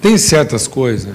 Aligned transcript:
Tem 0.00 0.16
certas 0.16 0.66
coisas 0.66 1.14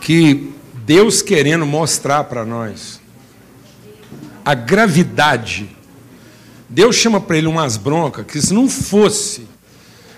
que 0.00 0.52
Deus 0.84 1.22
querendo 1.22 1.64
mostrar 1.64 2.24
para 2.24 2.44
nós 2.44 3.00
a 4.44 4.54
gravidade. 4.54 5.74
Deus 6.68 6.96
chama 6.96 7.20
para 7.20 7.38
ele 7.38 7.46
umas 7.46 7.76
broncas 7.76 8.26
que 8.26 8.40
se 8.40 8.52
não 8.52 8.68
fosse 8.68 9.46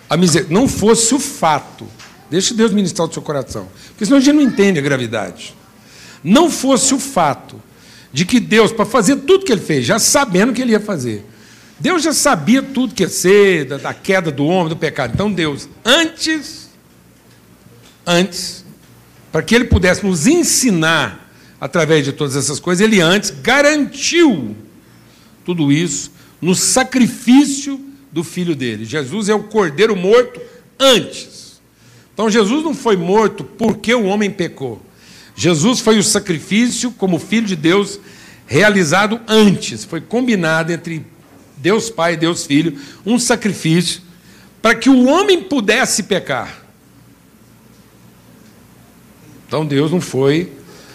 a 0.09 0.17
miser... 0.17 0.47
não 0.49 0.67
fosse 0.69 1.15
o 1.15 1.19
fato, 1.19 1.87
deixa 2.31 2.55
Deus 2.55 2.73
ministrar 2.73 3.09
o 3.09 3.13
seu 3.13 3.23
coração, 3.23 3.69
porque 3.89 4.05
senão 4.05 4.19
a 4.19 4.21
gente 4.21 4.35
não 4.35 4.43
entende 4.43 4.79
a 4.79 4.83
gravidade. 4.83 5.55
Não 6.23 6.51
fosse 6.51 6.95
o 6.95 6.99
fato 6.99 7.61
de 8.13 8.25
que 8.25 8.41
Deus, 8.41 8.73
para 8.73 8.87
fazer 8.87 9.17
tudo 9.17 9.45
que 9.45 9.53
ele 9.53 9.61
fez, 9.61 9.85
já 9.85 9.99
sabendo 9.99 10.53
que 10.53 10.63
ele 10.63 10.73
ia 10.73 10.81
fazer, 10.81 11.25
Deus 11.79 12.03
já 12.03 12.13
sabia 12.13 12.63
tudo 12.63 12.95
que 12.95 13.03
ia 13.03 13.09
ser, 13.09 13.67
da, 13.67 13.77
da 13.77 13.95
queda 13.95 14.31
do 14.31 14.47
homem, 14.47 14.71
do 14.71 14.77
pecado. 14.77 15.13
Então 15.15 15.31
Deus, 15.31 15.69
antes, 15.85 16.66
antes, 18.07 18.65
para 19.33 19.43
que 19.43 19.55
ele 19.55 19.65
pudesse 19.65 20.07
nos 20.07 20.27
ensinar 20.27 21.31
através 21.61 22.05
de 22.05 22.13
todas 22.13 22.37
essas 22.37 22.61
coisas, 22.61 22.85
ele 22.85 23.01
antes 23.01 23.31
garantiu 23.31 24.57
tudo 25.45 25.73
isso 25.73 26.13
no 26.41 26.55
sacrifício 26.55 27.81
do 28.13 28.23
filho 28.23 28.55
dele. 28.55 28.85
Jesus 28.85 29.29
é 29.29 29.35
o 29.35 29.45
cordeiro 29.45 29.97
morto 29.97 30.41
antes. 30.79 31.61
Então 32.15 32.31
Jesus 32.31 32.65
não 32.65 32.75
foi 32.75 32.97
morto 32.97 33.45
porque 33.45 33.95
o 33.95 34.05
homem 34.05 34.31
pecou. 34.31 34.83
Jesus 35.35 35.81
foi 35.81 35.99
o 35.99 36.03
sacrifício 36.03 36.91
como 36.93 37.19
filho 37.19 37.47
de 37.47 37.57
Deus 37.57 38.01
realizado 38.47 39.21
antes. 39.29 39.85
Foi 39.85 40.01
combinado 40.01 40.73
entre 40.73 41.05
Deus 41.59 41.91
Pai 41.91 42.15
e 42.15 42.17
Deus 42.17 42.47
Filho 42.47 42.79
um 43.05 43.19
sacrifício 43.19 44.01
para 44.63 44.75
que 44.75 44.89
o 44.89 45.07
homem 45.07 45.43
pudesse 45.43 46.05
pecar. 46.05 46.66
Então 49.47 49.65
Deus 49.65 49.91
não 49.91 50.01
foi 50.01 50.53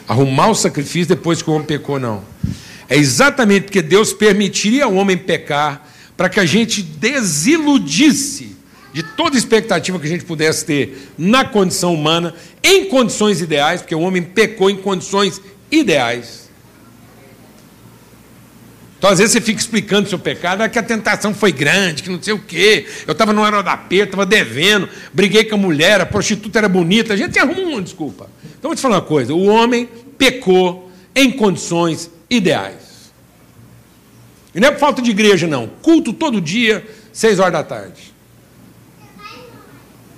arrumar 0.07 0.49
o 0.49 0.55
sacrifício 0.55 1.07
depois 1.07 1.41
que 1.41 1.49
o 1.49 1.53
homem 1.53 1.65
pecou, 1.65 1.99
não. 1.99 2.23
É 2.89 2.97
exatamente 2.97 3.63
porque 3.63 3.81
Deus 3.81 4.11
permitiria 4.11 4.85
ao 4.85 4.93
homem 4.93 5.17
pecar 5.17 5.87
para 6.17 6.27
que 6.27 6.39
a 6.39 6.45
gente 6.45 6.83
desiludisse 6.83 8.57
de 8.93 9.01
toda 9.01 9.37
expectativa 9.37 9.97
que 9.97 10.05
a 10.05 10.09
gente 10.09 10.25
pudesse 10.25 10.65
ter 10.65 11.09
na 11.17 11.45
condição 11.45 11.93
humana, 11.93 12.35
em 12.61 12.85
condições 12.85 13.39
ideais, 13.39 13.81
porque 13.81 13.95
o 13.95 14.01
homem 14.01 14.21
pecou 14.21 14.69
em 14.69 14.75
condições 14.75 15.41
ideais. 15.71 16.50
Então, 19.01 19.09
às 19.09 19.17
vezes, 19.17 19.33
você 19.33 19.41
fica 19.41 19.59
explicando 19.59 20.05
o 20.05 20.09
seu 20.11 20.19
pecado, 20.19 20.61
é 20.61 20.69
que 20.69 20.77
a 20.77 20.83
tentação 20.83 21.33
foi 21.33 21.51
grande, 21.51 22.03
que 22.03 22.09
não 22.11 22.21
sei 22.21 22.35
o 22.35 22.37
quê. 22.37 22.85
Eu 23.07 23.13
estava 23.13 23.33
no 23.33 23.41
perda, 23.41 24.03
estava 24.03 24.27
devendo, 24.27 24.87
briguei 25.11 25.43
com 25.43 25.55
a 25.55 25.57
mulher, 25.57 25.99
a 25.99 26.05
prostituta 26.05 26.59
era 26.59 26.69
bonita. 26.69 27.15
A 27.15 27.17
gente 27.17 27.39
arruma 27.39 27.61
uma 27.63 27.81
desculpa. 27.81 28.29
Então, 28.59 28.69
vou 28.69 28.75
te 28.75 28.81
falar 28.81 28.97
uma 28.97 29.01
coisa: 29.01 29.33
o 29.33 29.47
homem 29.47 29.89
pecou 30.19 30.91
em 31.15 31.31
condições 31.31 32.11
ideais. 32.29 33.11
E 34.53 34.59
não 34.59 34.67
é 34.67 34.71
por 34.71 34.79
falta 34.79 35.01
de 35.01 35.09
igreja, 35.09 35.47
não. 35.47 35.67
Culto 35.81 36.13
todo 36.13 36.39
dia, 36.39 36.87
seis 37.11 37.39
horas 37.39 37.53
da 37.53 37.63
tarde. 37.63 38.13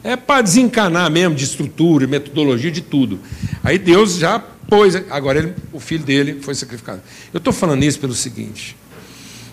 É 0.04 0.16
para 0.16 0.42
desencanar 0.42 1.10
mesmo 1.10 1.36
de 1.36 1.46
estrutura, 1.46 2.08
metodologia, 2.08 2.72
de 2.72 2.82
tudo. 2.82 3.20
Aí 3.64 3.78
Deus 3.78 4.18
já 4.18 4.40
pôs, 4.40 4.96
agora 5.10 5.40
ele, 5.40 5.54
o 5.72 5.80
filho 5.80 6.04
dele 6.04 6.40
foi 6.42 6.56
sacrificado. 6.56 7.02
Eu 7.34 7.38
estou 7.38 7.54
falando 7.54 7.84
isso 7.84 8.00
pelo 8.00 8.14
seguinte. 8.14 8.76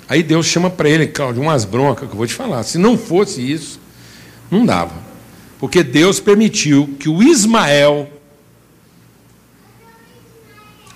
Aí 0.09 0.23
Deus 0.23 0.47
chama 0.47 0.69
para 0.69 0.89
ele, 0.89 1.07
Cláudio, 1.07 1.41
umas 1.41 1.65
broncas 1.65 2.09
que 2.09 2.15
eu 2.15 2.19
vou 2.19 2.27
te 2.27 2.34
falar. 2.34 2.65
Se 2.65 2.79
não 2.79 2.98
fosse 2.98 3.41
isso, 3.41 3.81
não 4.51 4.67
dava. 4.67 4.95
Porque 5.61 5.84
Deus 5.84 6.19
permitiu 6.19 6.97
que 6.98 7.09
o 7.09 7.23
Ismael 7.23 8.11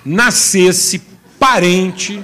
nascesse 0.05 1.01
parente 1.39 2.21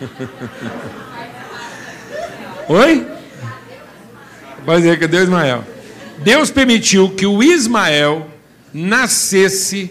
Oi? 2.68 3.06
Dizer 4.66 4.98
que 4.98 5.06
Deus 5.06 5.24
Ismael. 5.24 5.64
Deus 6.18 6.50
permitiu 6.50 7.10
que 7.10 7.26
o 7.26 7.42
Ismael 7.42 8.28
nascesse 8.72 9.90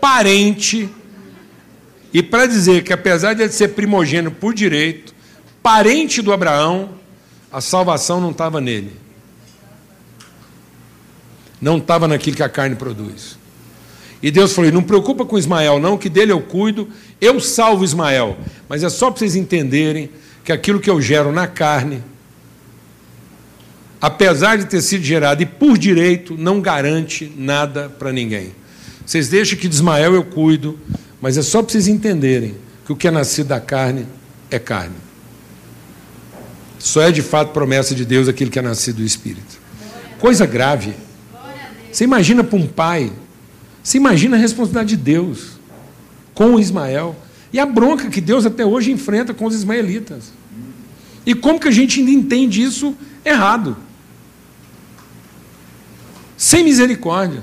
parente, 0.00 0.88
e 2.12 2.22
para 2.22 2.46
dizer 2.46 2.82
que 2.82 2.92
apesar 2.92 3.34
de 3.34 3.42
ele 3.42 3.52
ser 3.52 3.68
primogênito 3.68 4.34
por 4.36 4.54
direito, 4.54 5.14
parente 5.62 6.22
do 6.22 6.32
Abraão, 6.32 6.90
a 7.52 7.60
salvação 7.60 8.20
não 8.20 8.30
estava 8.30 8.60
nele. 8.60 8.92
Não 11.60 11.78
estava 11.78 12.06
naquilo 12.06 12.36
que 12.36 12.42
a 12.42 12.48
carne 12.48 12.76
produz. 12.76 13.38
E 14.22 14.30
Deus 14.30 14.52
falou: 14.52 14.70
não 14.72 14.82
preocupa 14.82 15.24
com 15.24 15.38
Ismael, 15.38 15.78
não, 15.78 15.98
que 15.98 16.08
dele 16.08 16.32
eu 16.32 16.40
cuido, 16.40 16.88
eu 17.20 17.40
salvo 17.40 17.84
Ismael. 17.84 18.36
Mas 18.68 18.82
é 18.82 18.88
só 18.88 19.10
para 19.10 19.18
vocês 19.18 19.36
entenderem 19.36 20.10
que 20.44 20.52
aquilo 20.52 20.80
que 20.80 20.90
eu 20.90 21.00
gero 21.00 21.32
na 21.32 21.46
carne, 21.46 22.02
apesar 24.00 24.56
de 24.56 24.66
ter 24.66 24.80
sido 24.82 25.04
gerado 25.04 25.42
e 25.42 25.46
por 25.46 25.78
direito, 25.78 26.36
não 26.36 26.60
garante 26.60 27.32
nada 27.36 27.88
para 27.88 28.12
ninguém. 28.12 28.52
Vocês 29.04 29.28
deixam 29.28 29.58
que 29.58 29.68
de 29.68 29.74
Ismael 29.74 30.14
eu 30.14 30.24
cuido, 30.24 30.78
mas 31.20 31.36
é 31.36 31.42
só 31.42 31.62
para 31.62 31.72
vocês 31.72 31.88
entenderem 31.88 32.54
que 32.84 32.92
o 32.92 32.96
que 32.96 33.08
é 33.08 33.10
nascido 33.10 33.48
da 33.48 33.60
carne 33.60 34.06
é 34.50 34.58
carne. 34.58 34.96
Só 36.78 37.02
é 37.02 37.10
de 37.10 37.22
fato 37.22 37.52
promessa 37.52 37.94
de 37.94 38.04
Deus 38.04 38.28
aquilo 38.28 38.50
que 38.50 38.58
é 38.58 38.62
nascido 38.62 38.96
do 38.96 39.04
Espírito. 39.04 39.58
Coisa 40.18 40.46
grave. 40.46 40.94
Você 41.90 42.04
imagina 42.04 42.44
para 42.44 42.58
um 42.58 42.66
pai 42.66 43.12
você 43.86 43.98
imagina 43.98 44.36
a 44.36 44.40
responsabilidade 44.40 44.96
de 44.96 44.96
Deus 44.96 45.60
com 46.34 46.58
Ismael 46.58 47.14
e 47.52 47.60
a 47.60 47.64
bronca 47.64 48.10
que 48.10 48.20
Deus 48.20 48.44
até 48.44 48.66
hoje 48.66 48.90
enfrenta 48.90 49.32
com 49.32 49.44
os 49.44 49.54
ismaelitas. 49.54 50.32
E 51.24 51.36
como 51.36 51.60
que 51.60 51.68
a 51.68 51.70
gente 51.70 52.00
ainda 52.00 52.10
entende 52.10 52.60
isso 52.60 52.96
errado? 53.24 53.76
Sem 56.46 56.62
misericórdia. 56.62 57.42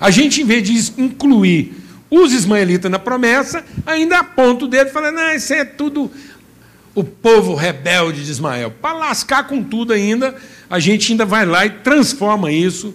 A 0.00 0.10
gente, 0.10 0.42
em 0.42 0.44
vez 0.44 0.64
de 0.64 1.00
incluir 1.00 1.72
os 2.10 2.32
ismaelitas 2.32 2.90
na 2.90 2.98
promessa, 2.98 3.64
ainda 3.86 4.18
aponta 4.18 4.64
o 4.64 4.68
dedo 4.68 4.88
e 4.88 4.92
fala: 4.92 5.12
não, 5.12 5.32
isso 5.32 5.52
é 5.52 5.64
tudo 5.64 6.10
o 6.96 7.04
povo 7.04 7.54
rebelde 7.54 8.24
de 8.24 8.30
Ismael. 8.32 8.72
Para 8.72 8.94
lascar 8.94 9.46
com 9.46 9.62
tudo 9.62 9.92
ainda, 9.92 10.34
a 10.68 10.80
gente 10.80 11.12
ainda 11.12 11.24
vai 11.24 11.46
lá 11.46 11.64
e 11.64 11.70
transforma 11.70 12.50
isso 12.50 12.92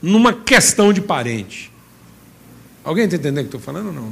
numa 0.00 0.32
questão 0.32 0.90
de 0.90 1.02
parente. 1.02 1.70
Alguém 2.82 3.04
está 3.04 3.18
entendendo 3.18 3.44
o 3.44 3.48
que 3.50 3.56
estou 3.56 3.60
falando 3.60 3.88
ou 3.88 3.92
não? 3.92 4.10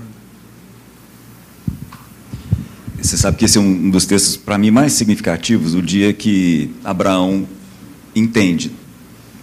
Você 3.00 3.16
sabe 3.16 3.38
que 3.38 3.46
esse 3.46 3.56
é 3.56 3.60
um 3.62 3.88
dos 3.88 4.04
textos, 4.04 4.36
para 4.36 4.58
mim, 4.58 4.70
mais 4.70 4.92
significativos, 4.92 5.74
o 5.74 5.80
dia 5.80 6.12
que 6.12 6.70
Abraão 6.84 7.48
entende. 8.14 8.81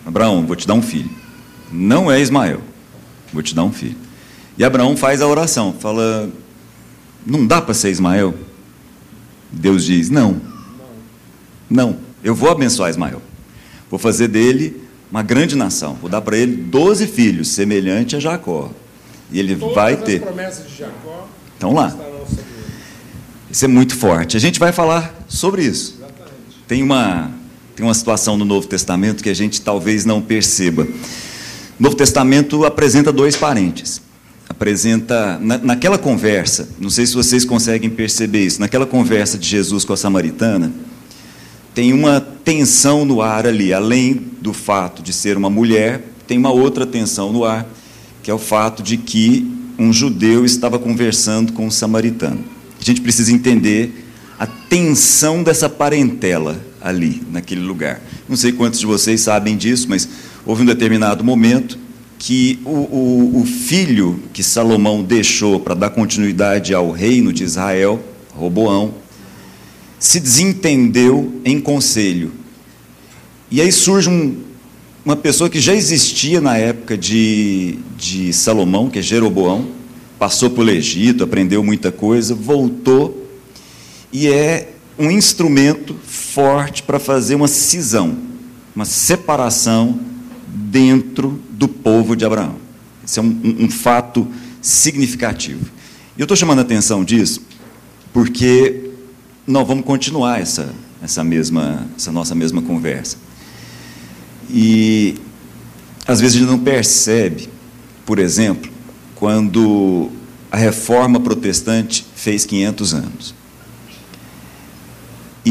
Abraão, 0.09 0.46
vou 0.46 0.56
te 0.56 0.68
dar 0.68 0.74
um 0.74 0.81
filho. 0.81 1.09
Não 1.72 2.12
é 2.12 2.20
Ismael, 2.20 2.62
vou 3.31 3.44
te 3.44 3.53
dar 3.53 3.64
um 3.64 3.72
filho. 3.72 3.96
E 4.58 4.64
Abraão 4.64 4.97
faz 4.97 5.22
a 5.22 5.28
oração, 5.28 5.74
fala: 5.80 6.30
Não 7.25 7.46
dá 7.46 7.62
para 7.62 7.74
ser 7.75 7.92
Ismael? 7.92 8.34
Deus 9.52 9.86
diz: 9.86 10.09
Não, 10.09 10.42
não, 11.69 11.98
eu 12.24 12.34
vou 12.34 12.50
abençoar 12.50 12.90
Ismael. 12.90 13.22
Vou 13.90 14.00
fazer 14.00 14.28
dele 14.28 14.81
uma 15.12 15.22
grande 15.22 15.56
nação. 15.56 15.94
Vou 16.02 16.09
dar 16.09 16.22
para 16.22 16.38
ele 16.38 16.56
doze 16.56 17.06
filhos, 17.06 17.50
semelhante 17.50 18.16
a 18.16 18.19
Jacó. 18.19 18.72
E 19.31 19.40
ele 19.40 19.56
Todas 19.56 19.75
vai 19.75 19.96
ter. 19.96 20.22
promessas 20.22 20.68
de 20.68 20.75
Jacó 20.75 21.28
Estão 21.53 21.74
lá. 21.74 21.96
Isso 23.52 23.66
é 23.66 23.68
muito 23.68 23.96
forte. 23.96 24.38
A 24.38 24.40
gente 24.40 24.59
vai 24.59 24.72
falar 24.72 25.14
sobre 25.28 25.64
isso. 25.64 25.96
Exatamente. 26.00 26.64
Tem 26.68 26.81
uma, 26.81 27.31
tem 27.79 27.88
uma 27.88 27.94
situação 27.94 28.35
no 28.35 28.44
Novo 28.44 28.67
Testamento 28.67 29.23
que 29.23 29.29
a 29.29 29.34
gente 29.34 29.62
talvez 29.62 30.03
não 30.03 30.22
perceba. 30.22 30.84
O 30.84 31.81
Novo 31.81 31.95
Testamento 31.95 32.65
apresenta 32.65 33.09
dois 33.09 33.38
parentes. 33.38 34.01
Apresenta, 34.50 35.39
na, 35.39 35.57
naquela 35.59 35.98
conversa, 35.98 36.68
não 36.77 36.89
sei 36.89 37.06
se 37.06 37.13
vocês 37.13 37.45
conseguem 37.45 37.89
perceber 37.89 38.45
isso, 38.45 38.59
naquela 38.59 38.86
conversa 38.86 39.38
de 39.38 39.48
Jesus 39.48 39.86
com 39.86 39.94
a 39.94 39.98
samaritana, 39.98 40.74
tem 41.74 41.94
uma 41.94 42.19
tensão 42.19 43.06
no 43.06 43.21
ar 43.21 43.48
ali, 43.48 43.74
além 43.74 44.13
do 44.42 44.51
fato 44.51 45.01
de 45.01 45.13
ser 45.13 45.38
uma 45.38 45.50
mulher, 45.50 46.04
tem 46.27 46.38
uma 46.38 46.51
outra 46.51 46.86
tensão 46.86 47.31
no 47.31 47.45
ar, 47.45 47.65
que 48.21 48.30
é 48.30 48.33
o 48.33 48.39
fato 48.39 48.83
de 48.83 48.98
que 48.98 49.50
um 49.77 49.94
judeu 49.94 50.44
estava 50.44 50.77
conversando 50.77 51.54
com 51.54 51.68
um 51.68 51.71
samaritano. 51.71 52.44
A 52.77 52.83
gente 52.83 53.00
precisa 53.00 53.31
entender 53.31 54.06
a 54.38 54.45
tensão 54.45 55.42
dessa 55.42 55.69
parentela 55.69 56.68
ali, 56.81 57.22
naquele 57.31 57.62
lugar. 57.62 58.02
Não 58.28 58.36
sei 58.36 58.52
quantos 58.52 58.80
de 58.80 58.86
vocês 58.86 59.22
sabem 59.22 59.58
disso, 59.58 59.88
mas 59.90 60.08
houve 60.46 60.64
um 60.64 60.66
determinado 60.66 61.24
momento 61.24 61.78
que 62.18 62.60
o, 62.66 62.70
o, 62.70 63.42
o 63.42 63.46
filho 63.46 64.22
que 64.34 64.44
Salomão 64.44 65.02
deixou 65.02 65.60
para 65.60 65.74
dar 65.74 65.90
continuidade 65.90 66.74
ao 66.74 66.92
reino 66.92 67.31
de 67.31 67.44
Israel, 67.44 68.04
Roboão, 68.36 68.94
se 69.98 70.20
desentendeu 70.20 71.42
em 71.46 71.60
conselho. 71.60 72.31
E 73.50 73.62
aí 73.62 73.72
surge 73.72 74.10
um, 74.10 74.38
uma 75.04 75.16
pessoa 75.16 75.50
que 75.50 75.60
já 75.60 75.74
existia 75.74 76.40
na 76.42 76.58
época 76.58 76.98
de, 76.98 77.80
de 77.98 78.31
Salomão, 78.34 78.90
que 78.90 79.00
é 79.00 79.02
Jeroboão, 79.02 79.68
passou 80.18 80.50
pelo 80.50 80.70
Egito, 80.70 81.24
aprendeu 81.24 81.64
muita 81.64 81.92
coisa, 81.92 82.36
voltou 82.36 83.28
e 84.12 84.28
é 84.28 84.74
um 85.00 85.10
instrumento 85.10 85.96
forte 86.06 86.84
para 86.84 87.00
fazer 87.00 87.36
uma 87.36 87.48
cisão, 87.48 88.18
uma 88.75 88.84
separação 88.84 89.98
dentro 90.46 91.40
do 91.51 91.69
povo 91.69 92.18
de 92.18 92.25
Abraão. 92.25 92.56
Esse 93.04 93.19
é 93.19 93.22
um, 93.22 93.57
um, 93.62 93.69
fato 93.69 94.28
significativo. 94.62 95.66
E 96.18 96.22
eu 96.22 96.25
estou 96.25 96.36
chamando 96.36 96.60
a 96.60 96.63
atenção 96.63 97.04
disso 97.04 97.42
porque 98.12 98.92
nós 99.48 99.66
vamos 99.66 99.86
continuar 99.86 100.42
essa, 100.42 100.74
essa, 101.02 101.24
mesma, 101.24 101.88
essa 101.95 102.12
nossa 102.12 102.36
mesma 102.36 102.62
conversa. 102.62 103.18
E 104.50 105.16
às 106.06 106.19
vezes 106.19 106.36
a 106.36 106.40
gente 106.40 106.50
não 106.50 106.60
percebe, 106.60 107.48
por 108.06 108.19
exemplo, 108.19 108.69
quando 109.16 110.10
a 110.52 110.57
reforma 110.57 111.19
protestante 111.19 112.06
fez 112.16 112.45
500 112.45 112.94
anos. 112.94 113.38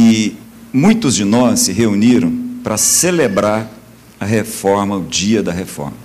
E 0.00 0.36
muitos 0.72 1.16
de 1.16 1.24
nós 1.24 1.58
se 1.58 1.72
reuniram 1.72 2.32
para 2.62 2.76
celebrar 2.76 3.68
a 4.20 4.24
reforma, 4.24 4.96
o 4.96 5.04
dia 5.04 5.42
da 5.42 5.50
reforma. 5.50 5.96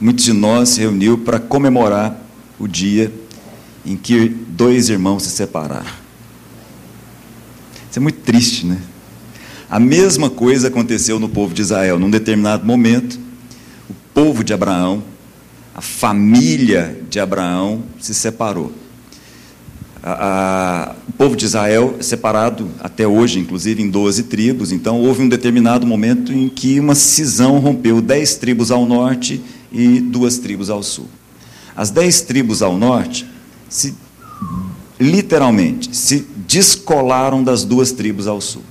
Muitos 0.00 0.24
de 0.24 0.32
nós 0.32 0.70
se 0.70 0.80
reuniram 0.80 1.18
para 1.18 1.38
comemorar 1.38 2.18
o 2.58 2.66
dia 2.66 3.12
em 3.84 3.98
que 3.98 4.28
dois 4.28 4.88
irmãos 4.88 5.24
se 5.24 5.30
separaram. 5.30 5.90
Isso 7.90 7.98
é 7.98 8.00
muito 8.00 8.20
triste, 8.20 8.64
né? 8.64 8.80
A 9.68 9.78
mesma 9.78 10.30
coisa 10.30 10.68
aconteceu 10.68 11.20
no 11.20 11.28
povo 11.28 11.52
de 11.52 11.60
Israel. 11.60 11.98
Num 11.98 12.10
determinado 12.10 12.64
momento, 12.64 13.20
o 13.90 13.94
povo 14.14 14.42
de 14.42 14.54
Abraão, 14.54 15.02
a 15.74 15.82
família 15.82 16.98
de 17.10 17.20
Abraão 17.20 17.82
se 18.00 18.14
separou. 18.14 18.72
A, 20.02 20.12
a, 20.12 20.94
o 21.08 21.12
povo 21.12 21.36
de 21.36 21.44
Israel 21.44 21.96
é 21.98 22.02
separado 22.02 22.70
até 22.80 23.06
hoje, 23.06 23.38
inclusive 23.38 23.82
em 23.82 23.90
12 23.90 24.24
tribos, 24.24 24.70
então 24.70 25.00
houve 25.00 25.22
um 25.22 25.28
determinado 25.28 25.86
momento 25.86 26.32
em 26.32 26.48
que 26.48 26.78
uma 26.78 26.94
cisão 26.94 27.58
rompeu 27.58 28.00
dez 28.00 28.36
tribos 28.36 28.70
ao 28.70 28.86
norte 28.86 29.40
e 29.72 30.00
duas 30.00 30.38
tribos 30.38 30.70
ao 30.70 30.82
sul. 30.82 31.06
As 31.76 31.90
dez 31.90 32.20
tribos 32.20 32.62
ao 32.62 32.76
norte 32.76 33.26
se 33.68 33.94
literalmente 35.00 35.96
se 35.96 36.26
descolaram 36.46 37.42
das 37.42 37.64
duas 37.64 37.92
tribos 37.92 38.26
ao 38.26 38.40
sul. 38.40 38.62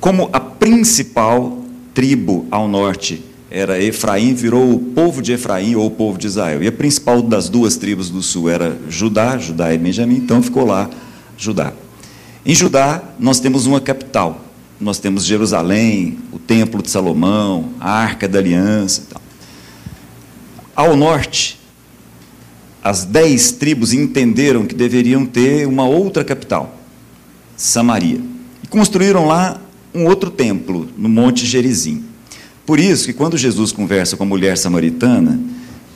Como 0.00 0.28
a 0.32 0.38
principal 0.38 1.64
tribo 1.94 2.46
ao 2.50 2.68
norte 2.68 3.24
era 3.50 3.82
Efraim, 3.82 4.34
virou 4.34 4.74
o 4.74 4.78
povo 4.78 5.22
de 5.22 5.32
Efraim 5.32 5.74
ou 5.74 5.86
o 5.86 5.90
povo 5.90 6.18
de 6.18 6.26
Israel. 6.26 6.62
E 6.62 6.66
a 6.66 6.72
principal 6.72 7.22
das 7.22 7.48
duas 7.48 7.76
tribos 7.76 8.10
do 8.10 8.22
sul 8.22 8.48
era 8.50 8.78
Judá, 8.88 9.38
Judá 9.38 9.72
e 9.72 9.78
Benjamim, 9.78 10.16
então 10.16 10.42
ficou 10.42 10.66
lá 10.66 10.90
Judá. 11.36 11.72
Em 12.44 12.54
Judá, 12.54 13.02
nós 13.18 13.40
temos 13.40 13.66
uma 13.66 13.80
capital. 13.80 14.44
Nós 14.80 14.98
temos 14.98 15.24
Jerusalém, 15.24 16.18
o 16.30 16.38
Templo 16.38 16.82
de 16.82 16.90
Salomão, 16.90 17.70
a 17.80 17.90
Arca 17.90 18.28
da 18.28 18.38
Aliança. 18.38 19.02
Ao 20.74 20.96
norte, 20.96 21.58
as 22.82 23.04
dez 23.04 23.50
tribos 23.50 23.92
entenderam 23.92 24.66
que 24.66 24.74
deveriam 24.74 25.26
ter 25.26 25.66
uma 25.66 25.84
outra 25.84 26.22
capital, 26.22 26.78
Samaria. 27.56 28.20
E 28.62 28.66
construíram 28.68 29.26
lá 29.26 29.60
um 29.92 30.06
outro 30.06 30.30
templo, 30.30 30.88
no 30.96 31.08
Monte 31.08 31.44
Gerizim. 31.44 32.04
Por 32.68 32.78
isso 32.78 33.06
que 33.06 33.14
quando 33.14 33.38
Jesus 33.38 33.72
conversa 33.72 34.14
com 34.14 34.24
a 34.24 34.26
mulher 34.26 34.58
samaritana, 34.58 35.40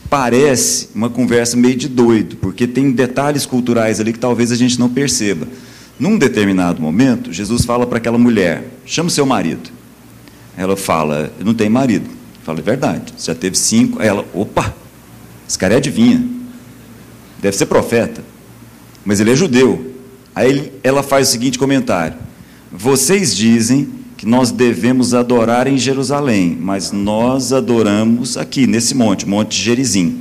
parece 0.09 0.89
uma 0.95 1.11
conversa 1.11 1.55
meio 1.55 1.77
de 1.77 1.87
doido, 1.87 2.37
porque 2.37 2.67
tem 2.67 2.91
detalhes 2.91 3.45
culturais 3.45 4.01
ali 4.01 4.11
que 4.11 4.19
talvez 4.19 4.51
a 4.51 4.57
gente 4.57 4.81
não 4.81 4.89
perceba. 4.89 5.47
Num 6.01 6.17
determinado 6.17 6.81
momento, 6.81 7.31
Jesus 7.31 7.67
fala 7.67 7.87
para 7.87 7.99
aquela 7.99 8.17
mulher: 8.17 8.71
chama 8.87 9.11
seu 9.11 9.27
marido. 9.27 9.69
Ela 10.57 10.75
fala: 10.75 11.31
não 11.45 11.53
tenho 11.53 11.71
marido. 11.71 12.09
Fala, 12.43 12.61
é 12.61 12.63
verdade, 12.63 13.13
já 13.19 13.35
teve 13.35 13.59
cinco. 13.59 14.01
Aí 14.01 14.09
ela, 14.09 14.25
opa, 14.33 14.75
esse 15.47 15.59
cara 15.59 15.75
é 15.75 15.77
adivinha 15.77 16.27
deve 17.39 17.55
ser 17.55 17.67
profeta, 17.67 18.25
mas 19.05 19.21
ele 19.21 19.33
é 19.33 19.37
judeu. 19.37 19.93
Aí 20.35 20.73
ela 20.83 21.03
faz 21.03 21.29
o 21.29 21.33
seguinte 21.33 21.59
comentário: 21.59 22.17
Vocês 22.73 23.37
dizem 23.37 24.01
que 24.23 24.29
nós 24.29 24.53
devemos 24.53 25.15
adorar 25.15 25.67
em 25.67 25.77
Jerusalém, 25.77 26.57
mas 26.61 26.93
nós 26.93 27.53
adoramos 27.53 28.37
aqui, 28.37 28.69
nesse 28.69 28.95
monte, 28.95 29.27
Monte 29.27 29.61
Gerizim. 29.61 30.17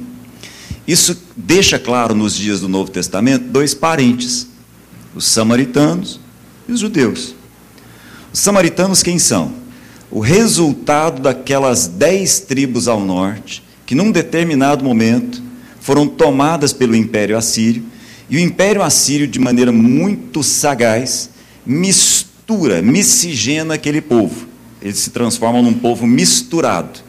Isso 0.87 1.15
deixa 1.37 1.77
claro 1.77 2.15
nos 2.15 2.35
dias 2.35 2.61
do 2.61 2.67
Novo 2.67 2.89
Testamento 2.89 3.43
dois 3.49 3.75
parentes, 3.75 4.47
os 5.13 5.25
samaritanos 5.25 6.19
e 6.67 6.71
os 6.71 6.79
judeus. 6.79 7.35
Os 8.33 8.39
samaritanos 8.39 9.03
quem 9.03 9.19
são? 9.19 9.53
O 10.09 10.19
resultado 10.19 11.21
daquelas 11.21 11.85
dez 11.85 12.39
tribos 12.39 12.87
ao 12.87 12.99
norte, 12.99 13.61
que 13.85 13.93
num 13.93 14.11
determinado 14.11 14.83
momento 14.83 15.43
foram 15.79 16.07
tomadas 16.07 16.73
pelo 16.73 16.95
Império 16.95 17.37
Assírio, 17.37 17.83
e 18.27 18.37
o 18.37 18.39
Império 18.39 18.81
Assírio, 18.81 19.27
de 19.27 19.37
maneira 19.37 19.71
muito 19.71 20.41
sagaz, 20.41 21.29
mistura, 22.51 22.81
miscigena 22.81 23.75
aquele 23.75 24.01
povo. 24.01 24.47
Eles 24.81 24.99
se 24.99 25.09
transformam 25.11 25.61
num 25.61 25.73
povo 25.73 26.05
misturado. 26.05 26.99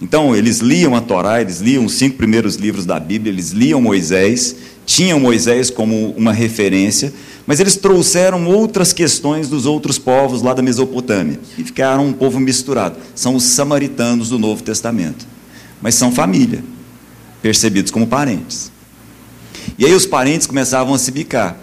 Então, 0.00 0.34
eles 0.34 0.58
liam 0.58 0.94
a 0.94 1.00
Torá, 1.00 1.40
eles 1.40 1.60
liam 1.60 1.84
os 1.84 1.94
cinco 1.94 2.16
primeiros 2.16 2.54
livros 2.54 2.86
da 2.86 3.00
Bíblia, 3.00 3.32
eles 3.32 3.50
liam 3.50 3.80
Moisés, 3.80 4.54
tinham 4.86 5.18
Moisés 5.18 5.70
como 5.70 6.10
uma 6.16 6.32
referência, 6.32 7.12
mas 7.44 7.58
eles 7.58 7.76
trouxeram 7.76 8.46
outras 8.46 8.92
questões 8.92 9.48
dos 9.48 9.66
outros 9.66 9.98
povos 9.98 10.40
lá 10.40 10.54
da 10.54 10.62
Mesopotâmia 10.62 11.40
e 11.58 11.64
ficaram 11.64 12.06
um 12.06 12.12
povo 12.12 12.38
misturado. 12.38 12.96
São 13.14 13.34
os 13.34 13.42
samaritanos 13.42 14.28
do 14.28 14.38
Novo 14.38 14.62
Testamento, 14.62 15.26
mas 15.82 15.96
são 15.96 16.12
família 16.12 16.62
percebidos 17.42 17.90
como 17.90 18.06
parentes. 18.06 18.70
E 19.76 19.84
aí 19.84 19.94
os 19.94 20.06
parentes 20.06 20.46
começavam 20.46 20.94
a 20.94 20.98
se 20.98 21.10
bicar, 21.10 21.58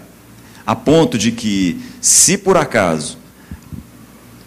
a 0.66 0.74
ponto 0.74 1.16
de 1.16 1.30
que, 1.30 1.78
se 2.00 2.36
por 2.36 2.56
acaso 2.56 3.16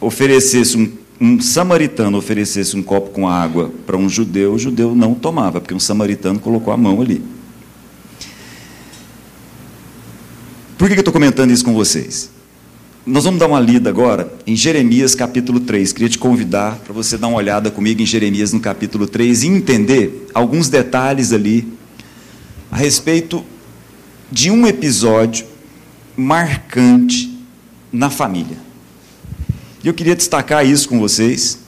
oferecesse 0.02 0.78
um, 0.78 0.92
um 1.20 1.40
samaritano 1.40 2.18
oferecesse 2.18 2.76
um 2.76 2.84
copo 2.84 3.12
com 3.12 3.28
água 3.28 3.72
para 3.86 3.98
um 3.98 4.10
judeu, 4.10 4.54
o 4.54 4.60
judeu 4.60 4.94
não 4.94 5.14
tomava, 5.14 5.62
porque 5.62 5.74
um 5.74 5.80
samaritano 5.80 6.40
colocou 6.40 6.74
a 6.74 6.78
mão 6.78 7.02
ali. 7.02 7.24
Por 10.78 10.88
que 10.88 10.94
eu 10.94 11.00
estou 11.00 11.14
comentando 11.14 11.52
isso 11.52 11.64
com 11.64 11.74
vocês? 11.74 12.32
Nós 13.06 13.24
vamos 13.24 13.40
dar 13.40 13.48
uma 13.48 13.60
lida 13.60 13.90
agora 13.90 14.32
em 14.46 14.56
Jeremias 14.56 15.16
capítulo 15.16 15.60
3. 15.60 15.92
Queria 15.94 16.10
te 16.10 16.18
convidar 16.18 16.78
para 16.78 16.94
você 16.94 17.18
dar 17.18 17.28
uma 17.28 17.38
olhada 17.38 17.72
comigo 17.72 18.02
em 18.02 18.06
Jeremias 18.06 18.54
no 18.54 18.60
capítulo 18.60 19.08
3 19.08 19.44
e 19.44 19.48
entender 19.48 20.28
alguns 20.34 20.70
detalhes 20.70 21.34
ali 21.34 21.68
a 22.72 22.78
respeito 22.78 23.44
de 24.32 24.52
um 24.52 24.68
episódio 24.68 25.46
marcante 26.20 27.34
na 27.92 28.10
família. 28.10 28.58
E 29.82 29.88
eu 29.88 29.94
queria 29.94 30.16
destacar 30.16 30.66
isso 30.66 30.90
com 30.90 31.00
vocês, 31.00 31.60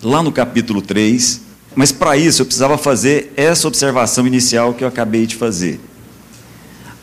lá 0.00 0.22
no 0.22 0.30
capítulo 0.30 0.80
3, 0.80 1.40
mas 1.74 1.90
para 1.90 2.16
isso 2.16 2.42
eu 2.42 2.46
precisava 2.46 2.78
fazer 2.78 3.32
essa 3.36 3.66
observação 3.66 4.24
inicial 4.24 4.72
que 4.72 4.84
eu 4.84 4.88
acabei 4.88 5.26
de 5.26 5.34
fazer. 5.34 5.80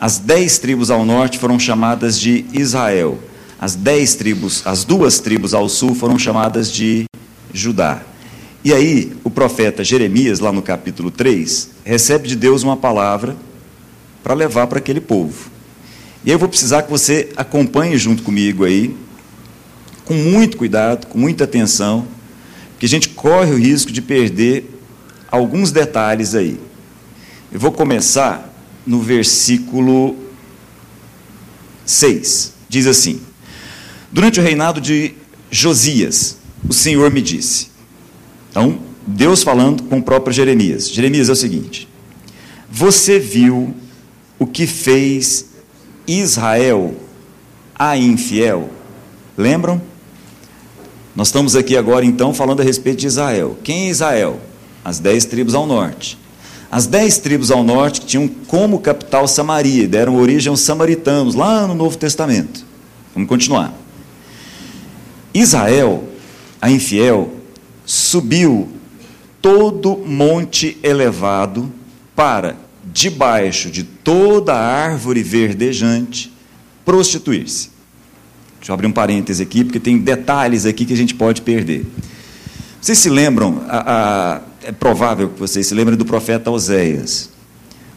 As 0.00 0.18
dez 0.18 0.58
tribos 0.58 0.90
ao 0.90 1.04
norte 1.04 1.38
foram 1.38 1.58
chamadas 1.58 2.18
de 2.18 2.46
Israel. 2.54 3.18
As 3.60 3.74
dez 3.74 4.14
tribos, 4.14 4.62
as 4.64 4.84
duas 4.84 5.20
tribos 5.20 5.52
ao 5.52 5.68
sul 5.68 5.94
foram 5.94 6.18
chamadas 6.18 6.72
de 6.72 7.04
Judá. 7.52 8.00
E 8.64 8.72
aí, 8.72 9.12
o 9.22 9.30
profeta 9.30 9.84
Jeremias, 9.84 10.40
lá 10.40 10.50
no 10.50 10.62
capítulo 10.62 11.10
3, 11.10 11.68
recebe 11.84 12.26
de 12.26 12.36
Deus 12.36 12.62
uma 12.62 12.76
palavra 12.76 13.36
para 14.24 14.32
levar 14.32 14.66
para 14.66 14.78
aquele 14.78 15.00
povo. 15.00 15.51
E 16.24 16.30
aí 16.30 16.34
eu 16.34 16.38
vou 16.38 16.48
precisar 16.48 16.82
que 16.82 16.90
você 16.90 17.30
acompanhe 17.36 17.98
junto 17.98 18.22
comigo 18.22 18.64
aí, 18.64 18.96
com 20.04 20.14
muito 20.14 20.56
cuidado, 20.56 21.06
com 21.08 21.18
muita 21.18 21.44
atenção, 21.44 22.06
porque 22.72 22.86
a 22.86 22.88
gente 22.88 23.08
corre 23.08 23.52
o 23.52 23.58
risco 23.58 23.90
de 23.90 24.00
perder 24.00 24.70
alguns 25.30 25.72
detalhes 25.72 26.34
aí. 26.34 26.60
Eu 27.50 27.58
vou 27.58 27.72
começar 27.72 28.52
no 28.86 29.00
versículo 29.00 30.16
6. 31.84 32.52
Diz 32.68 32.86
assim: 32.86 33.20
Durante 34.12 34.38
o 34.38 34.42
reinado 34.42 34.80
de 34.80 35.14
Josias, 35.50 36.38
o 36.68 36.72
Senhor 36.72 37.10
me 37.10 37.20
disse. 37.20 37.68
Então, 38.50 38.78
Deus 39.06 39.42
falando 39.42 39.82
com 39.84 39.98
o 39.98 40.02
próprio 40.02 40.32
Jeremias. 40.32 40.88
Jeremias 40.88 41.28
é 41.28 41.32
o 41.32 41.36
seguinte: 41.36 41.88
Você 42.70 43.18
viu 43.18 43.74
o 44.38 44.46
que 44.46 44.66
fez 44.66 45.51
Israel 46.06 46.94
a 47.74 47.96
infiel? 47.96 48.70
Lembram? 49.36 49.80
Nós 51.14 51.28
estamos 51.28 51.54
aqui 51.54 51.76
agora, 51.76 52.04
então, 52.04 52.32
falando 52.32 52.60
a 52.60 52.64
respeito 52.64 53.00
de 53.00 53.06
Israel. 53.06 53.58
Quem 53.62 53.86
é 53.86 53.90
Israel? 53.90 54.40
As 54.84 54.98
dez 54.98 55.24
tribos 55.24 55.54
ao 55.54 55.66
norte. 55.66 56.18
As 56.70 56.86
dez 56.86 57.18
tribos 57.18 57.50
ao 57.50 57.62
norte 57.62 58.00
tinham 58.00 58.26
como 58.26 58.80
capital 58.80 59.28
Samaria, 59.28 59.86
deram 59.86 60.16
origem 60.16 60.48
aos 60.48 60.60
samaritanos, 60.60 61.34
lá 61.34 61.66
no 61.66 61.74
Novo 61.74 61.98
Testamento. 61.98 62.64
Vamos 63.14 63.28
continuar. 63.28 63.74
Israel, 65.34 66.04
a 66.60 66.70
infiel, 66.70 67.30
subiu 67.84 68.68
todo 69.42 69.98
monte 69.98 70.78
elevado 70.82 71.70
para, 72.14 72.56
debaixo 72.92 73.70
de 73.70 73.82
toda 73.82 74.54
árvore 74.54 75.22
verdejante, 75.22 76.32
prostituir-se. 76.84 77.70
Deixa 78.58 78.70
eu 78.70 78.74
abrir 78.74 78.86
um 78.86 78.92
parêntese 78.92 79.42
aqui, 79.42 79.64
porque 79.64 79.80
tem 79.80 79.98
detalhes 79.98 80.66
aqui 80.66 80.84
que 80.84 80.92
a 80.92 80.96
gente 80.96 81.14
pode 81.14 81.42
perder. 81.42 81.84
Vocês 82.80 82.98
se 82.98 83.08
lembram, 83.08 83.62
a, 83.68 83.92
a, 83.92 84.40
é 84.62 84.72
provável 84.72 85.30
que 85.30 85.40
vocês 85.40 85.66
se 85.66 85.74
lembrem 85.74 85.96
do 85.96 86.04
profeta 86.04 86.50
Oséias. 86.50 87.30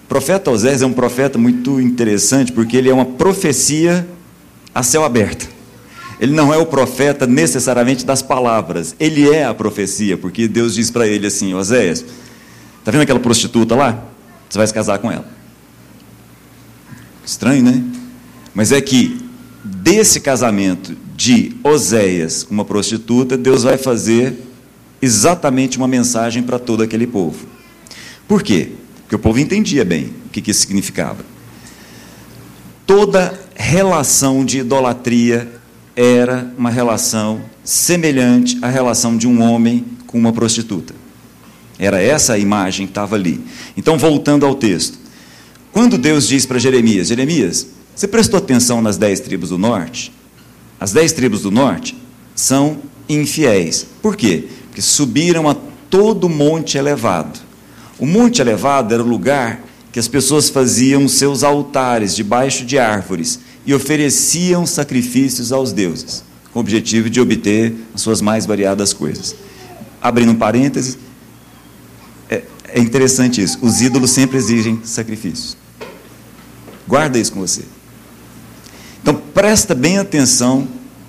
O 0.05 0.07
profeta 0.07 0.49
Oséias 0.49 0.81
é 0.81 0.85
um 0.85 0.93
profeta 0.93 1.37
muito 1.37 1.79
interessante, 1.79 2.51
porque 2.51 2.77
ele 2.77 2.89
é 2.89 2.93
uma 2.93 3.05
profecia 3.05 4.07
a 4.73 4.81
céu 4.83 5.03
aberto. 5.03 5.49
Ele 6.19 6.33
não 6.33 6.53
é 6.53 6.57
o 6.57 6.65
profeta 6.65 7.27
necessariamente 7.27 8.05
das 8.05 8.21
palavras, 8.21 8.95
ele 8.99 9.29
é 9.29 9.43
a 9.43 9.53
profecia, 9.53 10.17
porque 10.17 10.47
Deus 10.47 10.73
diz 10.73 10.89
para 10.89 11.07
ele 11.07 11.27
assim: 11.27 11.53
Oséias, 11.53 12.05
está 12.79 12.91
vendo 12.91 13.01
aquela 13.01 13.19
prostituta 13.19 13.75
lá? 13.75 14.14
Você 14.55 14.59
vai 14.59 14.67
se 14.67 14.73
casar 14.73 14.99
com 14.99 15.11
ela. 15.11 15.25
Estranho, 17.25 17.61
né? 17.61 17.83
Mas 18.53 18.71
é 18.71 18.79
que 18.79 19.19
desse 19.61 20.21
casamento 20.21 20.95
de 21.13 21.57
Oséias 21.61 22.43
com 22.43 22.53
uma 22.53 22.63
prostituta, 22.63 23.35
Deus 23.35 23.63
vai 23.63 23.77
fazer 23.77 24.39
exatamente 25.01 25.77
uma 25.77 25.89
mensagem 25.89 26.41
para 26.41 26.57
todo 26.57 26.81
aquele 26.81 27.05
povo. 27.05 27.45
Por 28.29 28.41
quê? 28.41 28.71
Porque 29.01 29.15
o 29.17 29.19
povo 29.19 29.39
entendia 29.39 29.83
bem 29.83 30.13
o 30.25 30.29
que, 30.29 30.41
que 30.41 30.51
isso 30.51 30.61
significava. 30.61 31.25
Toda 32.87 33.37
relação 33.55 34.45
de 34.45 34.59
idolatria 34.59 35.51
era 35.97 36.49
uma 36.57 36.69
relação 36.69 37.41
semelhante 37.61 38.57
à 38.61 38.69
relação 38.69 39.17
de 39.17 39.27
um 39.27 39.41
homem 39.41 39.83
com 40.07 40.17
uma 40.17 40.31
prostituta. 40.31 41.04
Era 41.77 42.01
essa 42.01 42.33
a 42.33 42.37
imagem 42.37 42.85
que 42.85 42.91
estava 42.91 43.15
ali. 43.15 43.41
Então, 43.75 43.97
voltando 43.97 44.45
ao 44.45 44.55
texto. 44.55 44.97
Quando 45.71 45.97
Deus 45.97 46.27
diz 46.27 46.45
para 46.45 46.57
Jeremias: 46.57 47.07
Jeremias, 47.07 47.67
você 47.95 48.07
prestou 48.07 48.37
atenção 48.37 48.81
nas 48.81 48.97
dez 48.97 49.19
tribos 49.19 49.49
do 49.49 49.57
norte? 49.57 50.11
As 50.79 50.91
dez 50.91 51.11
tribos 51.11 51.41
do 51.41 51.51
norte 51.51 51.95
são 52.33 52.79
infiéis. 53.07 53.85
Por 54.01 54.15
quê? 54.15 54.47
Porque 54.65 54.81
subiram 54.81 55.49
a 55.49 55.55
todo 55.89 56.29
monte 56.29 56.77
elevado. 56.77 57.39
O 57.97 58.05
monte 58.05 58.41
elevado 58.41 58.93
era 58.93 59.03
o 59.03 59.07
lugar 59.07 59.63
que 59.91 59.99
as 59.99 60.07
pessoas 60.09 60.49
faziam 60.49 61.07
seus 61.07 61.43
altares 61.43 62.13
debaixo 62.13 62.65
de 62.65 62.77
árvores 62.77 63.39
e 63.65 63.73
ofereciam 63.73 64.65
sacrifícios 64.65 65.53
aos 65.53 65.71
deuses, 65.71 66.21
com 66.51 66.59
o 66.59 66.61
objetivo 66.61 67.09
de 67.09 67.21
obter 67.21 67.73
as 67.93 68.01
suas 68.01 68.19
mais 68.19 68.45
variadas 68.45 68.91
coisas. 68.91 69.33
Abrindo 70.01 70.33
um 70.33 70.35
parêntese, 70.35 70.97
é, 72.75 72.79
interessante 72.81 73.41
isso. 73.41 73.57
Os 73.61 73.81
ídolos 73.81 74.11
sempre 74.11 74.37
exigem 74.37 74.81
sacrifícios. 74.83 75.55
Guarda 76.85 77.17
isso 77.17 77.31
com 77.31 77.39
você. 77.39 77.63
Então 79.01 79.15
presta 79.33 79.73
bem 79.73 79.97
atenção 79.97 80.67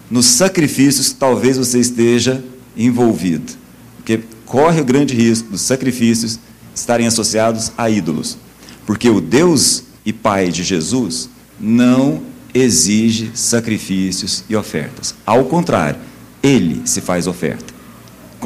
nos 0.09 0.27
sacrifícios 0.27 1.09
que 1.09 1.17
talvez 1.17 1.59
você 1.59 1.81
esteja 1.81 2.43
envolvido, 2.77 3.53
porque 3.97 4.21
corre 4.45 4.81
o 4.81 4.85
grande 4.85 5.15
risco 5.15 5.49
dos 5.49 5.63
sacrifícios 5.63 6.39
estarem 6.73 7.07
associados 7.07 7.73
a 7.77 7.91
ídolos, 7.91 8.39
porque 8.87 9.11
o 9.11 9.21
Deus 9.21 9.83
e 10.05 10.13
Pai 10.13 10.51
de 10.53 10.63
Jesus 10.63 11.29
não 11.59 12.23
exige 12.55 13.33
sacrifícios 13.35 14.45
e 14.49 14.55
ofertas. 14.55 15.15
Ao 15.27 15.45
contrário, 15.47 15.99
ele 16.43 16.83
se 16.85 17.01
faz 17.01 17.27
oferta. 17.27 17.76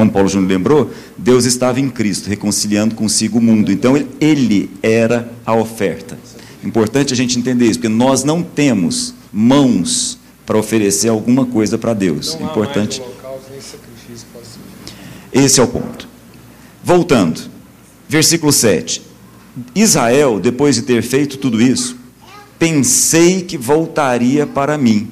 Como 0.00 0.10
Paulo 0.10 0.30
Júnior 0.30 0.48
lembrou, 0.48 0.90
Deus 1.14 1.44
estava 1.44 1.78
em 1.78 1.90
Cristo, 1.90 2.26
reconciliando 2.26 2.94
consigo 2.94 3.36
o 3.36 3.42
mundo. 3.42 3.70
Então, 3.70 4.02
ele 4.18 4.70
era 4.82 5.30
a 5.44 5.54
oferta. 5.54 6.18
Importante 6.64 7.12
a 7.12 7.16
gente 7.16 7.38
entender 7.38 7.66
isso, 7.66 7.80
porque 7.80 7.94
nós 7.94 8.24
não 8.24 8.42
temos 8.42 9.12
mãos 9.30 10.18
para 10.46 10.56
oferecer 10.56 11.10
alguma 11.10 11.44
coisa 11.44 11.76
para 11.76 11.92
Deus. 11.92 12.34
Não 12.40 12.46
Importante. 12.46 13.02
Esse 15.30 15.60
é 15.60 15.62
o 15.62 15.68
ponto. 15.68 16.08
Voltando, 16.82 17.38
versículo 18.08 18.54
7. 18.54 19.02
Israel, 19.74 20.40
depois 20.40 20.76
de 20.76 20.80
ter 20.80 21.02
feito 21.02 21.36
tudo 21.36 21.60
isso, 21.60 21.94
pensei 22.58 23.42
que 23.42 23.58
voltaria 23.58 24.46
para 24.46 24.78
mim, 24.78 25.10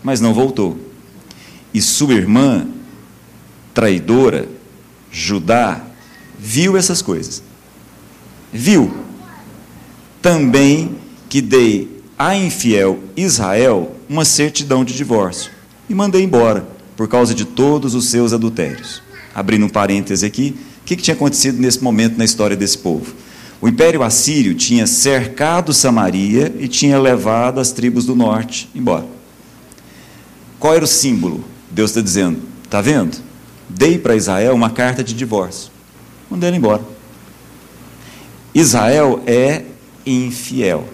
mas 0.00 0.20
não 0.20 0.32
voltou. 0.32 0.78
E 1.74 1.82
sua 1.82 2.14
irmã, 2.14 2.68
traidora, 3.78 4.48
Judá, 5.08 5.80
viu 6.36 6.76
essas 6.76 7.00
coisas. 7.00 7.40
Viu 8.52 8.92
também 10.20 10.96
que 11.28 11.40
dei 11.40 12.02
a 12.18 12.34
infiel 12.34 12.98
Israel 13.16 13.94
uma 14.08 14.24
certidão 14.24 14.84
de 14.84 14.94
divórcio 14.94 15.52
e 15.88 15.94
mandei 15.94 16.24
embora 16.24 16.66
por 16.96 17.06
causa 17.06 17.32
de 17.32 17.44
todos 17.44 17.94
os 17.94 18.06
seus 18.06 18.32
adultérios. 18.32 19.00
Abrindo 19.32 19.66
um 19.66 19.68
parêntese 19.68 20.26
aqui, 20.26 20.56
o 20.82 20.84
que, 20.84 20.96
que 20.96 21.02
tinha 21.04 21.14
acontecido 21.14 21.60
nesse 21.60 21.80
momento 21.80 22.18
na 22.18 22.24
história 22.24 22.56
desse 22.56 22.78
povo? 22.78 23.14
O 23.60 23.68
Império 23.68 24.02
Assírio 24.02 24.56
tinha 24.56 24.88
cercado 24.88 25.72
Samaria 25.72 26.52
e 26.58 26.66
tinha 26.66 26.98
levado 26.98 27.60
as 27.60 27.70
tribos 27.70 28.04
do 28.04 28.16
norte 28.16 28.68
embora. 28.74 29.06
Qual 30.58 30.74
era 30.74 30.84
o 30.84 30.88
símbolo? 30.88 31.44
Deus 31.70 31.90
está 31.90 32.00
dizendo: 32.00 32.40
está 32.64 32.80
vendo? 32.80 33.27
Dei 33.68 33.98
para 33.98 34.16
Israel 34.16 34.54
uma 34.54 34.70
carta 34.70 35.04
de 35.04 35.14
divórcio. 35.14 35.70
Mandei 36.30 36.50
ele 36.50 36.56
embora. 36.56 36.82
Israel 38.54 39.22
é 39.26 39.64
infiel. 40.04 40.88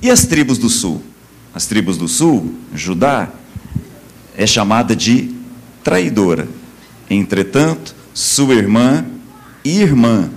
E 0.00 0.10
as 0.10 0.24
tribos 0.24 0.58
do 0.58 0.68
sul? 0.68 1.02
As 1.54 1.66
tribos 1.66 1.98
do 1.98 2.08
sul, 2.08 2.54
Judá, 2.74 3.30
é 4.36 4.46
chamada 4.46 4.96
de 4.96 5.34
traidora. 5.84 6.48
Entretanto, 7.10 7.94
sua 8.14 8.54
irmã 8.54 9.04
e 9.64 9.80
irmã, 9.80 10.30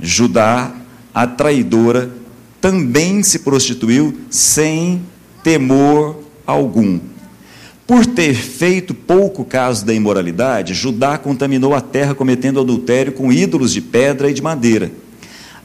Judá, 0.00 0.72
a 1.12 1.26
traidora, 1.26 2.10
também 2.60 3.22
se 3.22 3.40
prostituiu 3.40 4.20
sem 4.30 5.02
temor 5.42 6.22
algum. 6.46 7.00
Por 7.90 8.06
ter 8.06 8.34
feito 8.34 8.94
pouco 8.94 9.44
caso 9.44 9.84
da 9.84 9.92
imoralidade, 9.92 10.74
Judá 10.74 11.18
contaminou 11.18 11.74
a 11.74 11.80
terra 11.80 12.14
cometendo 12.14 12.60
adultério 12.60 13.10
com 13.10 13.32
ídolos 13.32 13.72
de 13.72 13.80
pedra 13.80 14.30
e 14.30 14.32
de 14.32 14.40
madeira. 14.40 14.92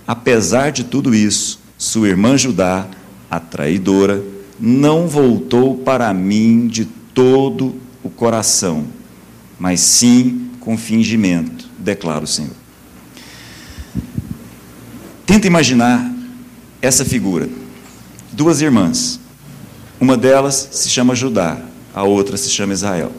Apesar 0.08 0.72
de 0.72 0.86
tudo 0.86 1.13
isso, 1.13 1.60
sua 1.77 2.08
irmã 2.08 2.36
Judá 2.36 2.88
a 3.29 3.39
traidora, 3.39 4.24
não 4.60 5.08
voltou 5.08 5.77
para 5.77 6.12
mim 6.15 6.65
de 6.65 6.86
todo 7.13 7.75
o 8.03 8.10
coração, 8.10 8.86
mas 9.60 9.79
sim 9.82 10.50
com 10.60 10.75
fingimento, 10.75 11.70
declara 11.77 12.24
o 12.24 12.27
Senhor. 12.27 12.55
Tenta 15.27 15.46
imaginar 15.46 16.12
essa 16.82 17.05
figura. 17.05 17.48
Duas 18.32 18.62
irmãs. 18.62 19.20
Uma 20.01 20.17
delas 20.17 20.70
se 20.72 20.89
chama 20.89 21.13
Judá, 21.13 21.62
a 21.96 22.04
outra 22.04 22.36
se 22.36 22.50
chama 22.50 22.74
Israel. 22.74 23.12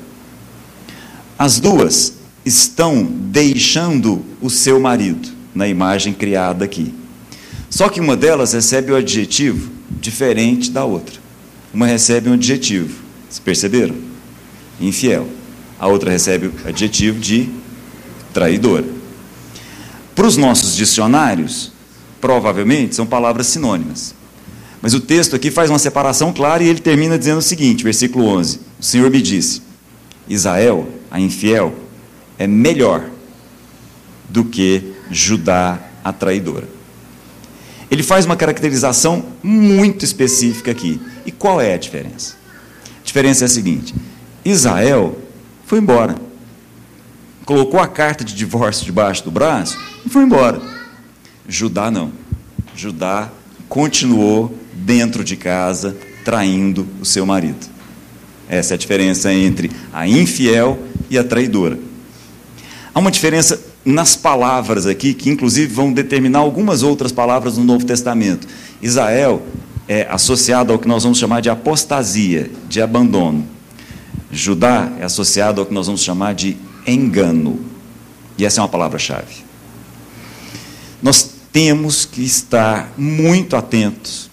As 1.38 1.58
duas 1.58 2.12
estão 2.44 3.02
deixando 3.04 4.22
o 4.40 4.50
seu 4.50 4.78
marido, 4.78 5.30
na 5.54 5.66
imagem 5.66 6.12
criada 6.12 6.66
aqui. 6.66 6.94
Só 7.70 7.88
que 7.88 8.00
uma 8.00 8.14
delas 8.14 8.52
recebe 8.52 8.92
o 8.92 8.96
adjetivo 8.96 9.70
diferente 9.98 10.70
da 10.70 10.84
outra. 10.84 11.14
Uma 11.72 11.86
recebe 11.86 12.28
um 12.28 12.34
adjetivo, 12.34 13.02
vocês 13.28 13.38
perceberam? 13.38 13.94
Infiel. 14.78 15.26
A 15.78 15.88
outra 15.88 16.10
recebe 16.10 16.48
o 16.48 16.52
adjetivo 16.68 17.18
de 17.18 17.48
traidora. 18.32 18.84
Para 20.14 20.26
os 20.26 20.36
nossos 20.36 20.76
dicionários, 20.76 21.72
provavelmente 22.20 22.94
são 22.94 23.06
palavras 23.06 23.46
sinônimas. 23.46 24.14
Mas 24.82 24.94
o 24.94 25.00
texto 25.00 25.34
aqui 25.34 25.50
faz 25.50 25.70
uma 25.70 25.78
separação 25.78 26.32
clara 26.32 26.62
e 26.62 26.68
ele 26.68 26.80
termina 26.80 27.18
dizendo 27.18 27.38
o 27.38 27.42
seguinte, 27.42 27.84
versículo 27.84 28.26
11: 28.26 28.60
O 28.78 28.82
Senhor 28.82 29.10
me 29.10 29.22
disse: 29.22 29.62
Israel, 30.28 30.88
a 31.10 31.20
infiel, 31.20 31.74
é 32.38 32.46
melhor 32.46 33.08
do 34.28 34.44
que 34.44 34.92
Judá, 35.10 35.78
a 36.04 36.12
traidora. 36.12 36.68
Ele 37.90 38.02
faz 38.02 38.26
uma 38.26 38.36
caracterização 38.36 39.24
muito 39.42 40.04
específica 40.04 40.70
aqui. 40.70 41.00
E 41.24 41.30
qual 41.30 41.60
é 41.60 41.74
a 41.74 41.78
diferença? 41.78 42.36
A 43.00 43.04
diferença 43.04 43.44
é 43.44 43.46
a 43.46 43.48
seguinte: 43.48 43.94
Israel 44.44 45.16
foi 45.64 45.78
embora. 45.78 46.16
Colocou 47.44 47.78
a 47.78 47.86
carta 47.86 48.24
de 48.24 48.34
divórcio 48.34 48.84
debaixo 48.84 49.24
do 49.24 49.30
braço 49.30 49.78
e 50.04 50.08
foi 50.08 50.24
embora. 50.24 50.60
Judá 51.48 51.90
não. 51.92 52.12
Judá 52.74 53.30
continuou 53.68 54.52
dentro 54.86 55.24
de 55.24 55.36
casa 55.36 55.96
traindo 56.24 56.86
o 57.00 57.04
seu 57.04 57.26
marido. 57.26 57.66
Essa 58.48 58.74
é 58.74 58.76
a 58.76 58.78
diferença 58.78 59.34
entre 59.34 59.68
a 59.92 60.06
infiel 60.06 60.78
e 61.10 61.18
a 61.18 61.24
traidora. 61.24 61.76
Há 62.94 63.00
uma 63.00 63.10
diferença 63.10 63.60
nas 63.84 64.14
palavras 64.14 64.86
aqui, 64.86 65.12
que 65.12 65.28
inclusive 65.28 65.72
vão 65.74 65.92
determinar 65.92 66.38
algumas 66.38 66.84
outras 66.84 67.10
palavras 67.10 67.58
no 67.58 67.64
Novo 67.64 67.84
Testamento. 67.84 68.46
Israel 68.80 69.42
é 69.88 70.06
associado 70.08 70.72
ao 70.72 70.78
que 70.78 70.86
nós 70.86 71.02
vamos 71.02 71.18
chamar 71.18 71.40
de 71.40 71.50
apostasia, 71.50 72.48
de 72.68 72.80
abandono. 72.80 73.44
Judá 74.30 74.92
é 75.00 75.04
associado 75.04 75.60
ao 75.60 75.66
que 75.66 75.74
nós 75.74 75.86
vamos 75.86 76.02
chamar 76.02 76.34
de 76.34 76.56
engano. 76.86 77.58
E 78.38 78.44
essa 78.44 78.60
é 78.60 78.62
uma 78.62 78.68
palavra-chave. 78.68 79.44
Nós 81.02 81.28
temos 81.52 82.04
que 82.04 82.22
estar 82.22 82.92
muito 82.96 83.56
atentos 83.56 84.30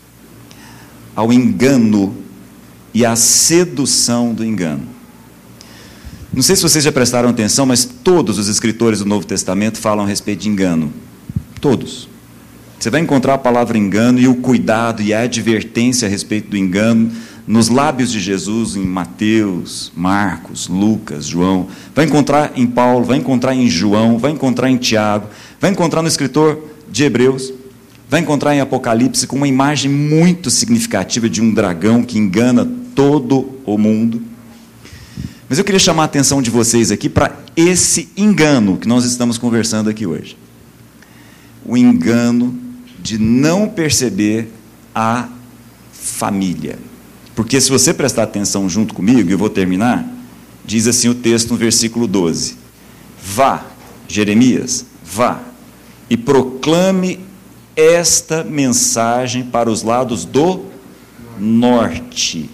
ao 1.16 1.32
engano 1.32 2.16
e 2.94 3.06
à 3.06 3.16
sedução 3.16 4.34
do 4.34 4.46
engano. 4.46 4.88
Não 6.34 6.42
sei 6.42 6.56
se 6.56 6.64
vocês 6.64 6.84
já 6.84 6.92
prestaram 6.92 7.30
atenção, 7.30 7.66
mas 7.66 7.86
todos 7.86 8.40
os 8.40 8.48
escritores 8.48 9.00
do 9.00 9.06
Novo 9.06 9.26
Testamento 9.26 9.78
falam 9.78 10.04
a 10.06 10.08
respeito 10.08 10.42
de 10.42 10.50
engano. 10.50 10.92
Todos. 11.62 12.10
Você 12.80 12.90
vai 12.90 13.02
encontrar 13.02 13.36
a 13.36 13.38
palavra 13.38 13.78
engano 13.78 14.20
e 14.20 14.28
o 14.28 14.36
cuidado 14.36 15.02
e 15.02 15.14
a 15.14 15.22
advertência 15.22 16.08
a 16.08 16.12
respeito 16.12 16.50
do 16.50 16.58
engano 16.58 17.12
nos 17.46 17.70
lábios 17.70 18.12
de 18.12 18.20
Jesus 18.20 18.76
em 18.76 18.84
Mateus, 18.84 19.92
Marcos, 19.96 20.68
Lucas, 20.68 21.26
João. 21.28 21.68
Vai 21.94 22.06
encontrar 22.06 22.54
em 22.56 22.66
Paulo, 22.66 23.06
vai 23.06 23.18
encontrar 23.18 23.54
em 23.54 23.70
João, 23.70 24.18
vai 24.18 24.32
encontrar 24.32 24.70
em 24.70 24.78
Tiago, 24.78 25.28
vai 25.60 25.72
encontrar 25.72 26.02
no 26.02 26.08
escritor 26.08 26.62
de 26.90 27.04
Hebreus, 27.04 27.54
vai 28.14 28.22
encontrar 28.22 28.54
em 28.54 28.60
Apocalipse 28.60 29.26
com 29.26 29.36
uma 29.36 29.48
imagem 29.48 29.90
muito 29.90 30.52
significativa 30.52 31.28
de 31.28 31.42
um 31.42 31.52
dragão 31.52 32.04
que 32.04 32.20
engana 32.20 32.64
todo 32.94 33.58
o 33.66 33.76
mundo. 33.76 34.22
Mas 35.50 35.58
eu 35.58 35.66
queria 35.66 35.80
chamar 35.80 36.04
a 36.04 36.06
atenção 36.06 36.40
de 36.40 36.52
vocês 36.52 36.92
aqui 36.92 37.10
para 37.10 37.36
esse 37.56 38.10
engano 38.16 38.78
que 38.78 38.88
nós 38.88 39.04
estamos 39.04 39.40
conversando 39.40 39.90
aqui 39.90 40.06
hoje. 40.06 40.38
O 41.66 41.76
engano 41.76 42.56
de 43.02 43.18
não 43.18 43.68
perceber 43.68 44.54
a 44.94 45.28
família. 45.92 46.78
Porque 47.36 47.60
se 47.60 47.72
você 47.72 47.96
prestar 47.96 48.22
atenção 48.22 48.70
junto 48.70 48.94
comigo, 48.94 49.28
eu 49.32 49.40
vou 49.40 49.50
terminar, 49.50 50.08
diz 50.64 50.86
assim 50.86 51.10
o 51.10 51.16
texto 51.16 51.50
no 51.50 51.58
versículo 51.58 52.06
12: 52.06 52.58
Vá, 53.26 53.66
Jeremias, 54.08 54.86
vá, 55.04 55.42
e 56.08 56.16
proclame 56.16 57.33
esta 57.76 58.44
mensagem 58.44 59.44
para 59.44 59.70
os 59.70 59.84
lados 59.84 60.26
do 60.26 60.66
norte. 61.40 62.50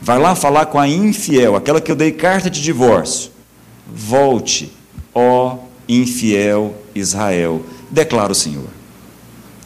Vai 0.00 0.18
lá 0.18 0.34
falar 0.34 0.66
com 0.66 0.78
a 0.78 0.86
infiel, 0.86 1.56
aquela 1.56 1.80
que 1.80 1.90
eu 1.90 1.96
dei 1.96 2.12
carta 2.12 2.50
de 2.50 2.62
divórcio. 2.62 3.30
Volte, 3.86 4.70
ó 5.14 5.58
infiel 5.88 6.74
Israel, 6.94 7.64
declara 7.90 8.32
o 8.32 8.34
Senhor. 8.34 8.68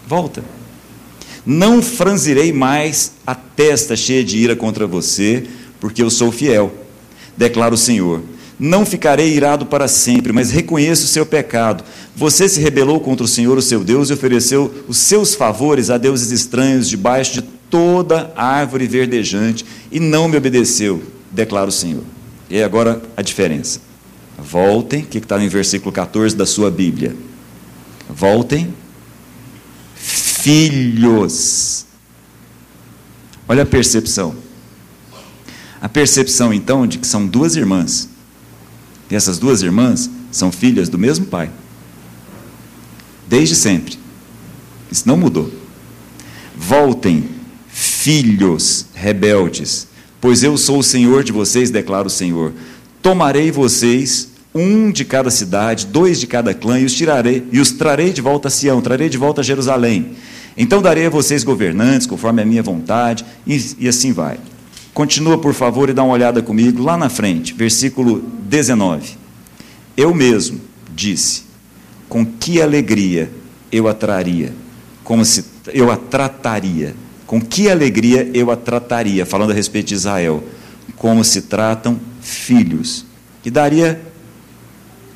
Volta. 0.06 0.42
Não 1.44 1.80
franzirei 1.80 2.52
mais 2.52 3.12
a 3.26 3.34
testa 3.34 3.96
cheia 3.96 4.22
de 4.22 4.36
ira 4.38 4.54
contra 4.54 4.86
você, 4.86 5.46
porque 5.80 6.02
eu 6.02 6.10
sou 6.10 6.30
fiel, 6.30 6.72
declara 7.36 7.74
o 7.74 7.78
Senhor. 7.78 8.22
Não 8.58 8.84
ficarei 8.84 9.32
irado 9.34 9.66
para 9.66 9.86
sempre, 9.86 10.32
mas 10.32 10.50
reconheço 10.50 11.04
o 11.04 11.08
seu 11.08 11.24
pecado. 11.24 11.84
Você 12.18 12.48
se 12.48 12.58
rebelou 12.60 12.98
contra 12.98 13.24
o 13.24 13.28
Senhor, 13.28 13.56
o 13.56 13.62
seu 13.62 13.84
Deus, 13.84 14.10
e 14.10 14.12
ofereceu 14.12 14.84
os 14.88 14.98
seus 14.98 15.36
favores 15.36 15.88
a 15.88 15.96
deuses 15.96 16.32
estranhos 16.32 16.88
debaixo 16.88 17.34
de 17.34 17.42
toda 17.42 18.32
árvore 18.34 18.88
verdejante, 18.88 19.64
e 19.88 20.00
não 20.00 20.26
me 20.26 20.36
obedeceu, 20.36 21.00
declara 21.30 21.68
o 21.68 21.72
Senhor. 21.72 22.02
E 22.50 22.60
agora 22.60 23.00
a 23.16 23.22
diferença. 23.22 23.80
Voltem, 24.36 25.04
o 25.04 25.06
que 25.06 25.18
está 25.18 25.38
no 25.38 25.48
versículo 25.48 25.92
14 25.92 26.34
da 26.34 26.44
sua 26.44 26.72
Bíblia? 26.72 27.14
Voltem 28.10 28.74
filhos. 29.94 31.86
Olha 33.46 33.62
a 33.62 33.66
percepção. 33.66 34.34
A 35.80 35.88
percepção, 35.88 36.52
então, 36.52 36.84
de 36.84 36.98
que 36.98 37.06
são 37.06 37.24
duas 37.24 37.54
irmãs. 37.54 38.08
E 39.08 39.14
essas 39.14 39.38
duas 39.38 39.62
irmãs 39.62 40.10
são 40.32 40.50
filhas 40.50 40.88
do 40.88 40.98
mesmo 40.98 41.24
pai. 41.24 41.48
Desde 43.28 43.54
sempre. 43.54 43.98
Isso 44.90 45.06
não 45.06 45.16
mudou. 45.16 45.52
Voltem, 46.56 47.24
filhos 47.68 48.86
rebeldes, 48.94 49.86
pois 50.20 50.42
eu 50.42 50.56
sou 50.56 50.78
o 50.78 50.82
Senhor 50.82 51.22
de 51.22 51.30
vocês, 51.30 51.70
declara 51.70 52.06
o 52.06 52.10
Senhor. 52.10 52.52
Tomarei 53.02 53.50
vocês 53.50 54.28
um 54.54 54.90
de 54.90 55.04
cada 55.04 55.30
cidade, 55.30 55.86
dois 55.86 56.18
de 56.18 56.26
cada 56.26 56.54
clã, 56.54 56.80
e 56.80 56.84
os 56.84 56.94
tirarei, 56.94 57.46
e 57.52 57.60
os 57.60 57.70
trarei 57.70 58.12
de 58.12 58.20
volta 58.20 58.48
a 58.48 58.50
Sião, 58.50 58.80
trarei 58.80 59.08
de 59.08 59.18
volta 59.18 59.40
a 59.40 59.44
Jerusalém. 59.44 60.12
Então 60.56 60.82
darei 60.82 61.06
a 61.06 61.10
vocês 61.10 61.44
governantes, 61.44 62.06
conforme 62.06 62.42
a 62.42 62.44
minha 62.44 62.62
vontade, 62.62 63.24
e, 63.46 63.76
e 63.78 63.88
assim 63.88 64.12
vai. 64.12 64.38
Continua, 64.92 65.38
por 65.38 65.54
favor, 65.54 65.88
e 65.88 65.92
dá 65.92 66.02
uma 66.02 66.14
olhada 66.14 66.42
comigo 66.42 66.82
lá 66.82 66.96
na 66.96 67.08
frente, 67.08 67.54
versículo 67.54 68.24
19. 68.48 69.16
Eu 69.96 70.12
mesmo 70.12 70.60
disse, 70.92 71.42
com 72.08 72.24
que 72.24 72.60
alegria 72.60 73.30
eu 73.70 73.86
a 73.86 73.94
traria, 73.94 74.54
como 75.04 75.24
se 75.24 75.44
eu 75.72 75.90
a 75.90 75.96
trataria, 75.96 76.94
com 77.26 77.40
que 77.40 77.68
alegria 77.68 78.30
eu 78.32 78.50
a 78.50 78.56
trataria, 78.56 79.26
falando 79.26 79.50
a 79.50 79.54
respeito 79.54 79.88
de 79.88 79.94
Israel, 79.94 80.42
como 80.96 81.22
se 81.22 81.42
tratam 81.42 82.00
filhos, 82.20 83.04
e 83.44 83.50
daria 83.50 84.00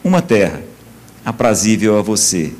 uma 0.04 0.20
terra 0.20 0.62
aprazível 1.24 1.98
a 1.98 2.02
você, 2.02 2.52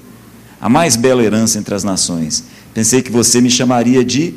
a 0.61 0.69
mais 0.69 0.97
bela 0.97 1.23
herança 1.23 1.59
entre 1.59 1.75
as 1.75 1.85
nações. 1.85 2.45
Pensei 2.73 3.03
que 3.03 3.11
você 3.11 3.41
me 3.41 3.51
chamaria 3.51 4.05
de. 4.05 4.35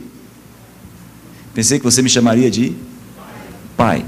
Pensei 1.54 1.78
que 1.78 1.86
você 1.86 2.02
me 2.02 2.10
chamaria 2.10 2.50
de 2.52 2.76
pai. 3.78 4.06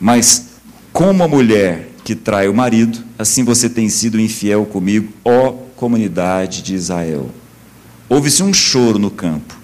Mas, 0.00 0.46
como 0.92 1.22
a 1.22 1.28
mulher 1.28 1.93
que 2.04 2.14
trai 2.14 2.48
o 2.48 2.54
marido, 2.54 3.02
assim 3.18 3.42
você 3.42 3.68
tem 3.68 3.88
sido 3.88 4.20
infiel 4.20 4.66
comigo, 4.66 5.10
ó 5.24 5.52
comunidade 5.74 6.62
de 6.62 6.74
Israel. 6.74 7.30
Houve-se 8.08 8.42
um 8.42 8.52
choro 8.52 8.98
no 8.98 9.10
campo, 9.10 9.58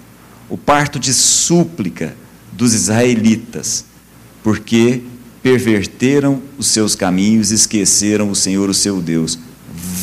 o 0.49 0.57
parto 0.57 0.99
de 0.99 1.13
súplica 1.13 2.15
dos 2.51 2.73
israelitas, 2.73 3.85
porque 4.43 5.03
perverteram 5.43 6.41
os 6.57 6.67
seus 6.67 6.95
caminhos 6.95 7.51
esqueceram 7.51 8.29
o 8.31 8.35
Senhor, 8.35 8.69
o 8.69 8.73
seu 8.73 9.01
Deus. 9.01 9.37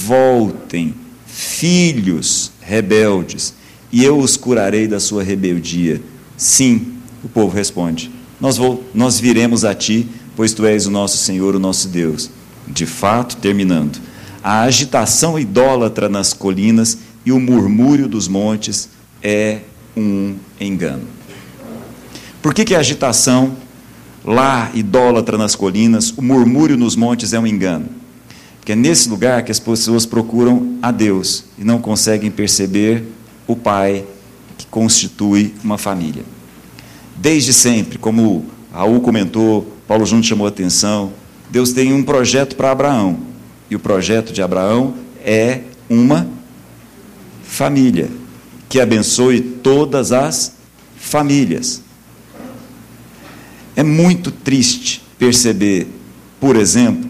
Voltem, 0.05 0.95
filhos 1.27 2.53
rebeldes, 2.61 3.55
e 3.91 4.05
eu 4.05 4.19
os 4.19 4.37
curarei 4.37 4.87
da 4.87 5.01
sua 5.01 5.23
rebeldia. 5.23 6.01
Sim, 6.37 6.95
o 7.23 7.29
povo 7.29 7.55
responde: 7.55 8.11
Nós, 8.41 8.57
vou, 8.57 8.85
nós 8.95 9.19
viremos 9.19 9.65
a 9.65 9.75
ti, 9.75 10.09
pois 10.39 10.53
tu 10.53 10.65
és 10.65 10.87
o 10.87 10.91
nosso 10.93 11.19
Senhor, 11.19 11.57
o 11.57 11.59
nosso 11.59 11.89
Deus. 11.89 12.31
De 12.65 12.87
fato, 12.87 13.37
terminando, 13.39 13.99
a 14.41 14.61
agitação 14.61 15.37
idólatra 15.37 16.09
nas 16.09 16.33
colinas 16.33 16.97
e 17.27 17.33
o 17.33 17.41
murmúrio 17.41 18.07
dos 18.07 18.29
montes 18.29 18.89
é 19.21 19.63
um 19.97 20.37
engano. 20.61 21.03
Por 22.41 22.55
que, 22.55 22.65
que 22.65 22.77
a 22.77 22.79
agitação 22.79 23.57
lá, 24.25 24.71
idólatra 24.75 25.37
nas 25.37 25.57
colinas, 25.57 26.15
o 26.17 26.23
murmúrio 26.23 26.77
nos 26.77 26.95
montes 26.95 27.33
é 27.33 27.41
um 27.41 27.47
engano. 27.47 27.87
Porque 28.61 28.71
é 28.71 28.77
nesse 28.77 29.09
lugar 29.09 29.43
que 29.43 29.51
as 29.51 29.59
pessoas 29.59 30.07
procuram 30.07 30.79
a 30.81 30.93
Deus 30.93 31.47
e 31.59 31.65
não 31.65 31.81
conseguem 31.81 32.31
perceber 32.31 33.03
o 33.45 33.57
Pai 33.57 34.05
que 34.57 34.69
constitui 34.69 35.53
uma 35.65 35.79
família. 35.79 36.23
Desde 37.17 37.53
sempre, 37.53 37.99
como 37.99 38.45
Raul 38.73 39.01
comentou, 39.01 39.78
Paulo 39.89 40.05
Júnior 40.05 40.25
chamou 40.25 40.47
a 40.47 40.51
atenção, 40.51 41.15
Deus 41.51 41.73
tem 41.73 41.95
um 41.95 42.03
projeto 42.03 42.55
para 42.55 42.71
Abraão. 42.71 43.21
E 43.71 43.75
o 43.75 43.79
projeto 43.79 44.35
de 44.35 44.43
Abraão 44.43 44.95
é 45.25 45.63
uma 45.89 46.29
família 47.43 48.11
que 48.69 48.81
abençoe 48.81 49.41
todas 49.41 50.13
as 50.13 50.53
famílias. 50.99 51.81
É 53.75 53.83
muito 53.83 54.31
triste 54.31 55.03
perceber, 55.19 55.87
por 56.39 56.55
exemplo, 56.55 57.09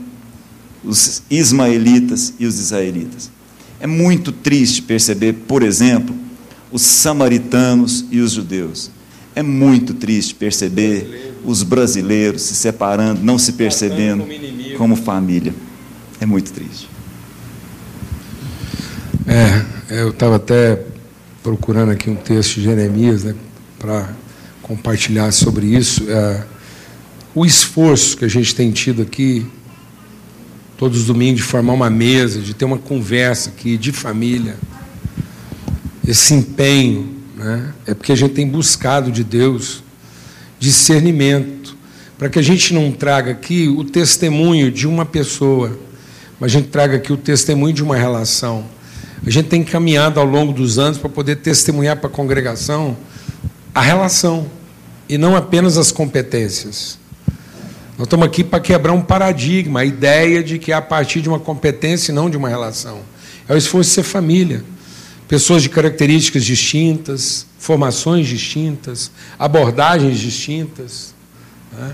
os 0.84 1.22
ismaelitas 1.28 2.32
e 2.38 2.46
os 2.46 2.60
israelitas. 2.60 3.28
É 3.80 3.88
muito 3.88 4.30
triste 4.30 4.82
perceber, 4.82 5.32
por 5.32 5.64
exemplo, 5.64 6.14
os 6.70 6.82
samaritanos 6.82 8.04
e 8.10 8.20
os 8.20 8.32
judeus. 8.32 8.90
É 9.34 9.42
muito 9.42 9.94
triste 9.94 10.34
perceber 10.34 11.27
os 11.48 11.62
brasileiros 11.62 12.42
se 12.42 12.54
separando, 12.54 13.22
não 13.24 13.38
se 13.38 13.54
percebendo 13.54 14.26
como 14.76 14.94
família. 14.94 15.54
É 16.20 16.26
muito 16.26 16.52
triste. 16.52 16.86
É, 19.26 19.64
eu 20.02 20.10
estava 20.10 20.36
até 20.36 20.84
procurando 21.42 21.90
aqui 21.90 22.10
um 22.10 22.16
texto 22.16 22.56
de 22.56 22.64
Jeremias 22.64 23.24
né, 23.24 23.34
para 23.78 24.10
compartilhar 24.62 25.32
sobre 25.32 25.66
isso. 25.66 26.04
É, 26.10 26.44
o 27.34 27.46
esforço 27.46 28.18
que 28.18 28.26
a 28.26 28.28
gente 28.28 28.54
tem 28.54 28.70
tido 28.70 29.00
aqui, 29.00 29.46
todos 30.76 31.00
os 31.00 31.06
domingos, 31.06 31.40
de 31.40 31.46
formar 31.46 31.72
uma 31.72 31.88
mesa, 31.88 32.40
de 32.40 32.52
ter 32.52 32.66
uma 32.66 32.78
conversa 32.78 33.48
aqui 33.48 33.78
de 33.78 33.90
família, 33.90 34.56
esse 36.06 36.34
empenho, 36.34 37.16
né, 37.36 37.72
é 37.86 37.94
porque 37.94 38.12
a 38.12 38.16
gente 38.16 38.34
tem 38.34 38.46
buscado 38.46 39.10
de 39.10 39.24
Deus 39.24 39.82
discernimento, 40.58 41.76
para 42.18 42.28
que 42.28 42.38
a 42.38 42.42
gente 42.42 42.74
não 42.74 42.90
traga 42.90 43.30
aqui 43.30 43.68
o 43.68 43.84
testemunho 43.84 44.70
de 44.70 44.86
uma 44.86 45.06
pessoa, 45.06 45.78
mas 46.40 46.50
a 46.50 46.58
gente 46.58 46.68
traga 46.68 46.96
aqui 46.96 47.12
o 47.12 47.16
testemunho 47.16 47.72
de 47.72 47.82
uma 47.82 47.96
relação. 47.96 48.64
A 49.24 49.30
gente 49.30 49.48
tem 49.48 49.62
caminhado 49.62 50.18
ao 50.20 50.26
longo 50.26 50.52
dos 50.52 50.78
anos 50.78 50.98
para 50.98 51.08
poder 51.08 51.36
testemunhar 51.36 51.96
para 51.96 52.08
a 52.08 52.12
congregação 52.12 52.96
a 53.74 53.80
relação 53.80 54.46
e 55.08 55.16
não 55.16 55.36
apenas 55.36 55.76
as 55.76 55.92
competências. 55.92 56.98
Nós 57.96 58.06
estamos 58.06 58.26
aqui 58.26 58.44
para 58.44 58.60
quebrar 58.60 58.92
um 58.92 59.00
paradigma, 59.00 59.80
a 59.80 59.84
ideia 59.84 60.42
de 60.42 60.58
que 60.58 60.72
é 60.72 60.74
a 60.74 60.82
partir 60.82 61.20
de 61.20 61.28
uma 61.28 61.38
competência 61.38 62.12
e 62.12 62.14
não 62.14 62.28
de 62.28 62.36
uma 62.36 62.48
relação. 62.48 63.00
É 63.48 63.54
o 63.54 63.56
esforço 63.56 63.90
de 63.90 63.94
ser 63.94 64.02
família. 64.02 64.64
Pessoas 65.28 65.62
de 65.62 65.68
características 65.68 66.42
distintas, 66.42 67.46
formações 67.58 68.26
distintas, 68.26 69.10
abordagens 69.38 70.18
distintas, 70.18 71.14
né? 71.70 71.92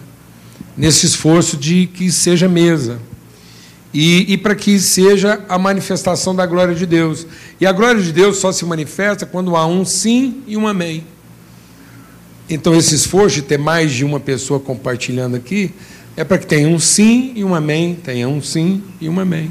nesse 0.77 1.05
esforço 1.05 1.57
de 1.57 1.87
que 1.89 2.13
seja 2.13 2.49
mesa. 2.49 3.01
E, 3.93 4.33
e 4.33 4.37
para 4.37 4.55
que 4.55 4.79
seja 4.79 5.45
a 5.49 5.59
manifestação 5.59 6.35
da 6.35 6.47
glória 6.47 6.75
de 6.75 6.87
Deus. 6.87 7.27
E 7.61 7.67
a 7.67 7.73
glória 7.73 8.01
de 8.01 8.13
Deus 8.13 8.39
só 8.39 8.51
se 8.51 8.65
manifesta 8.65 9.25
quando 9.27 9.55
há 9.57 9.67
um 9.67 9.85
sim 9.85 10.43
e 10.47 10.57
um 10.57 10.67
amém. 10.67 11.05
Então, 12.49 12.75
esse 12.75 12.95
esforço 12.95 13.37
de 13.37 13.43
ter 13.43 13.59
mais 13.59 13.93
de 13.93 14.05
uma 14.05 14.21
pessoa 14.21 14.61
compartilhando 14.61 15.37
aqui 15.37 15.73
é 16.17 16.23
para 16.23 16.39
que 16.39 16.47
tenha 16.47 16.69
um 16.69 16.79
sim 16.79 17.33
e 17.35 17.43
um 17.45 17.55
amém, 17.55 17.95
tenha 17.95 18.29
um 18.29 18.43
sim 18.43 18.83
e 19.01 19.09
um 19.09 19.19
amém. 19.19 19.51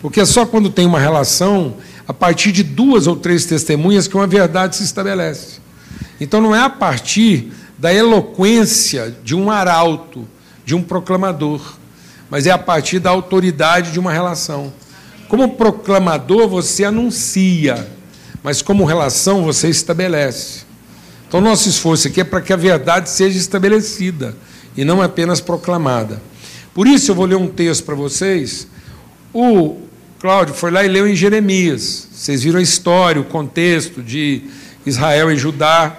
Porque 0.00 0.20
é 0.20 0.24
só 0.24 0.46
quando 0.46 0.70
tem 0.70 0.86
uma 0.86 1.00
relação 1.00 1.76
a 2.08 2.14
partir 2.14 2.50
de 2.50 2.62
duas 2.62 3.06
ou 3.06 3.14
três 3.14 3.44
testemunhas 3.44 4.08
que 4.08 4.16
uma 4.16 4.26
verdade 4.26 4.76
se 4.76 4.82
estabelece. 4.82 5.60
Então 6.18 6.40
não 6.40 6.56
é 6.56 6.60
a 6.60 6.70
partir 6.70 7.52
da 7.78 7.92
eloquência 7.92 9.14
de 9.22 9.36
um 9.36 9.50
arauto, 9.50 10.26
de 10.64 10.74
um 10.74 10.82
proclamador, 10.82 11.60
mas 12.30 12.46
é 12.46 12.50
a 12.50 12.56
partir 12.58 12.98
da 12.98 13.10
autoridade 13.10 13.92
de 13.92 14.00
uma 14.00 14.10
relação. 14.10 14.72
Como 15.28 15.50
proclamador, 15.50 16.48
você 16.48 16.84
anuncia, 16.84 17.86
mas 18.42 18.62
como 18.62 18.86
relação, 18.86 19.44
você 19.44 19.68
estabelece. 19.68 20.62
Então, 21.28 21.42
nosso 21.42 21.68
esforço 21.68 22.08
aqui 22.08 22.22
é 22.22 22.24
para 22.24 22.40
que 22.40 22.54
a 22.54 22.56
verdade 22.56 23.10
seja 23.10 23.38
estabelecida 23.38 24.34
e 24.74 24.82
não 24.82 25.02
apenas 25.02 25.42
proclamada. 25.42 26.22
Por 26.72 26.86
isso, 26.86 27.10
eu 27.10 27.14
vou 27.14 27.26
ler 27.26 27.36
um 27.36 27.48
texto 27.48 27.84
para 27.84 27.94
vocês. 27.94 28.66
O 29.32 29.87
Cláudio 30.18 30.52
foi 30.52 30.72
lá 30.72 30.84
e 30.84 30.88
leu 30.88 31.06
em 31.06 31.14
Jeremias. 31.14 32.08
Vocês 32.12 32.42
viram 32.42 32.58
a 32.58 32.62
história, 32.62 33.20
o 33.20 33.24
contexto 33.24 34.02
de 34.02 34.42
Israel 34.84 35.30
e 35.30 35.36
Judá. 35.36 35.96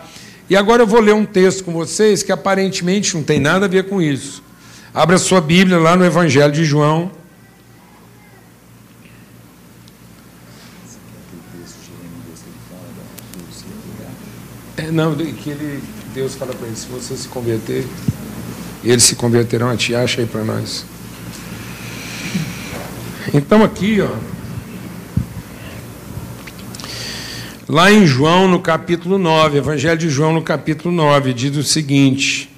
E 0.49 0.58
agora 0.58 0.84
eu 0.84 0.88
vou 0.88 0.99
ler 0.99 1.13
um 1.13 1.25
texto 1.25 1.63
com 1.63 1.71
vocês 1.71 2.21
que 2.21 2.32
aparentemente 2.32 3.15
não 3.15 3.23
tem 3.23 3.39
nada 3.39 3.65
a 3.65 3.69
ver 3.69 3.88
com 3.88 4.01
isso. 4.01 4.43
Abra 4.93 5.17
sua 5.17 5.39
Bíblia 5.39 5.77
lá 5.77 5.95
no 5.95 6.03
Evangelho 6.03 6.51
de 6.51 6.65
João. 6.65 7.12
É, 14.75 14.91
não, 14.91 15.15
que 15.15 15.49
ele, 15.49 15.82
Deus 16.13 16.36
fala 16.36 16.53
para 16.53 16.67
ele, 16.67 16.75
se 16.75 16.88
você 16.88 17.15
se 17.15 17.27
converter, 17.29 17.86
eles 18.84 19.03
se 19.03 19.15
converterão 19.15 19.69
a 19.69 19.77
ti, 19.77 19.95
acha 19.95 20.19
aí 20.19 20.27
para 20.27 20.43
nós. 20.43 20.84
Então 23.32 23.63
aqui, 23.63 24.02
ó, 24.02 24.10
lá 27.68 27.92
em 27.92 28.08
João, 28.08 28.48
no 28.48 28.60
capítulo 28.60 29.20
9, 29.20 29.60
Evangelho 29.60 30.00
de 30.00 30.10
João, 30.10 30.34
no 30.34 30.42
capítulo 30.42 30.94
9, 30.94 31.34
diz 31.34 31.56
o 31.56 31.63
seguinte. 31.63 32.50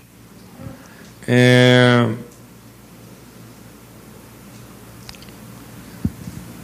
É, 1.27 2.07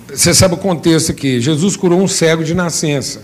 você 0.08 0.34
sabe 0.34 0.54
o 0.54 0.58
contexto 0.58 1.12
aqui. 1.12 1.42
Jesus 1.42 1.76
curou 1.76 2.02
um 2.02 2.08
cego 2.08 2.46
de 2.46 2.54
nascença. 2.54 3.24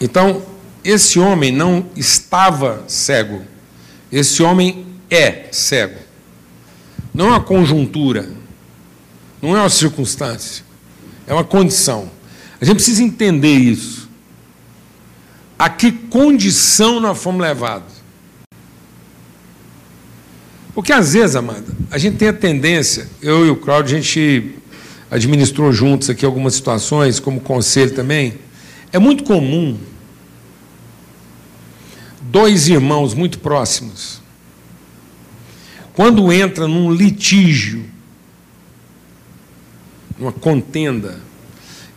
Então, 0.00 0.42
esse 0.82 1.18
homem 1.18 1.52
não 1.52 1.84
estava 1.94 2.82
cego. 2.88 3.42
Esse 4.10 4.42
homem 4.42 4.86
é 5.10 5.48
cego. 5.52 6.07
Não 7.18 7.26
é 7.26 7.30
uma 7.30 7.40
conjuntura, 7.40 8.30
não 9.42 9.56
é 9.56 9.58
uma 9.58 9.68
circunstância, 9.68 10.64
é 11.26 11.34
uma 11.34 11.42
condição. 11.42 12.08
A 12.60 12.64
gente 12.64 12.76
precisa 12.76 13.02
entender 13.02 13.54
isso. 13.54 14.08
A 15.58 15.68
que 15.68 15.90
condição 15.90 17.00
nós 17.00 17.20
fomos 17.20 17.40
levados? 17.40 17.92
Porque 20.72 20.92
às 20.92 21.14
vezes, 21.14 21.34
amada, 21.34 21.66
a 21.90 21.98
gente 21.98 22.18
tem 22.18 22.28
a 22.28 22.32
tendência, 22.32 23.08
eu 23.20 23.44
e 23.44 23.50
o 23.50 23.56
Claudio, 23.56 23.96
a 23.96 24.00
gente 24.00 24.54
administrou 25.10 25.72
juntos 25.72 26.08
aqui 26.08 26.24
algumas 26.24 26.54
situações, 26.54 27.18
como 27.18 27.40
conselho 27.40 27.96
também. 27.96 28.38
É 28.92 28.98
muito 29.00 29.24
comum 29.24 29.76
dois 32.30 32.68
irmãos 32.68 33.12
muito 33.12 33.40
próximos 33.40 34.20
quando 35.98 36.32
entra 36.32 36.68
num 36.68 36.92
litígio, 36.92 37.84
numa 40.16 40.30
contenda, 40.30 41.18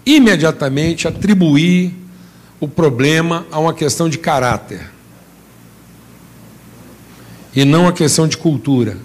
imediatamente 0.04 1.08
atribuir 1.08 1.94
o 2.60 2.68
problema 2.68 3.46
a 3.52 3.60
uma 3.60 3.76
questão 3.76 4.10
de 4.10 4.18
caráter 4.18 4.90
e 7.56 7.64
não 7.64 7.88
a 7.88 7.94
questão 7.94 8.28
de 8.28 8.38
cultura. 8.38 8.98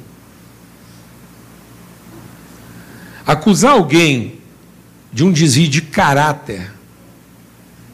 Acusar 3.26 3.72
alguém 3.72 4.40
de 5.12 5.22
um 5.22 5.30
desvio 5.30 5.68
de 5.68 5.82
caráter 5.82 6.72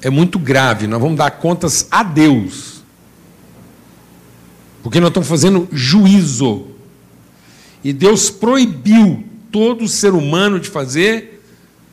é 0.00 0.08
muito 0.08 0.38
grave. 0.38 0.86
Nós 0.86 1.00
vamos 1.00 1.18
dar 1.18 1.32
contas 1.32 1.84
a 1.90 2.04
Deus. 2.04 2.84
Porque 4.84 5.00
nós 5.00 5.08
estamos 5.08 5.28
fazendo 5.28 5.68
juízo 5.72 6.70
e 7.84 7.92
Deus 7.92 8.30
proibiu 8.30 9.24
todo 9.50 9.88
ser 9.88 10.14
humano 10.14 10.60
de 10.60 10.68
fazer 10.68 11.42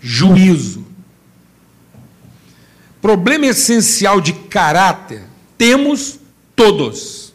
juízo. 0.01 0.85
Problema 3.01 3.47
essencial 3.47 4.21
de 4.21 4.33
caráter 4.33 5.23
temos 5.57 6.19
todos. 6.55 7.33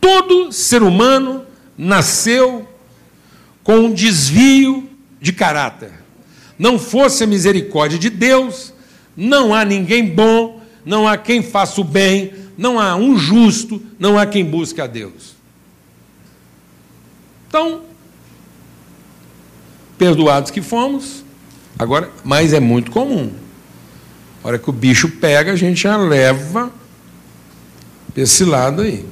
Todo 0.00 0.52
ser 0.52 0.82
humano 0.82 1.44
nasceu 1.76 2.68
com 3.62 3.76
um 3.76 3.92
desvio 3.92 4.88
de 5.20 5.32
caráter. 5.32 5.92
Não 6.58 6.78
fosse 6.78 7.24
a 7.24 7.26
misericórdia 7.26 7.98
de 7.98 8.10
Deus, 8.10 8.72
não 9.16 9.54
há 9.54 9.64
ninguém 9.64 10.06
bom, 10.06 10.60
não 10.84 11.08
há 11.08 11.16
quem 11.16 11.42
faça 11.42 11.80
o 11.80 11.84
bem, 11.84 12.32
não 12.56 12.78
há 12.78 12.94
um 12.94 13.16
justo, 13.16 13.82
não 13.98 14.18
há 14.18 14.26
quem 14.26 14.44
busque 14.44 14.80
a 14.80 14.86
Deus. 14.86 15.33
Então, 17.54 17.82
perdoados 19.96 20.50
que 20.50 20.60
fomos, 20.60 21.24
agora, 21.78 22.10
mas 22.24 22.52
é 22.52 22.58
muito 22.58 22.90
comum. 22.90 23.32
A 24.42 24.48
hora 24.48 24.58
que 24.58 24.68
o 24.68 24.72
bicho 24.72 25.08
pega, 25.08 25.52
a 25.52 25.56
gente 25.56 25.84
já 25.84 25.96
leva 25.96 26.72
esse 28.16 28.44
lado 28.44 28.82
aí. 28.82 29.06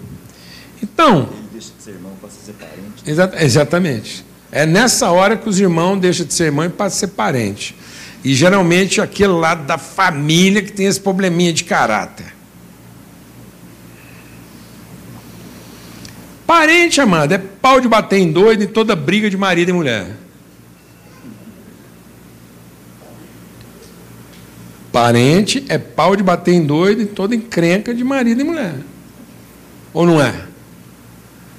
Então. 0.82 1.28
Ele 1.32 1.48
deixa 1.52 1.70
de 1.78 1.84
ser 1.84 1.90
irmão 1.92 2.14
para 2.20 2.30
ser 2.30 2.54
parente. 2.54 3.04
Exa 3.06 3.32
exatamente. 3.44 4.26
É 4.50 4.66
nessa 4.66 5.12
hora 5.12 5.36
que 5.36 5.48
os 5.48 5.60
irmãos 5.60 6.00
deixam 6.00 6.26
de 6.26 6.34
ser 6.34 6.46
irmão 6.46 6.64
e 6.64 6.68
passam 6.68 6.96
a 6.96 6.98
ser 6.98 7.14
parente. 7.14 7.76
E 8.24 8.34
geralmente 8.34 9.00
aquele 9.00 9.34
lado 9.34 9.66
da 9.66 9.78
família 9.78 10.62
que 10.62 10.72
tem 10.72 10.86
esse 10.86 11.00
probleminha 11.00 11.52
de 11.52 11.62
caráter. 11.62 12.34
Parente, 16.52 17.00
amado, 17.00 17.32
é 17.32 17.38
pau 17.38 17.80
de 17.80 17.88
bater 17.88 18.18
em 18.18 18.30
doido 18.30 18.62
em 18.62 18.66
toda 18.66 18.94
briga 18.94 19.30
de 19.30 19.38
marido 19.38 19.70
e 19.70 19.72
mulher. 19.72 20.06
Parente 24.92 25.64
é 25.70 25.78
pau 25.78 26.14
de 26.14 26.22
bater 26.22 26.52
em 26.52 26.62
doido 26.62 27.00
em 27.00 27.06
toda 27.06 27.34
encrenca 27.34 27.94
de 27.94 28.04
marido 28.04 28.42
e 28.42 28.44
mulher. 28.44 28.74
Ou 29.94 30.04
não 30.04 30.20
é? 30.20 30.34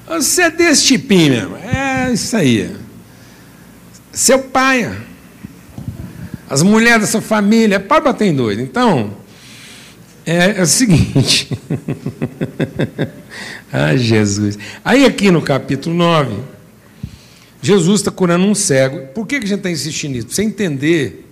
Você 0.08 0.44
é 0.44 0.52
desse 0.52 0.86
tipinho 0.86 1.32
mesmo. 1.32 1.58
É 1.58 2.12
isso 2.14 2.38
aí. 2.38 2.76
Seu 4.12 4.44
pai. 4.44 4.96
As 6.48 6.62
mulheres 6.62 7.02
dessa 7.02 7.20
família, 7.20 7.78
é 7.78 7.80
pau 7.80 7.98
de 7.98 8.06
bater 8.06 8.28
em 8.28 8.36
doido. 8.36 8.62
Então, 8.62 9.12
é, 10.24 10.60
é 10.60 10.62
o 10.62 10.68
seguinte. 10.68 11.50
ah, 13.74 13.98
Jesus. 13.98 14.60
Aí 14.86 15.04
aqui 15.04 15.32
no 15.32 15.42
capítulo 15.42 15.96
9, 15.96 16.36
Jesus 17.60 18.02
está 18.02 18.12
curando 18.12 18.46
um 18.46 18.54
cego. 18.54 19.08
Por 19.16 19.26
que 19.26 19.38
a 19.38 19.40
gente 19.42 19.56
está 19.56 19.72
insistindo 19.72 20.12
nisso? 20.12 20.28
Para 20.28 20.36
você 20.36 20.44
entender 20.44 21.28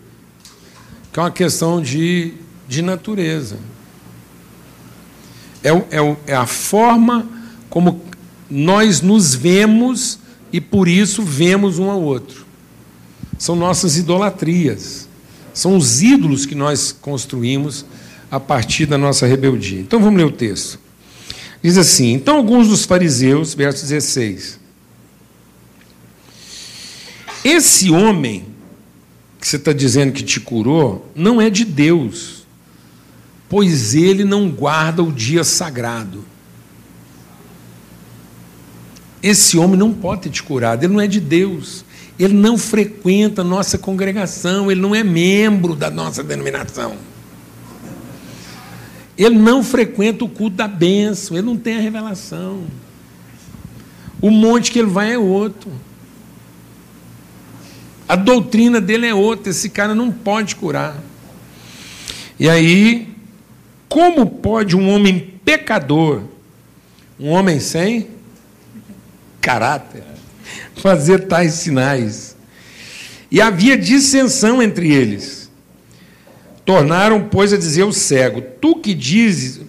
que 1.13 1.19
é 1.19 1.21
uma 1.21 1.29
questão 1.29 1.79
de, 1.79 2.33
de 2.67 2.81
natureza. 2.81 3.57
É, 5.63 5.69
é, 5.69 6.17
é 6.25 6.35
a 6.35 6.47
forma 6.47 7.29
como 7.69 8.01
nós 8.49 9.01
nos 9.01 9.35
vemos 9.35 10.17
e 10.51 10.59
por 10.59 10.87
isso 10.87 11.21
vemos 11.21 11.77
um 11.77 11.91
ao 11.91 12.01
outro. 12.01 12.43
São 13.37 13.55
nossas 13.55 13.97
idolatrias. 13.97 15.07
São 15.53 15.77
os 15.77 16.01
ídolos 16.01 16.47
que 16.47 16.55
nós 16.55 16.91
construímos 16.91 17.85
a 18.31 18.39
partir 18.39 18.87
da 18.87 18.97
nossa 18.97 19.27
rebeldia. 19.27 19.79
Então 19.79 20.01
vamos 20.01 20.17
ler 20.17 20.25
o 20.25 20.31
texto. 20.31 20.79
Diz 21.61 21.77
assim: 21.77 22.13
Então 22.13 22.37
alguns 22.37 22.67
dos 22.67 22.85
fariseus, 22.85 23.53
verso 23.53 23.85
16. 23.85 24.59
Esse 27.43 27.89
homem 27.89 28.45
que 29.39 29.47
você 29.47 29.55
está 29.55 29.73
dizendo 29.73 30.11
que 30.11 30.23
te 30.23 30.39
curou 30.39 31.11
não 31.15 31.41
é 31.41 31.49
de 31.49 31.65
Deus, 31.65 32.45
pois 33.49 33.95
ele 33.95 34.23
não 34.23 34.49
guarda 34.49 35.03
o 35.03 35.11
dia 35.11 35.43
sagrado. 35.43 36.23
Esse 39.23 39.57
homem 39.57 39.77
não 39.77 39.93
pode 39.93 40.23
ter 40.23 40.29
te 40.29 40.41
curado, 40.41 40.83
ele 40.83 40.93
não 40.93 41.01
é 41.01 41.07
de 41.07 41.19
Deus. 41.19 41.85
Ele 42.17 42.33
não 42.33 42.57
frequenta 42.57 43.41
a 43.41 43.43
nossa 43.43 43.77
congregação, 43.77 44.71
ele 44.71 44.79
não 44.79 44.93
é 44.93 45.03
membro 45.03 45.75
da 45.75 45.89
nossa 45.89 46.23
denominação. 46.23 46.95
Ele 49.17 49.37
não 49.37 49.63
frequenta 49.63 50.23
o 50.23 50.29
culto 50.29 50.57
da 50.57 50.67
bênção, 50.67 51.37
ele 51.37 51.45
não 51.45 51.57
tem 51.57 51.77
a 51.77 51.81
revelação. 51.81 52.63
O 54.21 54.29
monte 54.29 54.71
que 54.71 54.79
ele 54.79 54.89
vai 54.89 55.13
é 55.13 55.17
outro. 55.17 55.71
A 58.07 58.15
doutrina 58.15 58.81
dele 58.81 59.07
é 59.07 59.15
outra, 59.15 59.49
esse 59.51 59.69
cara 59.69 59.95
não 59.95 60.11
pode 60.11 60.55
curar. 60.55 61.01
E 62.39 62.49
aí, 62.49 63.07
como 63.87 64.25
pode 64.25 64.75
um 64.75 64.89
homem 64.89 65.33
pecador, 65.45 66.23
um 67.19 67.29
homem 67.29 67.59
sem 67.59 68.07
caráter, 69.39 70.03
fazer 70.75 71.27
tais 71.27 71.53
sinais? 71.53 72.35
E 73.31 73.39
havia 73.39 73.77
dissensão 73.77 74.61
entre 74.61 74.91
eles. 74.91 75.40
Tornaram, 76.65 77.27
pois, 77.29 77.53
a 77.53 77.57
dizer 77.57 77.81
ao 77.81 77.91
cego: 77.91 78.41
Tu 78.41 78.75
que 78.77 78.93
dizes, 78.93 79.61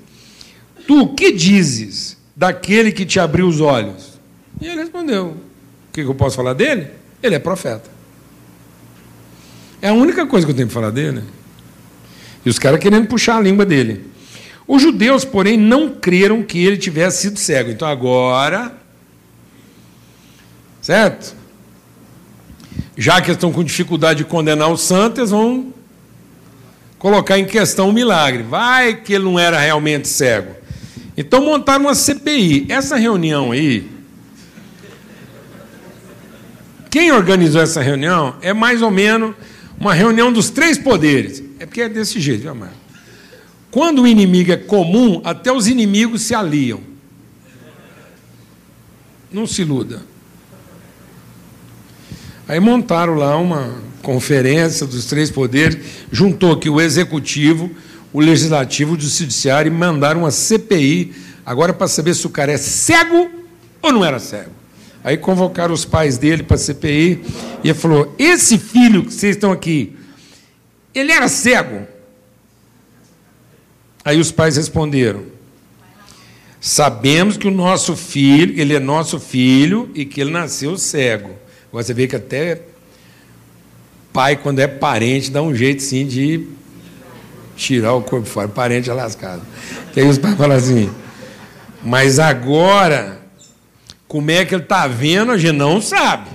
tu 0.87 1.09
que 1.15 1.33
dizes 1.33 2.17
daquele 2.37 2.93
que 2.93 3.07
te 3.07 3.19
abriu 3.19 3.47
os 3.47 3.61
olhos? 3.61 4.19
E 4.61 4.67
ele 4.67 4.81
respondeu: 4.81 5.37
O 5.89 5.93
que 5.93 6.03
eu 6.03 6.15
posso 6.15 6.37
falar 6.37 6.55
dele? 6.55 6.89
Ele 7.23 7.35
é 7.35 7.39
profeta. 7.39 7.91
É 9.81 9.89
a 9.89 9.93
única 9.93 10.27
coisa 10.27 10.47
que 10.47 10.53
eu 10.53 10.57
tenho 10.57 10.69
para 10.69 10.75
falar 10.75 10.91
dele. 10.91 11.23
E 12.45 12.51
os 12.51 12.59
caras 12.59 12.81
querendo 12.81 13.07
puxar 13.07 13.37
a 13.39 13.41
língua 13.41 13.65
dele. 13.65 14.07
Os 14.67 14.81
judeus, 14.81 15.25
porém, 15.25 15.57
não 15.57 15.91
creram 15.91 16.43
que 16.43 16.65
ele 16.65 16.77
tivesse 16.77 17.23
sido 17.23 17.39
cego. 17.39 17.71
Então 17.71 17.89
agora. 17.89 18.77
Certo? 20.81 21.35
Já 22.97 23.21
que 23.21 23.31
estão 23.31 23.53
com 23.53 23.65
dificuldade 23.65 24.19
de 24.19 24.25
condenar 24.25 24.71
os 24.71 24.83
santos, 24.83 25.19
eles 25.19 25.31
vão 25.31 25.73
colocar 27.03 27.37
em 27.37 27.45
questão 27.45 27.89
o 27.89 27.93
milagre. 27.93 28.45
Vai 28.45 28.95
que 28.95 29.13
ele 29.13 29.25
não 29.25 29.37
era 29.37 29.59
realmente 29.59 30.07
cego. 30.07 30.55
Então 31.17 31.45
montaram 31.45 31.87
uma 31.87 31.97
CPI. 31.97 32.67
Essa 32.69 32.95
reunião 32.95 33.51
aí. 33.51 33.91
Quem 36.89 37.11
organizou 37.11 37.61
essa 37.61 37.83
reunião 37.83 38.37
é 38.41 38.53
mais 38.53 38.83
ou 38.83 38.91
menos 38.91 39.35
uma 39.81 39.93
reunião 39.93 40.33
dos 40.33 40.49
três 40.49 40.79
poderes. 40.79 41.43
É 41.59 41.67
porque 41.67 41.81
é 41.81 41.89
desse 41.89 42.21
jeito, 42.21 42.43
viu, 42.43 42.55
Marcos? 42.55 42.79
Quando 43.73 44.03
o 44.03 44.07
inimigo 44.07 44.53
é 44.53 44.57
comum, 44.57 45.21
até 45.25 45.51
os 45.51 45.67
inimigos 45.67 46.23
se 46.23 46.37
aliam. 46.37 46.81
Não 49.33 49.45
se 49.45 49.63
iluda. 49.63 50.03
Aí 52.53 52.61
montaram 52.61 53.15
lá 53.15 53.35
uma 53.39 53.77
conferência 54.03 54.87
dos 54.87 55.07
três 55.07 55.31
poderes, 55.31 55.79
juntou 56.11 56.53
aqui 56.53 56.69
o 56.69 56.83
executivo, 56.83 57.71
o 58.13 58.21
legislativo, 58.21 58.93
o 58.93 59.01
judiciário 59.01 59.73
e 59.73 59.75
mandaram 59.75 60.21
uma 60.21 60.31
CPI 60.31 61.15
agora 61.47 61.73
para 61.73 61.89
saber 61.89 62.13
se 62.13 62.27
o 62.27 62.29
cara 62.29 62.53
é 62.53 62.59
cego 62.59 63.31
ou 63.81 63.91
não 63.91 64.05
era 64.05 64.19
cego. 64.19 64.51
Aí 65.03 65.17
convocaram 65.17 65.73
os 65.73 65.87
pais 65.87 66.19
dele 66.19 66.43
para 66.43 66.57
a 66.57 66.59
CPI 66.59 67.25
e 67.65 67.71
ele 67.71 67.75
falou: 67.79 68.15
Esse 68.19 68.59
filho 68.59 69.07
que 69.07 69.15
vocês 69.15 69.35
estão 69.35 69.51
aqui, 69.51 69.97
ele 70.95 71.11
era 71.11 71.29
cego? 71.29 71.87
Aí 74.05 74.21
os 74.21 74.31
pais 74.31 74.59
responderam: 74.59 75.23
Sabemos 76.61 77.39
que 77.39 77.49
o 77.49 77.51
nosso 77.51 77.97
filho, 77.97 78.61
ele 78.61 78.75
é 78.75 78.79
nosso 78.79 79.19
filho 79.19 79.91
e 79.95 80.05
que 80.05 80.21
ele 80.21 80.31
nasceu 80.31 80.77
cego. 80.77 81.41
Agora 81.73 81.87
você 81.87 81.95
vê 81.95 82.07
que 82.07 82.15
até 82.15 82.61
pai, 84.13 84.37
quando 84.37 84.59
é 84.59 84.67
parente, 84.67 85.31
dá 85.31 85.41
um 85.41 85.55
jeito 85.55 85.83
sim 85.83 86.07
de 86.07 86.47
tirar 87.57 87.95
o 87.95 88.03
corpo 88.03 88.27
fora. 88.27 88.47
Parente 88.47 88.91
é 88.91 88.93
lascado. 88.93 89.41
Aí 89.97 90.07
os 90.07 90.19
pais 90.19 90.37
falam 90.37 90.55
assim, 90.55 90.91
mas 91.83 92.19
agora, 92.19 93.23
como 94.07 94.31
é 94.31 94.45
que 94.45 94.55
ele 94.55 94.65
está 94.65 94.87
vendo, 94.87 95.33
a 95.33 95.39
gente 95.39 95.57
não 95.57 95.81
sabe. 95.81 96.29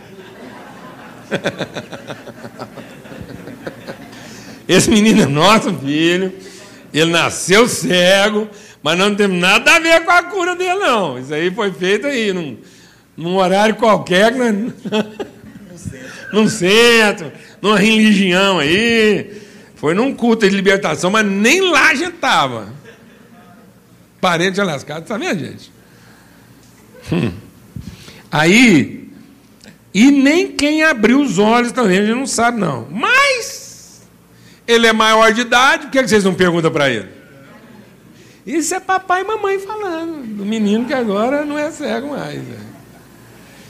Esse 4.67 4.89
menino 4.89 5.21
é 5.21 5.28
nosso 5.28 5.71
filho, 5.76 6.34
ele 6.91 7.12
nasceu 7.12 7.67
cego, 7.67 8.50
mas 8.82 8.97
não 8.97 9.13
tem 9.13 9.28
nada 9.28 9.76
a 9.76 9.80
ver 9.80 10.04
com 10.04 10.10
a 10.10 10.23
cura 10.23 10.56
dele, 10.56 10.80
não. 10.80 11.19
Isso 11.19 11.32
aí 11.32 11.52
foi 11.52 11.71
feito 11.71 12.08
aí, 12.08 12.34
num, 12.34 12.58
num 13.17 13.36
horário 13.36 13.75
qualquer, 13.75 14.32
num 16.32 16.47
centro 16.47 17.32
numa 17.62 17.77
religião 17.77 18.60
aí, 18.60 19.41
foi 19.75 19.93
num 19.93 20.13
culto 20.13 20.47
de 20.47 20.56
libertação, 20.56 21.10
mas 21.10 21.25
nem 21.25 21.62
lá 21.69 21.89
a 21.89 21.95
gente 21.95 22.15
estava. 22.15 22.69
Parente 24.21 24.60
lascado, 24.62 25.06
tá 25.06 25.17
vendo, 25.17 25.39
gente? 25.39 25.71
Hum. 27.12 27.32
Aí, 28.32 29.10
e 29.93 30.12
nem 30.12 30.51
quem 30.51 30.84
abriu 30.84 31.21
os 31.21 31.39
olhos 31.39 31.71
também, 31.71 31.99
a 31.99 32.06
gente 32.06 32.15
não 32.15 32.27
sabe, 32.27 32.60
não. 32.60 32.88
Mas, 32.89 34.01
ele 34.67 34.88
é 34.88 34.93
maior 34.93 35.32
de 35.32 35.41
idade, 35.41 35.84
por 35.84 35.91
que 35.91 36.08
vocês 36.08 36.23
não 36.23 36.34
perguntam 36.34 36.71
para 36.71 36.89
ele? 36.89 37.10
Isso 38.45 38.73
é 38.73 38.80
papai 38.80 39.21
e 39.21 39.25
mamãe 39.25 39.60
falando, 39.60 40.36
do 40.38 40.45
menino 40.45 40.86
que 40.86 40.93
agora 40.93 41.45
não 41.45 41.58
é 41.58 41.69
cego 41.69 42.12
mais. 42.12 42.41
Né? 42.41 42.58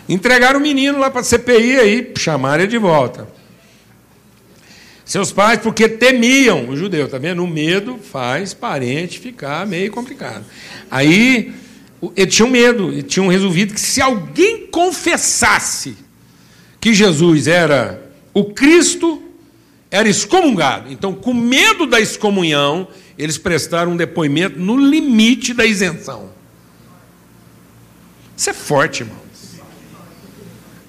Entregaram 0.08 0.60
o 0.60 0.62
menino 0.62 1.00
lá 1.00 1.10
para 1.10 1.22
a 1.22 1.24
CPI 1.24 1.78
aí, 1.78 2.14
chamaram 2.18 2.64
ele 2.64 2.72
de 2.72 2.78
volta. 2.78 3.28
Seus 5.04 5.32
pais, 5.32 5.60
porque 5.62 5.88
temiam 5.88 6.70
o 6.70 6.76
judeu, 6.76 7.08
tá 7.08 7.18
vendo? 7.18 7.44
O 7.44 7.48
medo 7.48 7.98
faz 7.98 8.54
parente 8.54 9.20
ficar 9.20 9.66
meio 9.66 9.92
complicado. 9.92 10.44
Aí, 10.92 11.54
eles 12.16 12.36
tinham 12.36 12.50
medo, 12.50 12.92
eles 12.92 13.06
tinham 13.06 13.28
resolvido 13.28 13.74
que 13.74 13.80
se 13.80 14.02
alguém 14.02 14.68
confessasse 14.68 15.98
que 16.80 16.94
Jesus 16.94 17.48
era 17.48 18.02
o 18.34 18.46
Cristo, 18.46 19.24
era 19.90 20.08
excomungado. 20.08 20.92
Então, 20.92 21.14
com 21.14 21.34
medo 21.34 21.86
da 21.86 22.00
excomunhão, 22.00 22.88
eles 23.18 23.38
prestaram 23.38 23.94
um 23.94 23.98
depoimento 23.98 24.60
no 24.60 24.78
limite 24.78 25.54
da 25.54 25.66
isenção. 25.66 26.30
Isso 28.36 28.50
é 28.50 28.54
forte, 28.54 29.02
irmãos. 29.04 29.27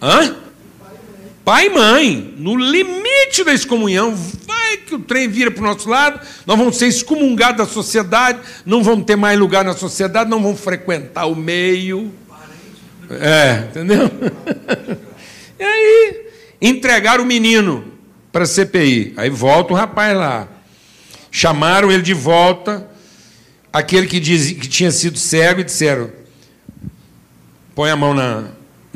Hã? 0.00 0.36
pai 1.48 1.68
e 1.68 1.70
mãe, 1.70 2.34
no 2.36 2.54
limite 2.54 3.42
da 3.42 3.54
excomunhão, 3.54 4.14
vai 4.14 4.76
que 4.76 4.94
o 4.94 4.98
trem 4.98 5.26
vira 5.28 5.50
para 5.50 5.62
o 5.62 5.66
nosso 5.66 5.88
lado, 5.88 6.20
nós 6.44 6.58
vamos 6.58 6.76
ser 6.76 6.88
excomungados 6.88 7.56
da 7.56 7.72
sociedade, 7.72 8.40
não 8.66 8.82
vamos 8.82 9.06
ter 9.06 9.16
mais 9.16 9.38
lugar 9.38 9.64
na 9.64 9.72
sociedade, 9.72 10.28
não 10.28 10.42
vamos 10.42 10.60
frequentar 10.60 11.24
o 11.24 11.34
meio. 11.34 12.12
É, 13.10 13.64
entendeu? 13.70 14.10
E 15.60 15.64
aí, 15.64 16.26
entregaram 16.62 17.24
o 17.24 17.26
menino 17.26 17.84
para 18.30 18.44
a 18.44 18.46
CPI. 18.46 19.14
Aí 19.16 19.28
volta 19.28 19.72
o 19.72 19.76
rapaz 19.76 20.16
lá. 20.16 20.46
Chamaram 21.32 21.90
ele 21.90 22.02
de 22.02 22.14
volta, 22.14 22.88
aquele 23.72 24.06
que, 24.06 24.20
diz, 24.20 24.52
que 24.52 24.68
tinha 24.68 24.92
sido 24.92 25.18
cego, 25.18 25.62
e 25.62 25.64
disseram: 25.64 26.12
põe 27.74 27.90
a 27.90 27.96
mão 27.96 28.14
na, 28.14 28.44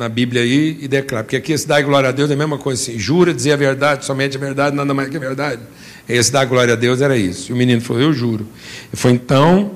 na 0.02 0.08
Bíblia 0.08 0.42
aí 0.42 0.78
e 0.80 0.88
declara. 0.88 1.22
Porque 1.24 1.36
aqui 1.36 1.52
esse 1.52 1.66
dá 1.66 1.80
glória 1.80 2.08
a 2.08 2.12
Deus 2.12 2.30
é 2.30 2.34
a 2.34 2.36
mesma 2.36 2.58
coisa 2.58 2.82
assim. 2.82 2.98
Jura 2.98 3.32
dizer 3.32 3.52
a 3.52 3.56
verdade, 3.56 4.04
somente 4.04 4.36
a 4.36 4.40
verdade, 4.40 4.74
nada 4.74 4.92
mais 4.92 5.08
que 5.08 5.16
a 5.16 5.20
verdade. 5.20 5.62
Esse 6.08 6.32
dá 6.32 6.44
glória 6.44 6.74
a 6.74 6.76
Deus 6.76 7.00
era 7.00 7.16
isso. 7.16 7.50
E 7.50 7.52
o 7.52 7.56
menino 7.56 7.80
falou: 7.80 8.02
Eu 8.02 8.12
juro. 8.12 8.46
Ele 8.92 8.96
falou: 8.96 9.16
Então, 9.16 9.70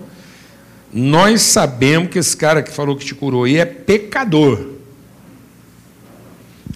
nós 0.93 1.43
sabemos 1.43 2.11
que 2.11 2.19
esse 2.19 2.37
cara 2.37 2.63
que 2.63 2.73
falou 2.73 2.97
que 2.97 3.05
te 3.05 3.15
curou 3.15 3.45
aí 3.45 3.57
é 3.57 3.65
pecador. 3.65 4.75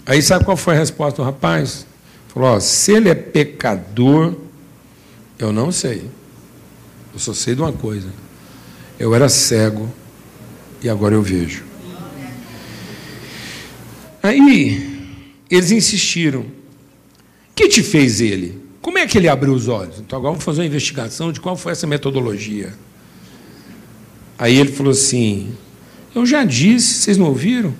Aí 0.06 0.22
sabe 0.22 0.44
qual 0.44 0.56
foi 0.56 0.74
a 0.74 0.78
resposta 0.78 1.22
do 1.22 1.24
rapaz? 1.24 1.86
Falou: 2.28 2.50
ó, 2.50 2.60
se 2.60 2.92
ele 2.92 3.08
é 3.08 3.14
pecador, 3.14 4.34
eu 5.38 5.52
não 5.52 5.72
sei. 5.72 6.08
Eu 7.12 7.18
só 7.18 7.34
sei 7.34 7.54
de 7.56 7.60
uma 7.60 7.72
coisa. 7.72 8.08
Eu 8.98 9.14
era 9.14 9.28
cego 9.28 9.88
e 10.82 10.88
agora 10.88 11.14
eu 11.14 11.22
vejo. 11.22 11.69
Aí 14.22 15.00
eles 15.50 15.70
insistiram. 15.70 16.44
que 17.54 17.68
te 17.68 17.82
fez 17.82 18.20
ele? 18.20 18.60
Como 18.80 18.98
é 18.98 19.06
que 19.06 19.18
ele 19.18 19.28
abriu 19.28 19.52
os 19.52 19.68
olhos? 19.68 19.98
Então 19.98 20.18
agora 20.18 20.32
vamos 20.32 20.44
fazer 20.44 20.60
uma 20.60 20.66
investigação 20.66 21.32
de 21.32 21.40
qual 21.40 21.56
foi 21.56 21.72
essa 21.72 21.86
metodologia. 21.86 22.72
Aí 24.38 24.56
ele 24.56 24.72
falou 24.72 24.92
assim: 24.92 25.54
Eu 26.14 26.24
já 26.24 26.44
disse, 26.44 26.94
vocês 26.94 27.16
não 27.16 27.26
ouviram? 27.26 27.74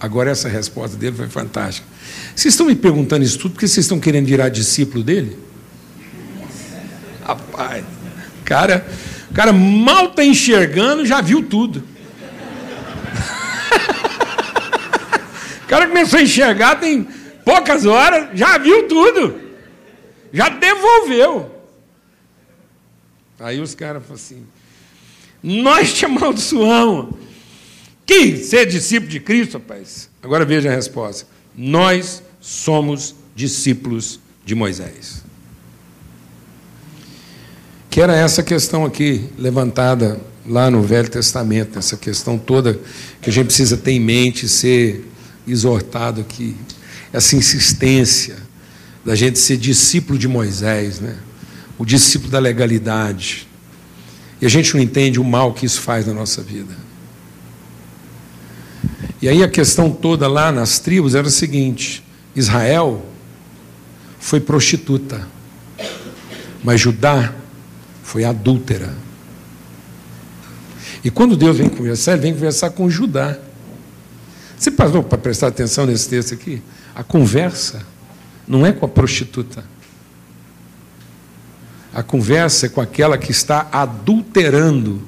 Agora 0.00 0.30
essa 0.30 0.48
resposta 0.48 0.96
dele 0.96 1.14
foi 1.14 1.28
fantástica. 1.28 1.86
Vocês 2.34 2.54
estão 2.54 2.66
me 2.66 2.74
perguntando 2.74 3.24
isso 3.24 3.38
tudo 3.38 3.52
porque 3.52 3.68
vocês 3.68 3.84
estão 3.84 4.00
querendo 4.00 4.26
virar 4.26 4.48
discípulo 4.48 5.04
dele? 5.04 5.36
Rapaz, 7.22 7.84
cara, 8.44 8.86
o 9.30 9.34
cara 9.34 9.52
mal 9.52 10.06
está 10.06 10.24
enxergando, 10.24 11.04
já 11.04 11.20
viu 11.20 11.42
tudo. 11.42 11.84
Cara 15.70 15.86
começou 15.86 16.18
a 16.18 16.22
enxergar, 16.22 16.80
tem 16.80 17.06
poucas 17.44 17.86
horas, 17.86 18.36
já 18.36 18.58
viu 18.58 18.88
tudo. 18.88 19.40
Já 20.32 20.48
devolveu. 20.48 21.48
Aí 23.38 23.60
os 23.60 23.74
caras 23.74 24.02
falaram 24.02 24.22
assim: 24.22 24.46
Nós 25.42 25.94
te 25.94 26.04
amaldiçoamos. 26.04 27.14
Que 28.04 28.36
ser 28.38 28.66
discípulo 28.66 29.10
de 29.10 29.20
Cristo, 29.20 29.54
rapaz? 29.54 30.10
Agora 30.20 30.44
veja 30.44 30.68
a 30.68 30.74
resposta. 30.74 31.28
Nós 31.56 32.20
somos 32.40 33.14
discípulos 33.36 34.18
de 34.44 34.56
Moisés. 34.56 35.22
Que 37.88 38.00
era 38.00 38.16
essa 38.16 38.42
questão 38.42 38.84
aqui 38.84 39.28
levantada 39.38 40.20
lá 40.44 40.68
no 40.70 40.82
Velho 40.82 41.08
Testamento, 41.08 41.78
essa 41.78 41.96
questão 41.96 42.36
toda 42.36 42.80
que 43.22 43.30
a 43.30 43.32
gente 43.32 43.46
precisa 43.46 43.76
ter 43.76 43.92
em 43.92 44.00
mente, 44.00 44.48
ser 44.48 45.09
exortado 45.50 46.20
aqui, 46.20 46.56
essa 47.12 47.36
insistência 47.36 48.36
da 49.04 49.14
gente 49.14 49.38
ser 49.38 49.56
discípulo 49.56 50.18
de 50.18 50.28
Moisés, 50.28 51.00
né? 51.00 51.16
o 51.78 51.84
discípulo 51.84 52.30
da 52.30 52.38
legalidade. 52.38 53.48
E 54.40 54.46
a 54.46 54.48
gente 54.48 54.74
não 54.74 54.82
entende 54.82 55.18
o 55.18 55.24
mal 55.24 55.52
que 55.52 55.64
isso 55.64 55.80
faz 55.80 56.06
na 56.06 56.12
nossa 56.12 56.42
vida. 56.42 56.74
E 59.22 59.28
aí 59.28 59.42
a 59.42 59.48
questão 59.48 59.90
toda 59.90 60.28
lá 60.28 60.50
nas 60.52 60.78
tribos 60.78 61.14
era 61.14 61.26
o 61.26 61.30
seguinte: 61.30 62.02
Israel 62.34 63.04
foi 64.18 64.40
prostituta, 64.40 65.26
mas 66.62 66.80
Judá 66.80 67.34
foi 68.02 68.24
adúltera. 68.24 68.94
E 71.02 71.10
quando 71.10 71.36
Deus 71.36 71.56
vem 71.56 71.68
conversar, 71.68 72.12
ele 72.12 72.22
vem 72.22 72.34
conversar 72.34 72.70
com 72.70 72.90
Judá. 72.90 73.38
Você 74.60 74.70
parou 74.70 75.02
para 75.02 75.16
prestar 75.16 75.46
atenção 75.46 75.86
nesse 75.86 76.06
texto 76.06 76.34
aqui? 76.34 76.62
A 76.94 77.02
conversa 77.02 77.82
não 78.46 78.66
é 78.66 78.70
com 78.70 78.84
a 78.84 78.88
prostituta. 78.90 79.64
A 81.94 82.02
conversa 82.02 82.66
é 82.66 82.68
com 82.68 82.82
aquela 82.82 83.16
que 83.16 83.30
está 83.30 83.70
adulterando 83.72 85.00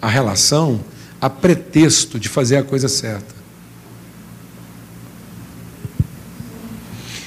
a 0.00 0.10
relação 0.10 0.84
a 1.18 1.30
pretexto 1.30 2.20
de 2.20 2.28
fazer 2.28 2.58
a 2.58 2.62
coisa 2.62 2.86
certa. 2.86 3.34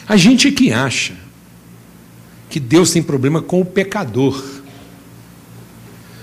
A 0.08 0.16
gente 0.16 0.50
é 0.50 0.52
que 0.52 0.72
acha 0.72 1.16
que 2.48 2.60
Deus 2.60 2.92
tem 2.92 3.02
problema 3.02 3.42
com 3.42 3.60
o 3.60 3.66
pecador. 3.66 4.59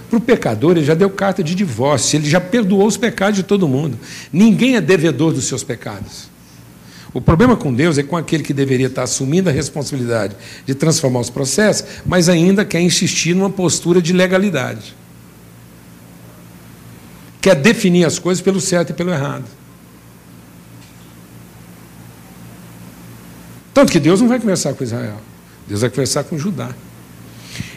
Para 0.09 0.19
o 0.19 0.21
pecador, 0.21 0.73
ele 0.77 0.85
já 0.85 0.95
deu 0.95 1.11
carta 1.11 1.43
de 1.43 1.55
divórcio, 1.55 2.17
ele 2.17 2.29
já 2.29 2.41
perdoou 2.41 2.87
os 2.87 2.97
pecados 2.97 3.37
de 3.37 3.43
todo 3.43 3.67
mundo. 3.67 3.99
Ninguém 4.33 4.77
é 4.77 4.81
devedor 4.81 5.33
dos 5.33 5.45
seus 5.47 5.65
pecados. 5.65 6.29
O 7.13 7.21
problema 7.21 7.57
com 7.57 7.73
Deus 7.73 7.99
é 7.99 8.03
com 8.03 8.17
aquele 8.17 8.43
que 8.43 8.53
deveria 8.53 8.89
estar 8.89 9.03
assumindo 9.03 9.49
a 9.49 9.53
responsabilidade 9.53 10.37
de 10.67 10.75
transformar 10.75 11.21
os 11.21 11.31
processos, 11.31 11.87
mas 12.05 12.29
ainda 12.29 12.65
quer 12.65 12.81
insistir 12.81 13.35
numa 13.35 13.51
postura 13.51 14.01
de 14.01 14.13
legalidade 14.13 14.95
quer 17.47 17.55
definir 17.55 18.05
as 18.05 18.19
coisas 18.19 18.43
pelo 18.43 18.61
certo 18.61 18.91
e 18.91 18.93
pelo 18.93 19.13
errado. 19.13 19.45
Tanto 23.73 23.93
que 23.93 24.01
Deus 24.01 24.21
não 24.21 24.27
vai 24.27 24.41
conversar 24.41 24.75
com 24.75 24.83
Israel, 24.83 25.21
Deus 25.69 25.83
vai 25.83 25.91
conversar 25.91 26.25
com 26.25 26.37
Judá. 26.37 26.75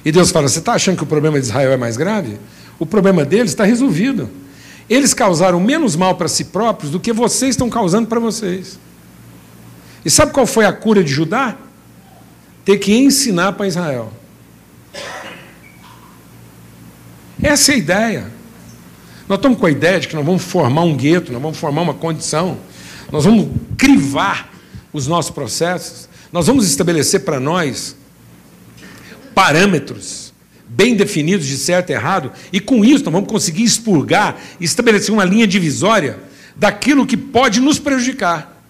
E 0.03 0.11
Deus 0.11 0.31
fala: 0.31 0.47
Você 0.47 0.59
está 0.59 0.73
achando 0.73 0.97
que 0.97 1.03
o 1.03 1.07
problema 1.07 1.39
de 1.39 1.45
Israel 1.45 1.71
é 1.71 1.77
mais 1.77 1.97
grave? 1.97 2.39
O 2.77 2.85
problema 2.85 3.25
deles 3.25 3.51
está 3.51 3.63
resolvido. 3.63 4.29
Eles 4.89 5.13
causaram 5.13 5.59
menos 5.59 5.95
mal 5.95 6.15
para 6.15 6.27
si 6.27 6.45
próprios 6.45 6.91
do 6.91 6.99
que 6.99 7.13
vocês 7.13 7.51
estão 7.51 7.69
causando 7.69 8.07
para 8.07 8.19
vocês. 8.19 8.79
E 10.03 10.09
sabe 10.09 10.31
qual 10.31 10.47
foi 10.47 10.65
a 10.65 10.73
cura 10.73 11.03
de 11.03 11.11
Judá? 11.11 11.55
Ter 12.65 12.77
que 12.77 12.95
ensinar 12.95 13.53
para 13.53 13.67
Israel. 13.67 14.11
Essa 17.41 17.71
é 17.71 17.75
a 17.75 17.77
ideia. 17.77 18.31
Nós 19.27 19.37
estamos 19.37 19.59
com 19.59 19.65
a 19.65 19.71
ideia 19.71 19.99
de 19.99 20.07
que 20.07 20.15
nós 20.15 20.25
vamos 20.25 20.43
formar 20.43 20.81
um 20.81 20.95
gueto, 20.95 21.31
nós 21.31 21.41
vamos 21.41 21.57
formar 21.57 21.83
uma 21.83 21.93
condição, 21.93 22.57
nós 23.11 23.25
vamos 23.25 23.47
crivar 23.77 24.51
os 24.91 25.05
nossos 25.05 25.29
processos, 25.29 26.09
nós 26.31 26.47
vamos 26.47 26.65
estabelecer 26.65 27.23
para 27.23 27.39
nós 27.39 27.95
parâmetros 29.39 30.33
bem 30.67 30.97
definidos 30.97 31.47
de 31.47 31.57
certo 31.57 31.91
e 31.91 31.93
errado, 31.93 32.29
e 32.51 32.59
com 32.59 32.83
isso 32.83 33.05
nós 33.05 33.13
vamos 33.13 33.29
conseguir 33.29 33.63
expurgar, 33.63 34.37
estabelecer 34.59 35.13
uma 35.13 35.23
linha 35.23 35.47
divisória 35.47 36.19
daquilo 36.57 37.07
que 37.07 37.15
pode 37.15 37.61
nos 37.61 37.79
prejudicar, 37.79 38.61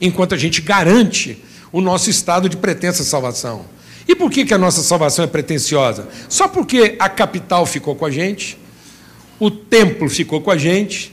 enquanto 0.00 0.34
a 0.34 0.38
gente 0.38 0.62
garante 0.62 1.44
o 1.70 1.82
nosso 1.82 2.08
estado 2.08 2.48
de 2.48 2.56
pretensa 2.56 3.04
salvação. 3.04 3.66
E 4.08 4.16
por 4.16 4.30
que, 4.30 4.46
que 4.46 4.54
a 4.54 4.58
nossa 4.58 4.80
salvação 4.80 5.26
é 5.26 5.28
pretensiosa? 5.28 6.08
Só 6.26 6.48
porque 6.48 6.96
a 6.98 7.10
capital 7.10 7.66
ficou 7.66 7.94
com 7.94 8.06
a 8.06 8.10
gente, 8.10 8.58
o 9.38 9.50
templo 9.50 10.08
ficou 10.08 10.40
com 10.40 10.50
a 10.50 10.56
gente 10.56 11.12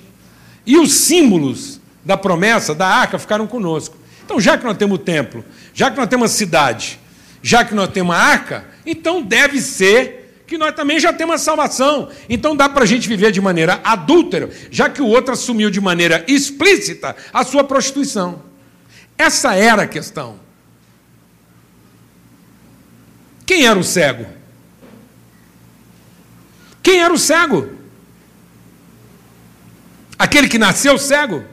e 0.65 0.77
os 0.77 0.93
símbolos 0.93 1.81
da 2.05 2.15
promessa 2.15 2.73
da 2.73 2.87
arca 2.87 3.19
ficaram 3.19 3.45
conosco. 3.45 3.97
Então, 4.23 4.39
já 4.39 4.57
que 4.57 4.63
nós 4.63 4.77
temos 4.77 4.95
o 4.95 5.01
templo, 5.01 5.43
já 5.73 5.91
que 5.91 5.97
nós 5.97 6.07
temos 6.07 6.31
a 6.31 6.33
cidade, 6.33 7.02
já 7.43 7.65
que 7.65 7.75
nós 7.75 7.89
temos 7.89 8.15
a 8.15 8.19
arca, 8.19 8.65
então 8.85 9.21
deve 9.21 9.59
ser 9.59 10.43
que 10.47 10.57
nós 10.57 10.73
também 10.73 10.97
já 10.97 11.11
temos 11.11 11.35
a 11.35 11.37
salvação. 11.37 12.09
Então 12.29 12.55
dá 12.55 12.69
para 12.69 12.83
a 12.83 12.87
gente 12.87 13.07
viver 13.07 13.31
de 13.31 13.41
maneira 13.41 13.81
adúltera, 13.83 14.49
já 14.71 14.89
que 14.89 15.01
o 15.01 15.07
outro 15.07 15.33
assumiu 15.33 15.69
de 15.69 15.81
maneira 15.81 16.23
explícita 16.25 17.15
a 17.33 17.43
sua 17.43 17.65
prostituição. 17.65 18.41
Essa 19.17 19.55
era 19.55 19.83
a 19.83 19.87
questão. 19.87 20.39
Quem 23.45 23.65
era 23.65 23.77
o 23.77 23.83
cego? 23.83 24.25
Quem 26.81 27.01
era 27.01 27.13
o 27.13 27.19
cego? 27.19 27.69
Aquele 30.17 30.47
que 30.47 30.57
nasceu 30.57 30.97
cego. 30.97 31.43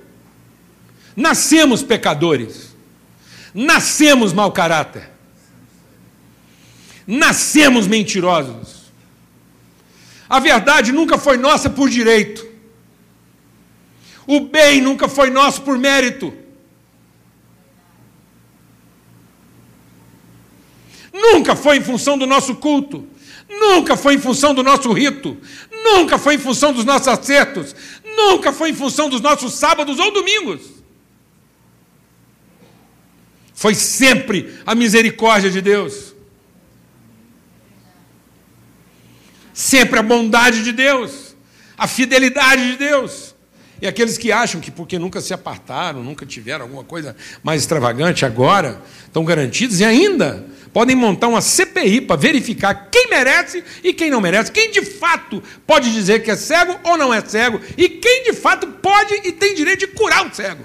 Nascemos 1.16 1.82
pecadores. 1.82 2.76
Nascemos 3.52 4.32
mau 4.32 4.52
caráter. 4.52 5.09
Nascemos 7.10 7.88
mentirosos. 7.88 8.92
A 10.28 10.38
verdade 10.38 10.92
nunca 10.92 11.18
foi 11.18 11.36
nossa 11.36 11.68
por 11.68 11.90
direito. 11.90 12.46
O 14.28 14.38
bem 14.38 14.80
nunca 14.80 15.08
foi 15.08 15.28
nosso 15.28 15.62
por 15.62 15.76
mérito. 15.76 16.32
Nunca 21.12 21.56
foi 21.56 21.78
em 21.78 21.82
função 21.82 22.16
do 22.16 22.28
nosso 22.28 22.54
culto. 22.54 23.08
Nunca 23.48 23.96
foi 23.96 24.14
em 24.14 24.20
função 24.20 24.54
do 24.54 24.62
nosso 24.62 24.92
rito, 24.92 25.36
nunca 25.84 26.16
foi 26.16 26.36
em 26.36 26.38
função 26.38 26.72
dos 26.72 26.84
nossos 26.84 27.08
acertos, 27.08 27.74
nunca 28.16 28.52
foi 28.52 28.70
em 28.70 28.74
função 28.74 29.10
dos 29.10 29.20
nossos 29.20 29.54
sábados 29.54 29.98
ou 29.98 30.12
domingos. 30.12 30.60
Foi 33.52 33.74
sempre 33.74 34.54
a 34.64 34.72
misericórdia 34.72 35.50
de 35.50 35.60
Deus. 35.60 36.09
Sempre 39.60 39.98
a 39.98 40.02
bondade 40.02 40.64
de 40.64 40.72
Deus, 40.72 41.36
a 41.76 41.86
fidelidade 41.86 42.70
de 42.70 42.78
Deus. 42.78 43.34
E 43.78 43.86
aqueles 43.86 44.16
que 44.16 44.32
acham 44.32 44.58
que 44.58 44.70
porque 44.70 44.98
nunca 44.98 45.20
se 45.20 45.34
apartaram, 45.34 46.02
nunca 46.02 46.24
tiveram 46.24 46.62
alguma 46.62 46.82
coisa 46.82 47.14
mais 47.42 47.60
extravagante, 47.60 48.24
agora 48.24 48.80
estão 49.04 49.22
garantidos 49.22 49.78
e 49.78 49.84
ainda 49.84 50.46
podem 50.72 50.96
montar 50.96 51.28
uma 51.28 51.42
CPI 51.42 52.00
para 52.00 52.16
verificar 52.16 52.88
quem 52.90 53.10
merece 53.10 53.62
e 53.84 53.92
quem 53.92 54.10
não 54.10 54.18
merece, 54.18 54.50
quem 54.50 54.70
de 54.70 54.82
fato 54.82 55.42
pode 55.66 55.92
dizer 55.92 56.22
que 56.22 56.30
é 56.30 56.36
cego 56.36 56.80
ou 56.82 56.96
não 56.96 57.12
é 57.12 57.20
cego, 57.20 57.60
e 57.76 57.86
quem 57.86 58.24
de 58.24 58.32
fato 58.32 58.66
pode 58.66 59.12
e 59.24 59.30
tem 59.30 59.54
direito 59.54 59.80
de 59.80 59.88
curar 59.88 60.26
o 60.26 60.34
cego. 60.34 60.64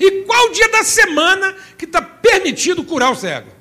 E 0.00 0.22
qual 0.22 0.50
dia 0.52 0.70
da 0.70 0.82
semana 0.82 1.54
que 1.76 1.84
está 1.84 2.00
permitido 2.00 2.82
curar 2.82 3.12
o 3.12 3.14
cego? 3.14 3.51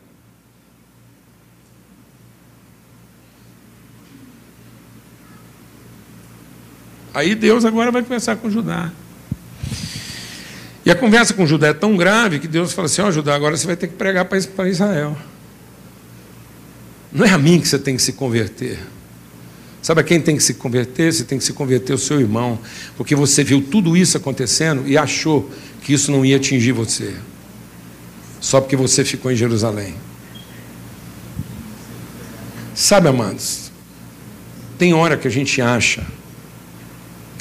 Aí 7.13 7.35
Deus 7.35 7.65
agora 7.65 7.91
vai 7.91 8.01
conversar 8.01 8.37
com 8.37 8.49
Judá. 8.49 8.91
E 10.85 10.89
a 10.89 10.95
conversa 10.95 11.33
com 11.33 11.45
Judá 11.45 11.67
é 11.67 11.73
tão 11.73 11.95
grave 11.95 12.39
que 12.39 12.47
Deus 12.47 12.73
fala 12.73 12.87
assim: 12.87 13.01
Ó, 13.01 13.07
oh, 13.07 13.11
Judá, 13.11 13.35
agora 13.35 13.55
você 13.55 13.67
vai 13.67 13.75
ter 13.75 13.87
que 13.87 13.95
pregar 13.95 14.25
para 14.25 14.69
Israel. 14.69 15.17
Não 17.11 17.25
é 17.25 17.29
a 17.29 17.37
mim 17.37 17.59
que 17.59 17.67
você 17.67 17.77
tem 17.77 17.95
que 17.95 18.01
se 18.01 18.13
converter. 18.13 18.79
Sabe 19.81 20.01
a 20.01 20.03
quem 20.03 20.21
tem 20.21 20.37
que 20.37 20.43
se 20.43 20.53
converter? 20.53 21.11
Você 21.11 21.23
tem 21.23 21.37
que 21.37 21.43
se 21.43 21.53
converter 21.53 21.93
o 21.93 21.97
seu 21.97 22.19
irmão, 22.19 22.59
porque 22.95 23.15
você 23.15 23.43
viu 23.43 23.61
tudo 23.61 23.97
isso 23.97 24.15
acontecendo 24.15 24.87
e 24.87 24.97
achou 24.97 25.49
que 25.81 25.93
isso 25.93 26.11
não 26.11 26.23
ia 26.23 26.37
atingir 26.37 26.71
você, 26.71 27.15
só 28.39 28.61
porque 28.61 28.75
você 28.75 29.03
ficou 29.03 29.31
em 29.31 29.35
Jerusalém. 29.35 29.95
Sabe, 32.75 33.09
amados, 33.09 33.71
tem 34.77 34.93
hora 34.93 35.17
que 35.17 35.27
a 35.27 35.31
gente 35.31 35.61
acha 35.61 36.05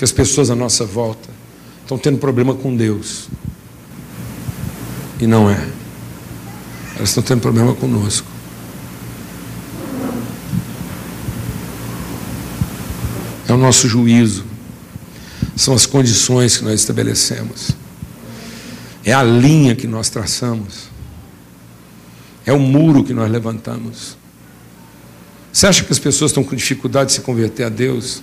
que 0.00 0.04
as 0.04 0.12
pessoas 0.12 0.48
à 0.48 0.56
nossa 0.56 0.82
volta 0.82 1.28
estão 1.82 1.98
tendo 1.98 2.16
problema 2.16 2.54
com 2.54 2.74
Deus. 2.74 3.28
E 5.20 5.26
não 5.26 5.50
é. 5.50 5.68
Elas 6.96 7.10
estão 7.10 7.22
tendo 7.22 7.42
problema 7.42 7.74
conosco. 7.74 8.26
É 13.46 13.52
o 13.52 13.58
nosso 13.58 13.86
juízo. 13.86 14.46
São 15.54 15.74
as 15.74 15.84
condições 15.84 16.56
que 16.56 16.64
nós 16.64 16.80
estabelecemos. 16.80 17.72
É 19.04 19.12
a 19.12 19.22
linha 19.22 19.76
que 19.76 19.86
nós 19.86 20.08
traçamos. 20.08 20.88
É 22.46 22.54
o 22.54 22.58
muro 22.58 23.04
que 23.04 23.12
nós 23.12 23.30
levantamos. 23.30 24.16
Você 25.52 25.66
acha 25.66 25.84
que 25.84 25.92
as 25.92 25.98
pessoas 25.98 26.30
estão 26.30 26.42
com 26.42 26.56
dificuldade 26.56 27.08
de 27.08 27.16
se 27.16 27.20
converter 27.20 27.64
a 27.64 27.68
Deus? 27.68 28.22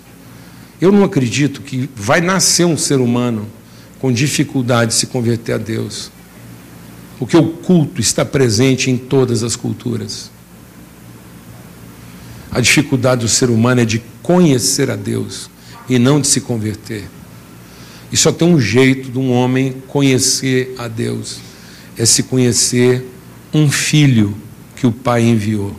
Eu 0.79 0.91
não 0.91 1.03
acredito 1.03 1.61
que 1.61 1.89
vai 1.95 2.21
nascer 2.21 2.65
um 2.65 2.77
ser 2.77 2.99
humano 2.99 3.47
com 3.99 4.11
dificuldade 4.11 4.91
de 4.91 4.97
se 4.97 5.07
converter 5.07 5.53
a 5.53 5.57
Deus. 5.57 6.11
Porque 7.17 7.35
o 7.35 7.47
culto 7.49 7.99
está 7.99 8.23
presente 8.23 8.91
em 8.91 8.97
todas 8.97 9.41
as 9.41 9.55
culturas. 9.55 10.29
A 12.51 12.61
dificuldade 12.61 13.21
do 13.21 13.27
ser 13.27 13.49
humano 13.49 13.81
é 13.81 13.85
de 13.85 14.03
conhecer 14.21 14.91
a 14.91 14.95
Deus 14.95 15.49
e 15.89 15.97
não 15.97 16.21
de 16.21 16.27
se 16.27 16.41
converter. 16.41 17.05
E 18.11 18.17
só 18.17 18.31
tem 18.31 18.47
um 18.47 18.59
jeito 18.59 19.09
de 19.09 19.17
um 19.17 19.31
homem 19.31 19.81
conhecer 19.87 20.75
a 20.77 20.87
Deus: 20.87 21.39
é 21.97 22.05
se 22.05 22.23
conhecer 22.23 23.05
um 23.53 23.69
filho 23.69 24.35
que 24.75 24.85
o 24.85 24.91
Pai 24.91 25.23
enviou. 25.23 25.75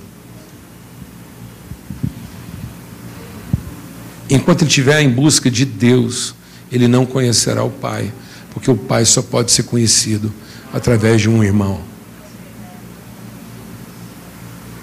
Enquanto 4.31 4.63
ele 4.63 4.69
estiver 4.69 5.01
em 5.01 5.09
busca 5.09 5.51
de 5.51 5.65
Deus, 5.65 6.35
ele 6.71 6.87
não 6.87 7.07
conhecerá 7.07 7.65
o 7.65 7.71
Pai, 7.71 8.13
porque 8.53 8.71
o 8.71 8.77
Pai 8.77 9.05
só 9.05 9.23
pode 9.23 9.51
ser 9.51 9.63
conhecido 9.63 10.33
através 10.73 11.23
de 11.23 11.31
um 11.31 11.43
irmão. 11.43 11.81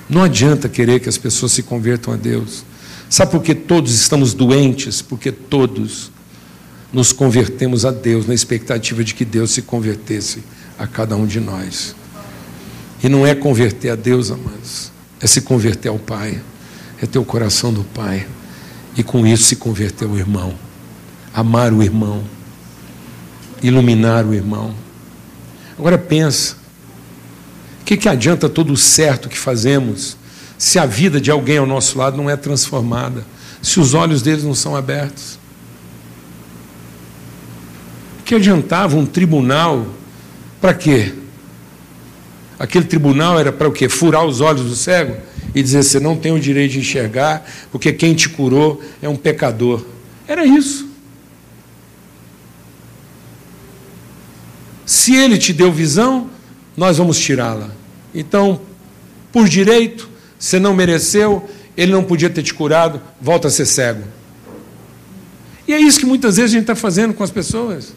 Não 0.09 0.23
adianta 0.23 0.67
querer 0.67 0.99
que 0.99 1.09
as 1.09 1.17
pessoas 1.17 1.51
se 1.51 1.63
convertam 1.63 2.13
a 2.13 2.17
Deus. 2.17 2.63
Sabe 3.09 3.31
por 3.31 3.43
que 3.43 3.53
todos 3.53 3.93
estamos 3.93 4.33
doentes? 4.33 5.01
Porque 5.01 5.31
todos 5.31 6.11
nos 6.91 7.11
convertemos 7.11 7.85
a 7.85 7.91
Deus 7.91 8.25
na 8.25 8.33
expectativa 8.33 9.03
de 9.03 9.13
que 9.13 9.25
Deus 9.25 9.51
se 9.51 9.61
convertesse 9.61 10.43
a 10.77 10.87
cada 10.87 11.15
um 11.15 11.25
de 11.25 11.39
nós. 11.39 11.95
E 13.03 13.09
não 13.09 13.27
é 13.27 13.35
converter 13.35 13.89
a 13.89 13.95
Deus, 13.95 14.31
amados, 14.31 14.91
é 15.19 15.27
se 15.27 15.41
converter 15.41 15.89
ao 15.89 15.99
Pai, 15.99 16.41
é 17.01 17.05
ter 17.05 17.19
o 17.19 17.25
coração 17.25 17.71
do 17.71 17.83
Pai 17.83 18.25
e 18.95 19.03
com 19.03 19.25
isso 19.27 19.43
se 19.43 19.55
converter 19.55 20.05
ao 20.05 20.17
irmão, 20.17 20.53
amar 21.33 21.73
o 21.73 21.83
irmão, 21.83 22.23
iluminar 23.61 24.25
o 24.25 24.33
irmão. 24.33 24.73
Agora 25.77 25.97
pensa, 25.97 26.55
o 27.81 27.85
que, 27.85 27.97
que 27.97 28.07
adianta 28.07 28.47
todo 28.47 28.71
o 28.71 28.77
certo 28.77 29.27
que 29.27 29.37
fazemos 29.37 30.17
se 30.57 30.79
a 30.79 30.85
vida 30.85 31.19
de 31.19 31.29
alguém 31.29 31.57
ao 31.57 31.65
nosso 31.65 31.97
lado 31.97 32.15
não 32.15 32.29
é 32.29 32.37
transformada, 32.37 33.25
se 33.61 33.79
os 33.79 33.93
olhos 33.93 34.21
deles 34.21 34.43
não 34.43 34.55
são 34.55 34.75
abertos? 34.75 35.37
O 38.19 38.23
que 38.23 38.35
adiantava 38.35 38.95
um 38.95 39.05
tribunal 39.05 39.85
para 40.61 40.73
quê? 40.73 41.13
Aquele 42.57 42.85
tribunal 42.85 43.37
era 43.37 43.51
para 43.51 43.67
o 43.67 43.71
quê? 43.71 43.89
Furar 43.89 44.25
os 44.25 44.39
olhos 44.39 44.63
do 44.63 44.75
cego? 44.75 45.17
E 45.55 45.63
dizer: 45.63 45.81
Você 45.83 45.99
não 45.99 46.17
tem 46.17 46.33
o 46.33 46.39
direito 46.39 46.73
de 46.73 46.79
enxergar, 46.79 47.49
porque 47.71 47.93
quem 47.93 48.13
te 48.13 48.27
curou 48.27 48.83
é 49.01 49.07
um 49.07 49.15
pecador. 49.15 49.83
Era 50.27 50.45
isso. 50.45 50.89
Se 54.85 55.15
ele 55.15 55.37
te 55.37 55.53
deu 55.53 55.71
visão, 55.71 56.29
nós 56.75 56.97
vamos 56.97 57.17
tirá-la. 57.17 57.71
Então, 58.13 58.61
por 59.31 59.47
direito, 59.47 60.09
você 60.37 60.59
não 60.59 60.73
mereceu, 60.73 61.49
ele 61.75 61.91
não 61.91 62.03
podia 62.03 62.29
ter 62.29 62.43
te 62.43 62.53
curado, 62.53 63.01
volta 63.19 63.47
a 63.47 63.51
ser 63.51 63.65
cego. 63.65 64.03
E 65.67 65.73
é 65.73 65.79
isso 65.79 65.99
que 65.99 66.05
muitas 66.05 66.37
vezes 66.37 66.51
a 66.51 66.53
gente 66.53 66.63
está 66.63 66.75
fazendo 66.75 67.13
com 67.13 67.23
as 67.23 67.31
pessoas. 67.31 67.93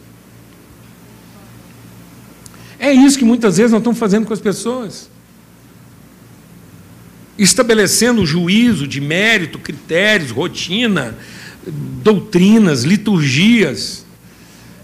É 2.79 2.91
isso 2.91 3.19
que 3.19 3.25
muitas 3.25 3.57
vezes 3.57 3.71
nós 3.71 3.81
estamos 3.81 3.99
fazendo 3.99 4.25
com 4.25 4.33
as 4.33 4.39
pessoas 4.39 5.09
estabelecendo 7.39 8.25
juízo 8.25 8.87
de 8.87 8.99
mérito, 8.99 9.57
critérios, 9.57 10.31
rotina, 10.31 11.17
doutrinas, 12.03 12.83
liturgias, 12.83 14.05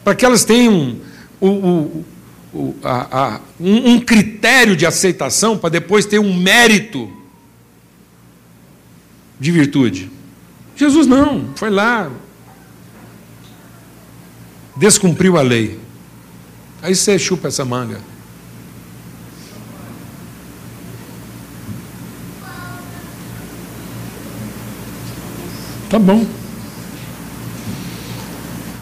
para 0.03 0.16
que 0.16 0.26
elas 0.26 0.45
tenham 0.45 0.97
o, 1.39 1.47
o, 1.47 2.06
o, 2.53 2.76
a, 2.84 3.36
a, 3.36 3.41
um, 3.60 3.91
um 3.91 3.99
critério 3.99 4.76
de 4.76 4.86
aceitação 4.86 5.58
para 5.58 5.70
depois 5.70 6.06
ter 6.06 6.20
um 6.20 6.34
mérito 6.34 7.12
de 9.39 9.51
virtude. 9.51 10.10
Jesus 10.76 11.08
não, 11.08 11.49
foi 11.56 11.70
lá, 11.70 12.10
descumpriu 14.78 15.38
a 15.38 15.41
lei. 15.41 15.80
Aí 16.82 16.95
você 16.95 17.18
chupa 17.18 17.47
essa 17.47 17.66
manga. 17.66 17.99
Tá 25.96 26.00
bom. 26.00 26.26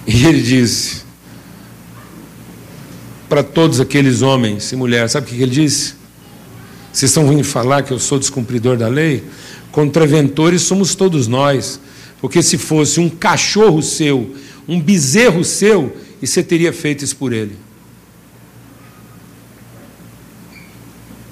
E 0.08 0.26
ele 0.26 0.42
disse 0.42 1.04
para 3.30 3.44
todos 3.44 3.80
aqueles 3.80 4.24
homens 4.24 4.72
e 4.72 4.76
mulheres: 4.76 5.12
sabe 5.12 5.28
o 5.28 5.30
que 5.30 5.40
ele 5.40 5.52
disse? 5.52 5.94
Vocês 6.92 7.12
estão 7.12 7.30
vindo 7.30 7.44
falar 7.44 7.84
que 7.84 7.94
eu 7.94 8.00
sou 8.00 8.18
descumpridor 8.18 8.78
da 8.78 8.88
lei? 8.88 9.24
Contraventores 9.72 10.64
somos 10.64 10.96
todos 10.96 11.28
nós. 11.28 11.80
Porque 12.20 12.42
se 12.42 12.58
fosse 12.58 13.00
um 13.00 13.08
cachorro 13.08 13.84
seu, 13.84 14.36
um 14.68 14.82
bezerro 14.82 15.44
seu, 15.44 15.96
e 16.20 16.26
você 16.26 16.42
teria 16.42 16.74
feito 16.74 17.06
isso 17.06 17.16
por 17.16 17.32
ele. 17.32 17.56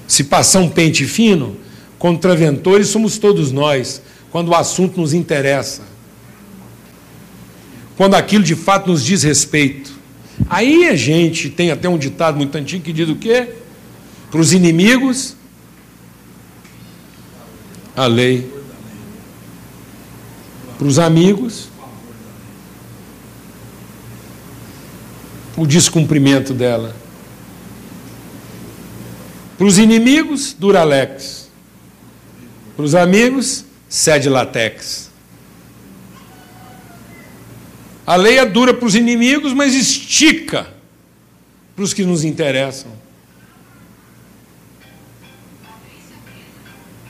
Se 0.06 0.22
passar 0.22 0.60
um 0.60 0.68
pente 0.68 1.04
fino, 1.06 1.56
contraventores 1.98 2.86
somos 2.86 3.18
todos 3.18 3.50
nós 3.50 4.00
quando 4.32 4.48
o 4.48 4.54
assunto 4.54 4.98
nos 4.98 5.12
interessa, 5.12 5.82
quando 7.98 8.14
aquilo 8.14 8.42
de 8.42 8.56
fato 8.56 8.90
nos 8.90 9.04
diz 9.04 9.22
respeito. 9.22 9.92
Aí 10.48 10.88
a 10.88 10.96
gente 10.96 11.50
tem 11.50 11.70
até 11.70 11.86
um 11.86 11.98
ditado 11.98 12.38
muito 12.38 12.56
antigo 12.56 12.82
que 12.82 12.94
diz 12.94 13.08
o 13.10 13.14
quê? 13.14 13.50
Para 14.30 14.40
os 14.40 14.54
inimigos, 14.54 15.36
a 17.94 18.06
lei. 18.06 18.50
Para 20.78 20.86
os 20.86 20.98
amigos, 20.98 21.68
o 25.54 25.66
descumprimento 25.66 26.54
dela. 26.54 26.96
Para 29.58 29.66
os 29.66 29.76
inimigos, 29.78 30.56
Duralex. 30.58 31.50
Para 32.74 32.84
os 32.84 32.94
amigos, 32.94 33.66
cede 33.92 34.30
latex. 34.30 35.10
A 38.06 38.16
lei 38.16 38.38
é 38.38 38.46
dura 38.46 38.72
para 38.72 38.86
os 38.86 38.94
inimigos, 38.94 39.52
mas 39.52 39.74
estica 39.74 40.66
para 41.76 41.84
os 41.84 41.92
que 41.92 42.02
nos 42.02 42.24
interessam. 42.24 42.90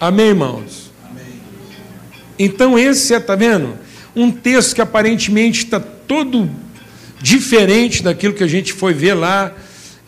Amém, 0.01 0.30
irmãos? 0.30 0.91
Amém. 1.09 1.41
Então, 2.37 2.76
esse 2.76 3.14
é, 3.14 3.18
está 3.18 3.37
vendo? 3.37 3.78
Um 4.16 4.33
texto 4.33 4.74
que 4.74 4.80
aparentemente 4.80 5.62
está 5.62 5.78
todo 5.78 6.51
diferente 7.20 8.03
daquilo 8.03 8.35
que 8.35 8.43
a 8.43 8.49
gente 8.49 8.72
foi 8.72 8.93
ver 8.93 9.14
lá 9.14 9.55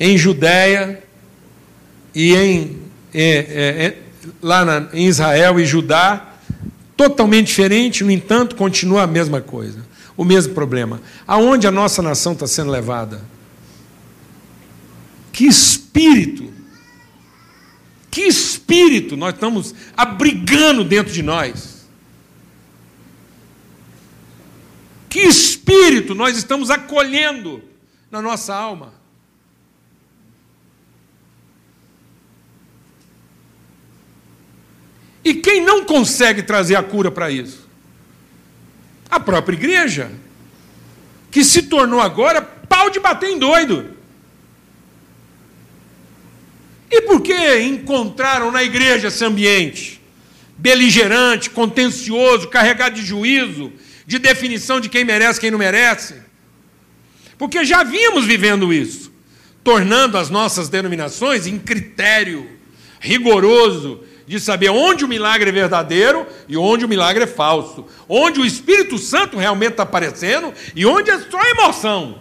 em 0.00 0.18
Judéia 0.18 1.00
e 2.12 2.34
em, 2.34 2.78
é, 3.14 3.22
é, 3.22 3.96
lá 4.42 4.64
na, 4.64 4.88
em 4.92 5.06
Israel 5.06 5.60
e 5.60 5.64
Judá, 5.64 6.33
totalmente 6.96 7.48
diferente, 7.48 8.04
no 8.04 8.10
entanto, 8.10 8.56
continua 8.56 9.02
a 9.02 9.06
mesma 9.06 9.40
coisa 9.40 9.94
o 10.16 10.24
mesmo 10.24 10.54
problema. 10.54 11.00
Aonde 11.26 11.66
a 11.66 11.70
nossa 11.70 12.02
nação 12.02 12.32
está 12.32 12.46
sendo 12.46 12.70
levada? 12.70 13.24
Que 15.32 15.46
espírito, 15.46 16.52
que 18.10 18.22
espírito 18.22 19.16
nós 19.16 19.34
estamos 19.34 19.74
abrigando 19.96 20.84
dentro 20.84 21.12
de 21.12 21.22
nós? 21.22 21.86
Que 25.08 25.20
espírito 25.20 26.14
nós 26.14 26.36
estamos 26.36 26.70
acolhendo 26.70 27.62
na 28.10 28.22
nossa 28.22 28.54
alma? 28.54 28.92
E 35.24 35.34
quem 35.34 35.64
não 35.64 35.84
consegue 35.84 36.42
trazer 36.42 36.76
a 36.76 36.82
cura 36.82 37.10
para 37.10 37.30
isso? 37.30 37.66
A 39.10 39.18
própria 39.18 39.56
igreja, 39.56 40.10
que 41.30 41.42
se 41.42 41.62
tornou 41.62 42.00
agora 42.00 42.42
pau 42.42 42.90
de 42.90 43.00
bater 43.00 43.30
em 43.30 43.38
doido. 43.38 43.90
E 46.90 47.00
por 47.02 47.22
que 47.22 47.60
encontraram 47.60 48.50
na 48.52 48.62
igreja 48.62 49.08
esse 49.08 49.24
ambiente 49.24 50.00
beligerante, 50.56 51.50
contencioso, 51.50 52.48
carregado 52.48 52.94
de 52.94 53.02
juízo, 53.04 53.72
de 54.06 54.18
definição 54.18 54.78
de 54.78 54.88
quem 54.88 55.04
merece 55.04 55.40
quem 55.40 55.50
não 55.50 55.58
merece? 55.58 56.14
Porque 57.38 57.64
já 57.64 57.82
vínhamos 57.82 58.24
vivendo 58.24 58.72
isso, 58.72 59.12
tornando 59.64 60.16
as 60.16 60.30
nossas 60.30 60.68
denominações 60.68 61.46
em 61.46 61.58
critério 61.58 62.48
rigoroso 63.00 64.04
de 64.26 64.40
saber 64.40 64.70
onde 64.70 65.04
o 65.04 65.08
milagre 65.08 65.50
é 65.50 65.52
verdadeiro 65.52 66.26
e 66.48 66.56
onde 66.56 66.84
o 66.84 66.88
milagre 66.88 67.24
é 67.24 67.26
falso, 67.26 67.86
onde 68.08 68.40
o 68.40 68.46
Espírito 68.46 68.98
Santo 68.98 69.36
realmente 69.36 69.72
está 69.72 69.82
aparecendo 69.82 70.52
e 70.74 70.86
onde 70.86 71.10
é 71.10 71.18
só 71.18 71.40
emoção. 71.42 72.18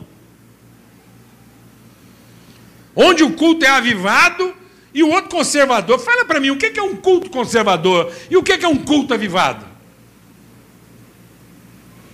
Onde 2.95 3.24
o 3.24 3.34
culto 3.34 3.66
é 3.66 3.70
avivado 3.70 4.54
e 4.93 5.01
o 5.01 5.10
outro 5.10 5.30
conservador. 5.30 5.99
Fala 5.99 6.26
para 6.26 6.39
mim, 6.39 6.51
o 6.51 6.58
que 6.58 6.78
é 6.78 6.84
um 6.84 6.95
culto 6.95 7.30
conservador 7.30 8.12
e 8.30 8.38
o 8.38 8.43
que 8.43 8.54
é 8.54 8.68
um 8.68 8.78
culto 8.78 9.14
avivado? 9.14 9.66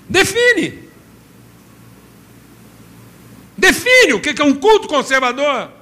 Define. 0.08 0.88
Define 3.58 4.14
o 4.14 4.22
que 4.22 4.42
é 4.42 4.46
um 4.46 4.56
culto 4.56 4.88
conservador. 4.88 5.79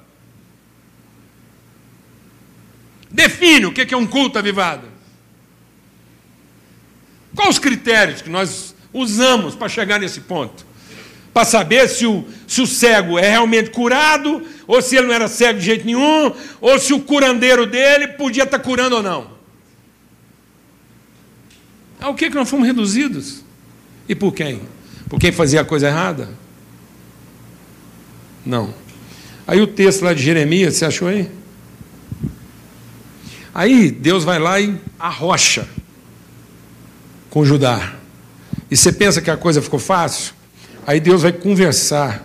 Define 3.17 3.65
o 3.65 3.73
que 3.73 3.91
é 3.91 3.97
um 3.97 4.05
culto 4.05 4.37
avivado. 4.37 4.87
Quais 7.35 7.55
os 7.55 7.59
critérios 7.59 8.21
que 8.21 8.29
nós 8.29 8.75
usamos 8.93 9.55
para 9.55 9.67
chegar 9.67 9.99
nesse 9.99 10.21
ponto? 10.21 10.63
Para 11.33 11.43
saber 11.43 11.89
se 11.89 12.05
o, 12.05 12.23
se 12.47 12.61
o 12.61 12.67
cego 12.67 13.17
é 13.17 13.27
realmente 13.27 13.71
curado, 13.71 14.45
ou 14.67 14.83
se 14.83 14.95
ele 14.95 15.07
não 15.07 15.15
era 15.15 15.27
cego 15.27 15.57
de 15.57 15.65
jeito 15.65 15.83
nenhum, 15.83 16.31
ou 16.61 16.77
se 16.77 16.93
o 16.93 16.99
curandeiro 16.99 17.65
dele 17.65 18.09
podia 18.09 18.43
estar 18.43 18.59
curando 18.59 18.97
ou 18.97 19.01
não. 19.01 19.31
Ao 21.99 22.13
que, 22.13 22.29
que 22.29 22.35
nós 22.35 22.47
fomos 22.47 22.67
reduzidos? 22.67 23.43
E 24.07 24.13
por 24.13 24.31
quem? 24.31 24.61
Por 25.09 25.19
quem 25.19 25.31
fazia 25.31 25.61
a 25.61 25.65
coisa 25.65 25.87
errada? 25.87 26.29
Não. 28.45 28.71
Aí 29.47 29.59
o 29.59 29.65
texto 29.65 30.03
lá 30.03 30.13
de 30.13 30.21
Jeremias, 30.21 30.75
você 30.75 30.85
achou 30.85 31.07
aí? 31.07 31.31
Aí 33.57 33.89
Deus 33.89 34.23
vai 34.23 34.37
lá 34.37 34.61
e 34.61 34.79
arrocha 34.99 35.67
com 37.31 37.43
Judá. 37.43 37.95
E 38.69 38.77
você 38.77 38.93
pensa 38.93 39.19
que 39.19 39.31
a 39.31 39.35
coisa 39.35 39.63
ficou 39.63 39.79
fácil? 39.79 40.35
Aí 40.85 40.99
Deus 40.99 41.23
vai 41.23 41.31
conversar 41.31 42.23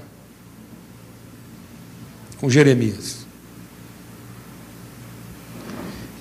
com 2.36 2.50
Jeremias. 2.50 3.24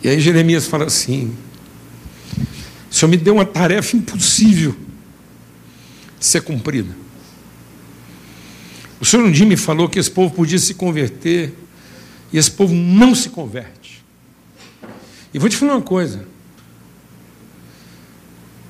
E 0.02 0.08
aí 0.08 0.22
Jeremias 0.22 0.66
fala 0.66 0.86
assim: 0.86 1.36
o 2.90 2.96
Senhor 2.96 3.10
me 3.10 3.18
deu 3.18 3.34
uma 3.34 3.46
tarefa 3.46 3.98
impossível 3.98 4.74
de 6.18 6.26
ser 6.26 6.40
cumprida. 6.42 6.96
O 8.98 9.04
Senhor 9.04 9.26
um 9.26 9.32
dia 9.32 9.46
me 9.46 9.58
falou 9.58 9.90
que 9.90 10.00
esse 10.00 10.10
povo 10.10 10.34
podia 10.34 10.58
se 10.58 10.74
converter, 10.74 11.54
e 12.32 12.38
esse 12.38 12.52
povo 12.52 12.74
não 12.74 13.14
se 13.14 13.28
converte. 13.28 14.01
E 15.34 15.40
vou 15.40 15.50
te 15.50 15.56
falar 15.56 15.74
uma 15.74 15.82
coisa. 15.82 16.26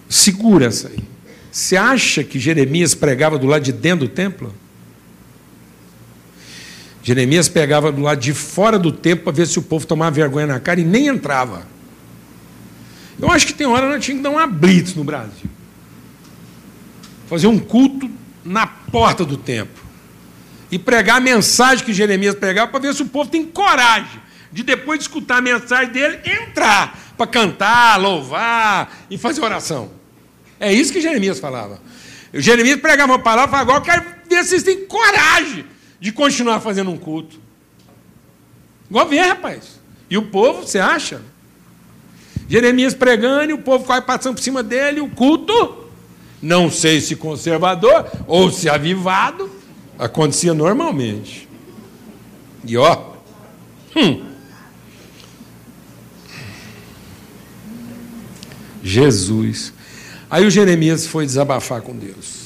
Segura 0.10 0.66
essa 0.66 0.90
aí. 0.90 1.00
Você 1.52 1.76
acha 1.76 2.24
que 2.24 2.40
Jeremias 2.40 2.94
pregava 2.94 3.38
do 3.38 3.48
lado 3.48 3.64
de 3.64 3.72
dentro 3.72 4.08
do 4.08 4.14
templo? 4.14 4.54
Jeremias 7.04 7.50
pegava 7.50 7.92
do 7.92 8.02
lado 8.02 8.20
de 8.20 8.34
fora 8.34 8.78
do 8.78 8.92
templo 8.92 9.26
para 9.26 9.34
ver 9.34 9.48
se 9.48 9.58
o 9.58 9.62
povo 9.62 9.88
tomava 9.88 10.12
vergonha 10.12 10.48
na 10.48 10.60
cara 10.60 10.80
e 10.80 10.84
nem 10.84 11.08
entrava. 11.08 11.66
Eu 13.20 13.30
acho 13.32 13.48
que 13.48 13.54
tem 13.54 13.66
hora 13.66 13.90
nós 13.90 14.04
tínhamos 14.04 14.24
que 14.24 14.30
dar 14.30 14.38
uma 14.38 14.48
blitz 14.48 14.94
no 14.94 15.04
Brasil. 15.04 15.50
Fazer 17.28 17.48
um 17.48 17.58
culto 17.58 18.10
na 18.46 18.68
porta 18.68 19.26
do 19.26 19.36
templo. 19.36 19.82
E 20.72 20.78
pregar 20.78 21.18
a 21.18 21.20
mensagem 21.20 21.84
que 21.84 21.94
Jeremias 21.94 22.36
pregava 22.36 22.72
para 22.72 22.80
ver 22.80 22.94
se 22.94 23.02
o 23.02 23.08
povo 23.08 23.30
tem 23.30 23.46
coragem 23.46 24.22
de 24.52 24.64
depois 24.64 25.00
de 25.00 25.06
escutar 25.06 25.38
a 25.38 25.42
mensagem 25.42 25.92
dele, 25.92 26.20
entrar 26.26 27.14
para 27.18 27.28
cantar, 27.28 28.00
louvar 28.00 29.06
e 29.10 29.18
fazer 29.18 29.42
oração. 29.42 29.92
É 30.60 30.72
isso 30.74 30.92
que 30.92 31.02
Jeremias 31.02 31.40
falava. 31.40 31.80
O 32.34 32.40
Jeremias 32.40 32.80
pregava 32.80 33.12
uma 33.12 33.20
palavra 33.20 33.50
e 33.50 33.52
falava, 33.52 33.72
agora 33.72 33.80
eu 33.80 34.04
quero 34.04 34.16
ver 34.30 34.44
se 34.44 34.50
vocês 34.50 34.64
têm 34.64 34.86
coragem 34.86 35.66
de 36.00 36.12
continuar 36.12 36.60
fazendo 36.60 36.92
um 36.92 36.98
culto. 36.98 37.40
Igual 38.90 39.08
vem, 39.08 39.20
rapaz. 39.20 39.80
E 40.10 40.18
o 40.18 40.24
povo, 40.24 40.62
você 40.62 40.80
acha? 40.80 41.22
Jeremias 42.50 42.94
pregando 42.94 43.52
e 43.52 43.54
o 43.54 43.60
povo 43.60 43.86
quase 43.86 44.06
passando 44.06 44.36
por 44.36 44.42
cima 44.42 44.62
dele, 44.62 45.00
o 45.00 45.08
culto, 45.10 45.86
não 46.42 46.70
sei 46.70 47.00
se 47.00 47.16
conservador 47.16 48.12
ou 48.28 48.52
se 48.52 48.68
avivado, 48.68 49.50
acontecia 49.98 50.54
normalmente. 50.54 51.48
E 52.66 52.76
ó, 52.78 53.14
hum, 53.96 54.31
Jesus. 58.84 59.74
Aí 60.30 60.46
o 60.46 60.50
Jeremias 60.50 61.06
foi 61.06 61.26
desabafar 61.26 61.82
com 61.82 61.96
Deus. 61.96 62.42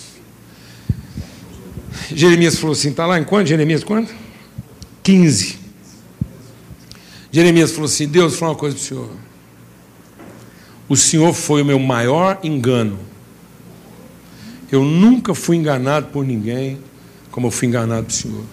Jeremias 2.14 2.58
falou 2.58 2.74
assim: 2.74 2.90
está 2.90 3.06
lá 3.06 3.20
em 3.20 3.24
quanto? 3.24 3.48
Jeremias 3.48 3.84
quanto? 3.84 4.14
15. 5.04 5.60
Jeremias 7.32 7.72
falou 7.72 7.86
assim: 7.86 8.08
Deus, 8.08 8.36
fala 8.38 8.52
uma 8.52 8.58
coisa 8.58 8.76
para 8.76 8.84
o 8.84 8.86
senhor. 8.86 9.10
O 10.88 10.96
senhor 10.96 11.34
foi 11.34 11.62
o 11.62 11.66
meu 11.66 11.80
maior 11.80 12.40
engano. 12.44 13.00
Eu 14.72 14.84
nunca 14.84 15.34
fui 15.34 15.58
enganado 15.58 16.08
por 16.08 16.26
ninguém 16.26 16.80
como 17.36 17.48
eu 17.48 17.52
fui 17.52 17.68
enganado 17.68 18.08
pelo 18.08 18.18
senhor. 18.18 18.46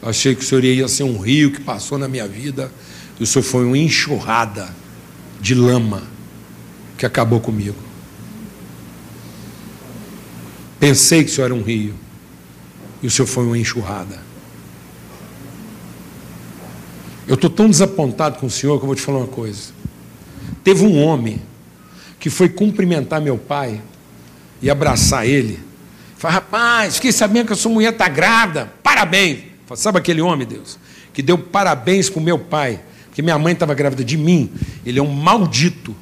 Achei 0.00 0.36
que 0.36 0.40
o 0.40 0.44
senhor 0.44 0.62
ia 0.62 0.86
ser 0.86 1.02
um 1.02 1.18
rio 1.18 1.50
que 1.50 1.60
passou 1.60 1.98
na 1.98 2.06
minha 2.06 2.28
vida, 2.28 2.70
e 3.18 3.24
o 3.24 3.26
senhor 3.26 3.42
foi 3.42 3.64
uma 3.64 3.76
enxurrada 3.76 4.72
de 5.40 5.52
lama 5.52 6.04
que 7.00 7.06
acabou 7.06 7.40
comigo. 7.40 7.78
Pensei 10.78 11.24
que 11.24 11.30
o 11.30 11.34
senhor 11.34 11.46
era 11.46 11.54
um 11.54 11.62
rio 11.62 11.94
e 13.02 13.06
o 13.06 13.10
senhor 13.10 13.26
foi 13.26 13.46
uma 13.46 13.56
enxurrada. 13.56 14.20
Eu 17.26 17.36
estou 17.36 17.48
tão 17.48 17.70
desapontado 17.70 18.38
com 18.38 18.44
o 18.44 18.50
senhor 18.50 18.76
que 18.76 18.82
eu 18.82 18.86
vou 18.86 18.94
te 18.94 19.00
falar 19.00 19.16
uma 19.16 19.28
coisa. 19.28 19.72
Teve 20.62 20.84
um 20.84 21.02
homem 21.02 21.40
que 22.18 22.28
foi 22.28 22.50
cumprimentar 22.50 23.18
meu 23.18 23.38
pai 23.38 23.80
e 24.60 24.68
abraçar 24.68 25.26
ele. 25.26 25.58
Falei, 26.18 26.34
rapaz, 26.34 26.96
fiquei 26.96 27.12
sabendo 27.12 27.46
que 27.46 27.54
a 27.54 27.56
sua 27.56 27.72
mulher 27.72 27.94
está 27.94 28.10
grávida. 28.10 28.70
Parabéns. 28.82 29.38
Falei, 29.64 29.82
Sabe 29.82 29.98
aquele 29.98 30.20
homem, 30.20 30.46
Deus, 30.46 30.78
que 31.14 31.22
deu 31.22 31.38
parabéns 31.38 32.10
para 32.10 32.20
o 32.20 32.22
meu 32.22 32.38
pai, 32.38 32.78
porque 33.06 33.22
minha 33.22 33.38
mãe 33.38 33.54
estava 33.54 33.72
grávida 33.72 34.04
de 34.04 34.18
mim. 34.18 34.52
Ele 34.84 34.98
é 34.98 35.02
um 35.02 35.10
maldito 35.10 35.96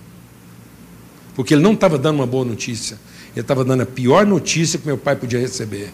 Porque 1.39 1.55
ele 1.55 1.63
não 1.63 1.75
estava 1.75 1.97
dando 1.97 2.17
uma 2.17 2.27
boa 2.27 2.45
notícia. 2.45 2.99
Ele 3.31 3.43
estava 3.43 3.65
dando 3.65 3.85
a 3.85 3.87
pior 3.87 4.27
notícia 4.27 4.77
que 4.77 4.85
meu 4.85 4.99
pai 4.99 5.15
podia 5.15 5.39
receber. 5.39 5.93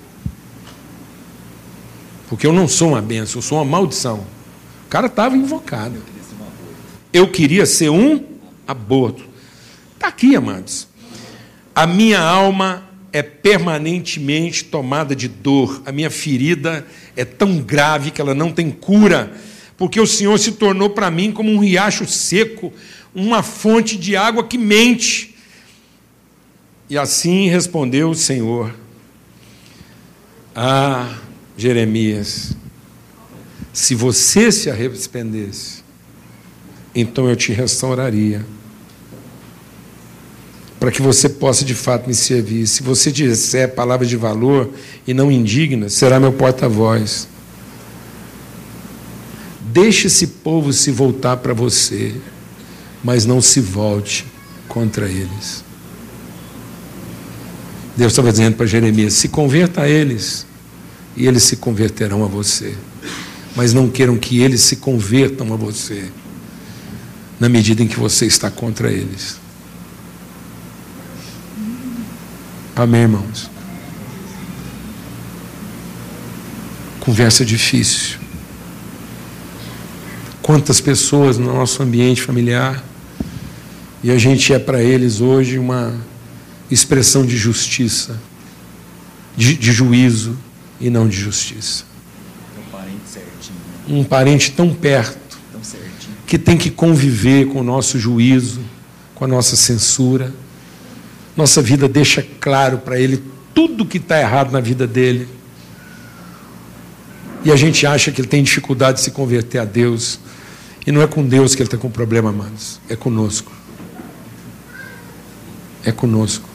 Porque 2.31 2.47
eu 2.47 2.53
não 2.55 2.67
sou 2.67 2.93
uma 2.93 3.03
benção, 3.03 3.41
eu 3.41 3.43
sou 3.43 3.59
uma 3.59 3.65
maldição. 3.67 4.27
O 4.87 4.89
cara 4.89 5.07
estava 5.07 5.37
invocado. 5.37 6.03
Eu 7.13 7.29
queria 7.31 7.67
ser 7.67 7.91
um 7.91 8.25
aborto. 8.67 9.23
Está 9.93 10.09
aqui, 10.09 10.35
amados. 10.35 10.89
A 11.75 11.87
minha 11.87 12.23
alma 12.23 12.89
é 13.13 13.23
permanentemente 13.23 14.65
tomada 14.65 15.15
de 15.15 15.29
dor. 15.29 15.83
A 15.85 15.93
minha 15.93 16.09
ferida 16.09 16.87
é 17.15 17.27
tão 17.27 17.59
grave 17.59 18.13
que 18.13 18.21
ela 18.23 18.35
não 18.35 18.51
tem 18.51 18.71
cura, 18.71 19.31
porque 19.77 20.01
o 20.01 20.07
Senhor 20.07 20.39
se 20.39 20.53
tornou 20.53 20.89
para 20.89 21.11
mim 21.11 21.31
como 21.31 21.53
um 21.53 21.59
riacho 21.59 22.07
seco, 22.07 22.73
uma 23.15 23.43
fonte 23.43 23.99
de 23.99 24.17
água 24.17 24.43
que 24.45 24.57
mente. 24.57 25.34
E 26.89 26.99
assim 26.99 27.49
respondeu 27.49 28.11
o 28.11 28.15
Senhor 28.15 28.75
a 30.55 31.19
Jeremias: 31.57 32.57
Se 33.73 33.95
você 33.95 34.53
se 34.53 34.71
arrependesse, 34.71 35.83
então 36.95 37.29
eu 37.29 37.37
te 37.37 37.53
restauraria 37.53 38.45
para 40.85 40.93
que 40.93 41.01
você 41.01 41.31
possa 41.31 41.65
de 41.65 41.75
fato 41.75 42.07
me 42.07 42.15
servir. 42.15 42.67
Se 42.67 42.83
você 42.83 43.11
disser 43.11 43.75
palavras 43.75 44.07
de 44.07 44.19
valor 44.19 44.71
e 45.07 45.15
não 45.15 45.33
indigna, 45.33 45.89
será 45.89 46.21
meu 46.21 46.35
porta-voz. 46.35 47.27
Deixe 49.63 50.09
esse 50.09 50.27
povo 50.27 50.75
se 50.75 50.91
voltar 50.91 51.39
para 51.39 51.55
você, 51.55 52.15
mas 53.03 53.25
não 53.25 53.41
se 53.41 53.61
volte 53.61 54.27
contra 54.69 55.09
eles. 55.09 55.64
Deus 57.97 58.13
estava 58.13 58.31
dizendo 58.31 58.57
para 58.57 58.67
Jeremias: 58.67 59.15
se 59.15 59.29
converta 59.29 59.83
a 59.83 59.89
eles, 59.89 60.47
e 61.17 61.27
eles 61.27 61.43
se 61.43 61.57
converterão 61.57 62.25
a 62.25 62.27
você. 62.27 62.75
Mas 63.57 63.73
não 63.73 63.89
queiram 63.89 64.17
que 64.17 64.41
eles 64.41 64.63
se 64.63 64.77
convertam 64.77 65.53
a 65.53 65.57
você, 65.57 66.11
na 67.39 67.49
medida 67.49 67.83
em 67.83 67.87
que 67.87 67.99
você 67.99 68.27
está 68.27 68.51
contra 68.51 68.91
eles. 68.91 69.39
Amém, 72.75 73.03
irmãos? 73.03 73.49
Conversa 76.99 77.45
difícil. 77.45 78.19
Quantas 80.43 80.81
pessoas 80.81 81.39
no 81.39 81.55
nosso 81.55 81.83
ambiente 81.83 82.21
familiar 82.21 82.85
e 84.03 84.11
a 84.11 84.19
gente 84.19 84.53
é 84.53 84.59
para 84.59 84.83
eles 84.83 85.21
hoje 85.21 85.59
uma 85.59 85.95
expressão 86.75 87.25
de 87.25 87.37
justiça, 87.37 88.21
de, 89.37 89.57
de 89.57 89.73
juízo 89.73 90.37
e 90.81 90.91
não 90.91 91.09
de 91.09 91.17
justiça. 91.17 91.85
Um 92.59 92.71
parente 92.71 93.09
certinho. 93.09 93.59
Um 93.89 94.05
parente 94.05 94.53
tão 94.53 94.75
perto 94.75 95.39
tão 95.53 95.61
que 96.27 96.39
tem 96.39 96.57
que 96.57 96.71
conviver 96.71 97.47
com 97.49 97.61
o 97.61 97.65
nosso 97.65 97.99
juízo, 97.99 98.61
com 99.15 99.25
a 99.25 99.29
nossa 99.29 99.57
censura 99.57 100.33
nossa 101.37 101.61
vida 101.61 101.89
deixa 101.89 102.25
claro 102.41 102.79
para 102.79 102.99
ele 102.99 103.23
tudo 103.53 103.85
que 103.85 103.99
está 103.99 104.21
errado 104.21 104.53
na 104.53 104.61
vida 104.61 104.87
dele. 104.87 105.29
E 107.45 107.53
a 107.53 107.57
gente 107.57 107.87
acha 107.87 108.11
que 108.11 108.21
ele 108.21 108.29
tem 108.29 108.43
dificuldade 108.43 108.99
de 108.99 109.05
se 109.05 109.11
converter 109.11 109.59
a 109.59 109.65
Deus. 109.65 110.19
E 110.87 110.93
não 110.93 111.03
é 111.03 111.07
com 111.07 111.27
Deus 111.27 111.55
que 111.55 111.63
ele 111.63 111.67
está 111.67 111.77
com 111.77 111.91
problema, 111.91 112.31
amados. 112.31 112.81
É 112.89 112.97
conosco. 112.97 113.53
É 115.85 115.93
conosco. 115.93 116.49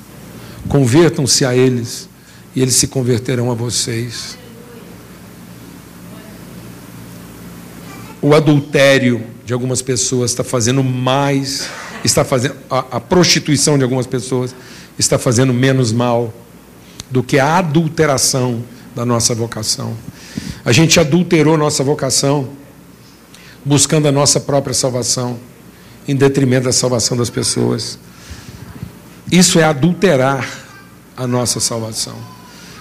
Convertam-se 0.69 1.43
a 1.43 1.55
eles 1.55 2.07
e 2.55 2.61
eles 2.61 2.75
se 2.75 2.87
converterão 2.87 3.51
a 3.51 3.55
vocês. 3.55 4.37
O 8.21 8.33
adultério 8.33 9.23
de 9.45 9.51
algumas 9.51 9.81
pessoas 9.81 10.31
está 10.31 10.43
fazendo 10.43 10.83
mais 10.83 11.67
está 12.03 12.23
fazendo 12.23 12.55
a, 12.69 12.79
a 12.91 12.99
prostituição 12.99 13.77
de 13.77 13.83
algumas 13.83 14.07
pessoas 14.07 14.55
está 14.97 15.17
fazendo 15.17 15.53
menos 15.53 15.91
mal 15.91 16.33
do 17.09 17.23
que 17.23 17.39
a 17.39 17.57
adulteração 17.57 18.63
da 18.95 19.05
nossa 19.05 19.33
vocação. 19.33 19.95
A 20.63 20.71
gente 20.71 20.99
adulterou 20.99 21.57
nossa 21.57 21.83
vocação 21.83 22.49
buscando 23.65 24.07
a 24.07 24.11
nossa 24.11 24.39
própria 24.39 24.73
salvação 24.73 25.39
em 26.07 26.15
detrimento 26.15 26.65
da 26.65 26.71
salvação 26.71 27.17
das 27.17 27.29
pessoas. 27.29 27.97
Isso 29.31 29.59
é 29.59 29.63
adulterar 29.63 30.47
a 31.19 31.27
nossa 31.27 31.59
salvação. 31.59 32.15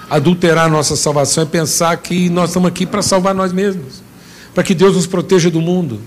Adulterar 0.08 0.66
a 0.66 0.68
nossa 0.70 0.96
salvação 0.96 1.42
é 1.42 1.46
pensar 1.46 1.96
que 1.98 2.30
nós 2.30 2.50
estamos 2.50 2.68
aqui 2.68 2.86
para 2.86 3.02
salvar 3.02 3.34
nós 3.34 3.52
mesmos, 3.52 4.02
para 4.54 4.64
que 4.64 4.74
Deus 4.74 4.96
nos 4.96 5.06
proteja 5.06 5.50
do 5.50 5.60
mundo 5.60 6.00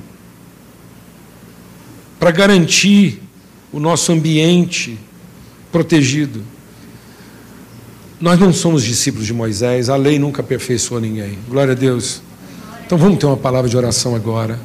para 2.22 2.30
garantir 2.30 3.20
o 3.74 3.80
nosso 3.80 4.12
ambiente 4.12 4.96
protegido. 5.72 6.44
Nós 8.20 8.40
não 8.40 8.54
somos 8.54 8.84
discípulos 8.84 9.26
de 9.26 9.34
Moisés, 9.34 9.90
a 9.90 9.96
lei 9.96 10.20
nunca 10.20 10.42
aperfeiçoou 10.42 11.02
ninguém. 11.02 11.40
Glória 11.50 11.72
a 11.72 11.76
Deus. 11.76 12.22
Então 12.86 12.96
vamos 12.96 13.18
ter 13.18 13.26
uma 13.26 13.38
palavra 13.38 13.68
de 13.68 13.76
oração 13.76 14.16
agora. 14.16 14.60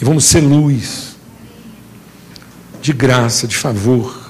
E 0.00 0.04
vamos 0.04 0.24
ser 0.24 0.40
luz, 0.40 1.16
de 2.80 2.94
graça, 2.94 3.46
de 3.46 3.54
favor. 3.54 4.25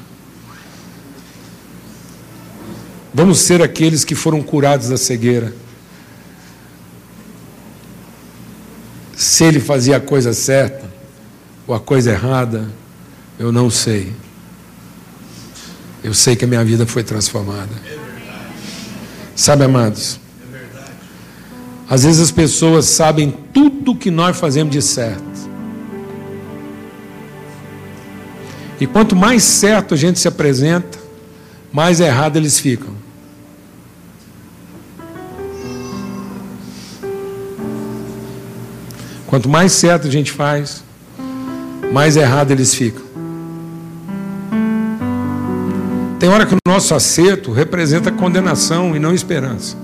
Vamos 3.17 3.39
ser 3.39 3.63
aqueles 3.63 4.05
que 4.05 4.15
foram 4.15 4.43
curados 4.43 4.91
da 4.91 4.99
cegueira. 4.99 5.51
Se 9.17 9.43
ele 9.43 9.59
fazia 9.59 9.97
a 9.97 10.01
coisa 10.01 10.35
certa, 10.35 10.85
ou 11.67 11.75
a 11.75 11.81
coisa 11.81 12.11
errada, 12.11 12.69
eu 13.39 13.51
não 13.51 13.71
sei. 13.71 14.13
Eu 16.05 16.13
sei 16.13 16.37
que 16.37 16.45
a 16.45 16.47
minha 16.47 16.63
vida 16.63 16.87
foi 16.87 17.03
transformada. 17.03 17.73
Sabe, 19.35 19.65
amados? 19.65 20.21
Às 21.89 22.03
vezes 22.03 22.21
as 22.21 22.31
pessoas 22.31 22.85
sabem 22.85 23.31
tudo 23.31 23.97
que 23.97 24.11
nós 24.11 24.37
fazemos 24.37 24.71
de 24.71 24.83
certo. 24.83 25.49
E 28.79 28.87
quanto 28.87 29.17
mais 29.17 29.43
certo 29.43 29.95
a 29.95 29.97
gente 29.97 30.19
se 30.19 30.29
apresenta, 30.29 30.99
mais 31.73 31.99
errado 31.99 32.37
eles 32.37 32.61
ficam. 32.61 32.96
Quanto 39.27 39.49
mais 39.49 39.73
certo 39.73 40.07
a 40.07 40.11
gente 40.11 40.31
faz, 40.31 40.85
mais 41.93 42.17
errado 42.17 42.53
eles 42.53 42.75
ficam. 42.75 43.05
Tem 46.19 46.29
hora 46.29 46.47
que 46.47 46.55
o 46.55 46.59
nosso 46.67 46.95
acerto 46.95 47.53
representa 47.53 48.11
condenação 48.11 48.97
e 48.97 48.99
não 48.99 49.13
esperança. 49.13 49.77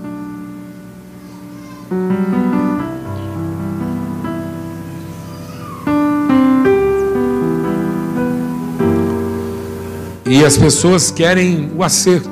E 10.25 10.43
as 10.43 10.57
pessoas 10.57 11.11
querem 11.11 11.71
o 11.75 11.83
acerto, 11.83 12.29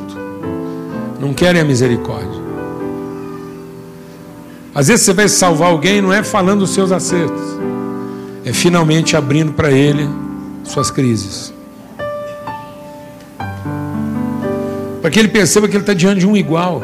não 1.19 1.33
querem 1.33 1.61
a 1.61 1.63
misericórdia. 1.63 2.40
Às 4.73 4.87
vezes 4.87 5.05
você 5.05 5.13
vai 5.13 5.27
salvar 5.27 5.69
alguém 5.69 6.01
não 6.01 6.13
é 6.13 6.23
falando 6.23 6.61
os 6.61 6.73
seus 6.73 6.91
acertos, 6.91 7.41
é 8.45 8.53
finalmente 8.53 9.17
abrindo 9.17 9.51
para 9.51 9.71
Ele 9.71 10.07
suas 10.63 10.89
crises. 10.89 11.53
Para 15.01 15.09
que 15.09 15.19
ele 15.19 15.27
perceba 15.27 15.67
que 15.67 15.75
ele 15.75 15.83
está 15.83 15.93
diante 15.93 16.19
de 16.19 16.27
um 16.27 16.37
igual. 16.37 16.83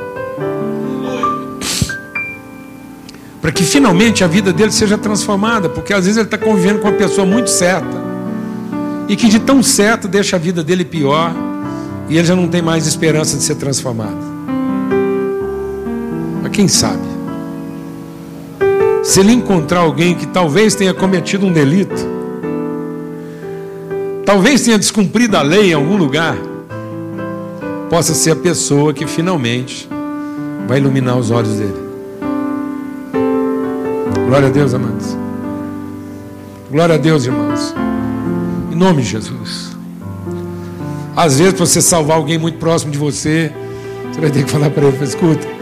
Para 3.40 3.52
que 3.52 3.64
finalmente 3.64 4.24
a 4.24 4.28
vida 4.28 4.52
dele 4.52 4.72
seja 4.72 4.98
transformada, 4.98 5.70
porque 5.70 5.94
às 5.94 6.06
vezes 6.06 6.18
ele 6.18 6.26
está 6.26 6.38
convivendo 6.38 6.80
com 6.80 6.88
uma 6.88 6.98
pessoa 6.98 7.26
muito 7.26 7.50
certa, 7.50 8.06
e 9.08 9.16
que 9.16 9.30
de 9.30 9.40
tão 9.40 9.64
certo 9.64 10.08
deixa 10.08 10.36
a 10.36 10.40
vida 10.40 10.64
dele 10.64 10.84
pior, 10.84 11.32
e 12.10 12.18
ele 12.18 12.28
já 12.28 12.36
não 12.36 12.48
tem 12.48 12.62
mais 12.62 12.88
esperança 12.88 13.38
de 13.38 13.44
ser 13.44 13.56
transformado. 13.56 14.18
Mas 16.42 16.52
quem 16.52 16.68
sabe? 16.68 17.07
Se 19.08 19.22
ele 19.22 19.32
encontrar 19.32 19.80
alguém 19.80 20.14
que 20.14 20.28
talvez 20.28 20.76
tenha 20.76 20.94
cometido 20.94 21.46
um 21.46 21.52
delito, 21.54 21.96
talvez 24.26 24.64
tenha 24.64 24.78
descumprido 24.78 25.38
a 25.38 25.42
lei 25.42 25.70
em 25.70 25.74
algum 25.74 25.96
lugar, 25.96 26.36
possa 27.90 28.14
ser 28.14 28.32
a 28.32 28.36
pessoa 28.36 28.94
que 28.94 29.08
finalmente 29.08 29.88
vai 30.68 30.80
iluminar 30.80 31.18
os 31.18 31.32
olhos 31.32 31.54
dele. 31.54 31.88
Glória 34.28 34.50
a 34.50 34.52
Deus, 34.52 34.74
amados. 34.74 35.18
Glória 36.70 36.96
a 36.96 36.98
Deus, 36.98 37.26
irmãos. 37.26 37.74
Em 38.70 38.76
nome 38.76 39.04
de 39.04 39.08
Jesus. 39.08 39.72
Às 41.16 41.40
vezes, 41.40 41.54
para 41.54 41.66
você 41.66 41.82
salvar 41.82 42.18
alguém 42.18 42.38
muito 42.38 42.58
próximo 42.58 42.92
de 42.92 42.98
você, 42.98 43.54
você 44.12 44.20
vai 44.20 44.32
ter 44.32 44.44
que 44.44 44.52
falar 44.52 44.70
para 44.70 44.86
ele: 44.86 45.02
escuta, 45.02 45.57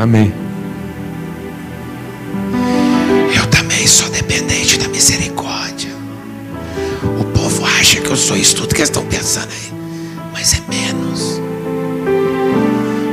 Amém. 0.00 0.32
Eu 3.36 3.46
também 3.48 3.86
sou 3.86 4.08
dependente 4.08 4.78
da 4.78 4.88
misericórdia. 4.88 5.90
O 7.20 7.24
povo 7.24 7.66
acha 7.66 8.00
que 8.00 8.08
eu 8.08 8.16
sou 8.16 8.34
isso 8.34 8.56
tudo 8.56 8.68
que 8.68 8.76
eles 8.80 8.88
estão 8.88 9.04
pensando 9.04 9.50
aí, 9.52 9.70
mas 10.32 10.54
é 10.54 10.62
menos. 10.70 11.38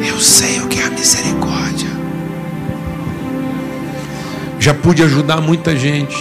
Eu 0.08 0.18
sei 0.22 0.62
o 0.62 0.68
que 0.70 0.80
é 0.80 0.86
a 0.86 0.90
misericórdia. 0.90 1.90
Já 4.58 4.74
pude 4.74 5.04
ajudar 5.04 5.42
muita 5.42 5.76
gente. 5.76 6.16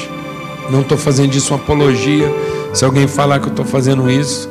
Não 0.69 0.81
estou 0.81 0.99
fazendo 0.99 1.31
disso 1.31 1.55
uma 1.55 1.63
apologia. 1.63 2.29
Se 2.75 2.85
alguém 2.85 3.07
falar 3.07 3.39
que 3.39 3.47
eu 3.47 3.51
estou 3.53 3.65
fazendo 3.65 4.11
isso, 4.11 4.51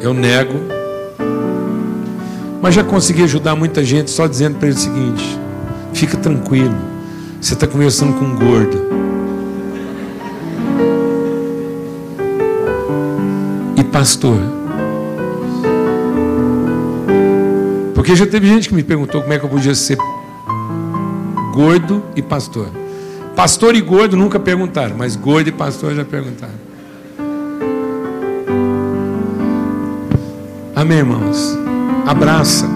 eu 0.00 0.14
nego. 0.14 0.75
Mas 2.66 2.74
já 2.74 2.82
consegui 2.82 3.22
ajudar 3.22 3.54
muita 3.54 3.84
gente 3.84 4.10
só 4.10 4.26
dizendo 4.26 4.58
para 4.58 4.66
ele 4.66 4.76
o 4.76 4.80
seguinte: 4.80 5.38
fica 5.94 6.16
tranquilo, 6.16 6.74
você 7.40 7.54
está 7.54 7.64
conversando 7.64 8.14
com 8.14 8.24
um 8.24 8.34
gordo. 8.34 8.76
E 13.76 13.84
pastor. 13.84 14.40
Porque 17.94 18.16
já 18.16 18.26
teve 18.26 18.48
gente 18.48 18.68
que 18.68 18.74
me 18.74 18.82
perguntou 18.82 19.20
como 19.20 19.32
é 19.32 19.38
que 19.38 19.44
eu 19.44 19.48
podia 19.48 19.72
ser 19.72 19.96
gordo 21.54 22.02
e 22.16 22.20
pastor. 22.20 22.66
Pastor 23.36 23.76
e 23.76 23.80
gordo 23.80 24.16
nunca 24.16 24.40
perguntaram, 24.40 24.96
mas 24.96 25.14
gordo 25.14 25.48
e 25.48 25.52
pastor 25.52 25.94
já 25.94 26.04
perguntaram. 26.04 26.66
Amém, 30.74 30.98
irmãos? 30.98 31.65
Abraça, 32.06 32.70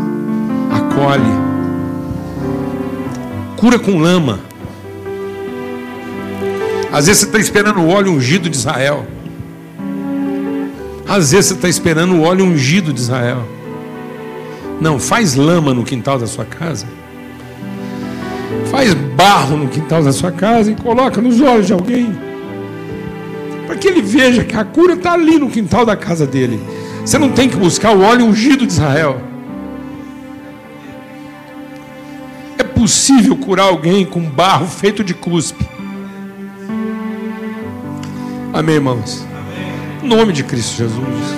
acolhe, 0.73 1.23
cura 3.57 3.79
com 3.79 3.97
lama. 3.97 4.41
Às 6.93 7.07
vezes 7.07 7.21
você 7.21 7.27
está 7.27 7.39
esperando 7.39 7.79
o 7.79 7.89
óleo 7.91 8.11
ungido 8.11 8.51
de 8.51 8.57
Israel. 8.57 9.07
Às 11.09 11.31
vezes 11.31 11.47
você 11.47 11.55
está 11.55 11.69
esperando 11.69 12.17
o 12.17 12.23
óleo 12.23 12.45
ungido 12.45 12.93
de 12.93 12.99
Israel. 12.99 13.45
Não, 14.81 14.99
faz 14.99 15.37
lama 15.37 15.73
no 15.73 15.85
quintal 15.85 16.19
da 16.19 16.27
sua 16.27 16.45
casa. 16.45 16.87
Faz 18.69 18.93
barro 18.95 19.57
no 19.57 19.69
quintal 19.69 20.03
da 20.03 20.13
sua 20.13 20.33
casa 20.33 20.73
e 20.73 20.75
coloca 20.75 21.21
nos 21.23 21.41
olhos 21.41 21.69
de 21.69 21.73
alguém. 21.73 22.19
Para 23.65 23.77
que 23.77 23.87
ele 23.87 24.03
veja 24.03 24.43
que 24.43 24.57
a 24.57 24.65
cura 24.65 24.95
está 24.95 25.13
ali 25.13 25.39
no 25.39 25.49
quintal 25.49 25.87
da 25.87 25.95
casa 25.95 26.27
dele. 26.27 26.61
Você 27.11 27.19
não 27.19 27.31
tem 27.31 27.49
que 27.49 27.57
buscar 27.57 27.91
o 27.91 28.03
óleo 28.03 28.25
ungido 28.25 28.65
de 28.65 28.73
Israel. 28.73 29.21
É 32.57 32.63
possível 32.63 33.37
curar 33.37 33.65
alguém 33.65 34.07
com 34.07 34.21
barro 34.21 34.69
feito 34.69 35.03
de 35.03 35.13
cuspe. 35.13 35.69
Amém, 38.53 38.77
irmãos? 38.77 39.27
Em 40.01 40.07
nome 40.07 40.33
de 40.33 40.45
Cristo 40.45 40.77
Jesus. 40.77 41.35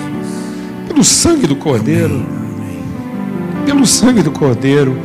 Pelo 0.87 1.03
sangue 1.03 1.47
do 1.47 1.55
Cordeiro. 1.55 2.23
Pelo 3.65 3.87
sangue 3.87 4.21
do 4.21 4.29
Cordeiro 4.29 4.95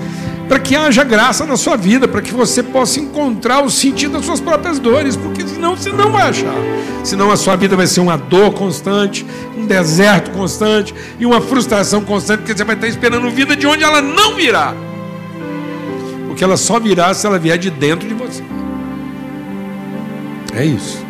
para 0.49 0.59
que 0.59 0.75
haja 0.75 1.05
graça 1.05 1.45
na 1.45 1.59
sua 1.59 1.77
vida, 1.77 2.09
para 2.09 2.23
que 2.23 2.33
você 2.33 2.63
possa 2.63 2.99
encontrar 2.99 3.63
o 3.63 3.71
sentido 3.71 4.13
das 4.13 4.25
suas 4.25 4.41
próprias 4.41 4.79
dores, 4.79 5.15
porque 5.15 5.38
senão 5.59 5.77
você 5.77 5.91
não 5.91 6.13
vai 6.13 6.29
achar. 6.29 6.55
Senão 7.03 7.31
a 7.31 7.37
sua 7.37 7.57
vida 7.57 7.77
vai 7.77 7.87
ser 7.87 8.01
uma 8.01 8.17
dor 8.17 8.53
constante, 8.53 9.27
um 9.57 9.67
deserto 9.67 10.31
constante 10.31 10.95
e 11.19 11.27
uma 11.27 11.41
frustração 11.41 12.05
constante, 12.05 12.41
porque 12.41 12.57
você 12.57 12.65
vai 12.65 12.77
estar 12.77 12.87
esperando 12.87 13.29
vida 13.31 13.57
de 13.57 13.67
onde 13.67 13.83
ela 13.83 14.01
não 14.01 14.37
virá. 14.37 14.75
Porque 16.29 16.45
ela 16.45 16.57
só 16.57 16.79
virá 16.79 17.13
se 17.13 17.27
ela 17.27 17.39
vier 17.39 17.59
de 17.59 17.71
dentro 17.71 18.09
de 18.09 18.15
você. 18.15 18.43
É 20.55 20.65
isso. 20.65 21.08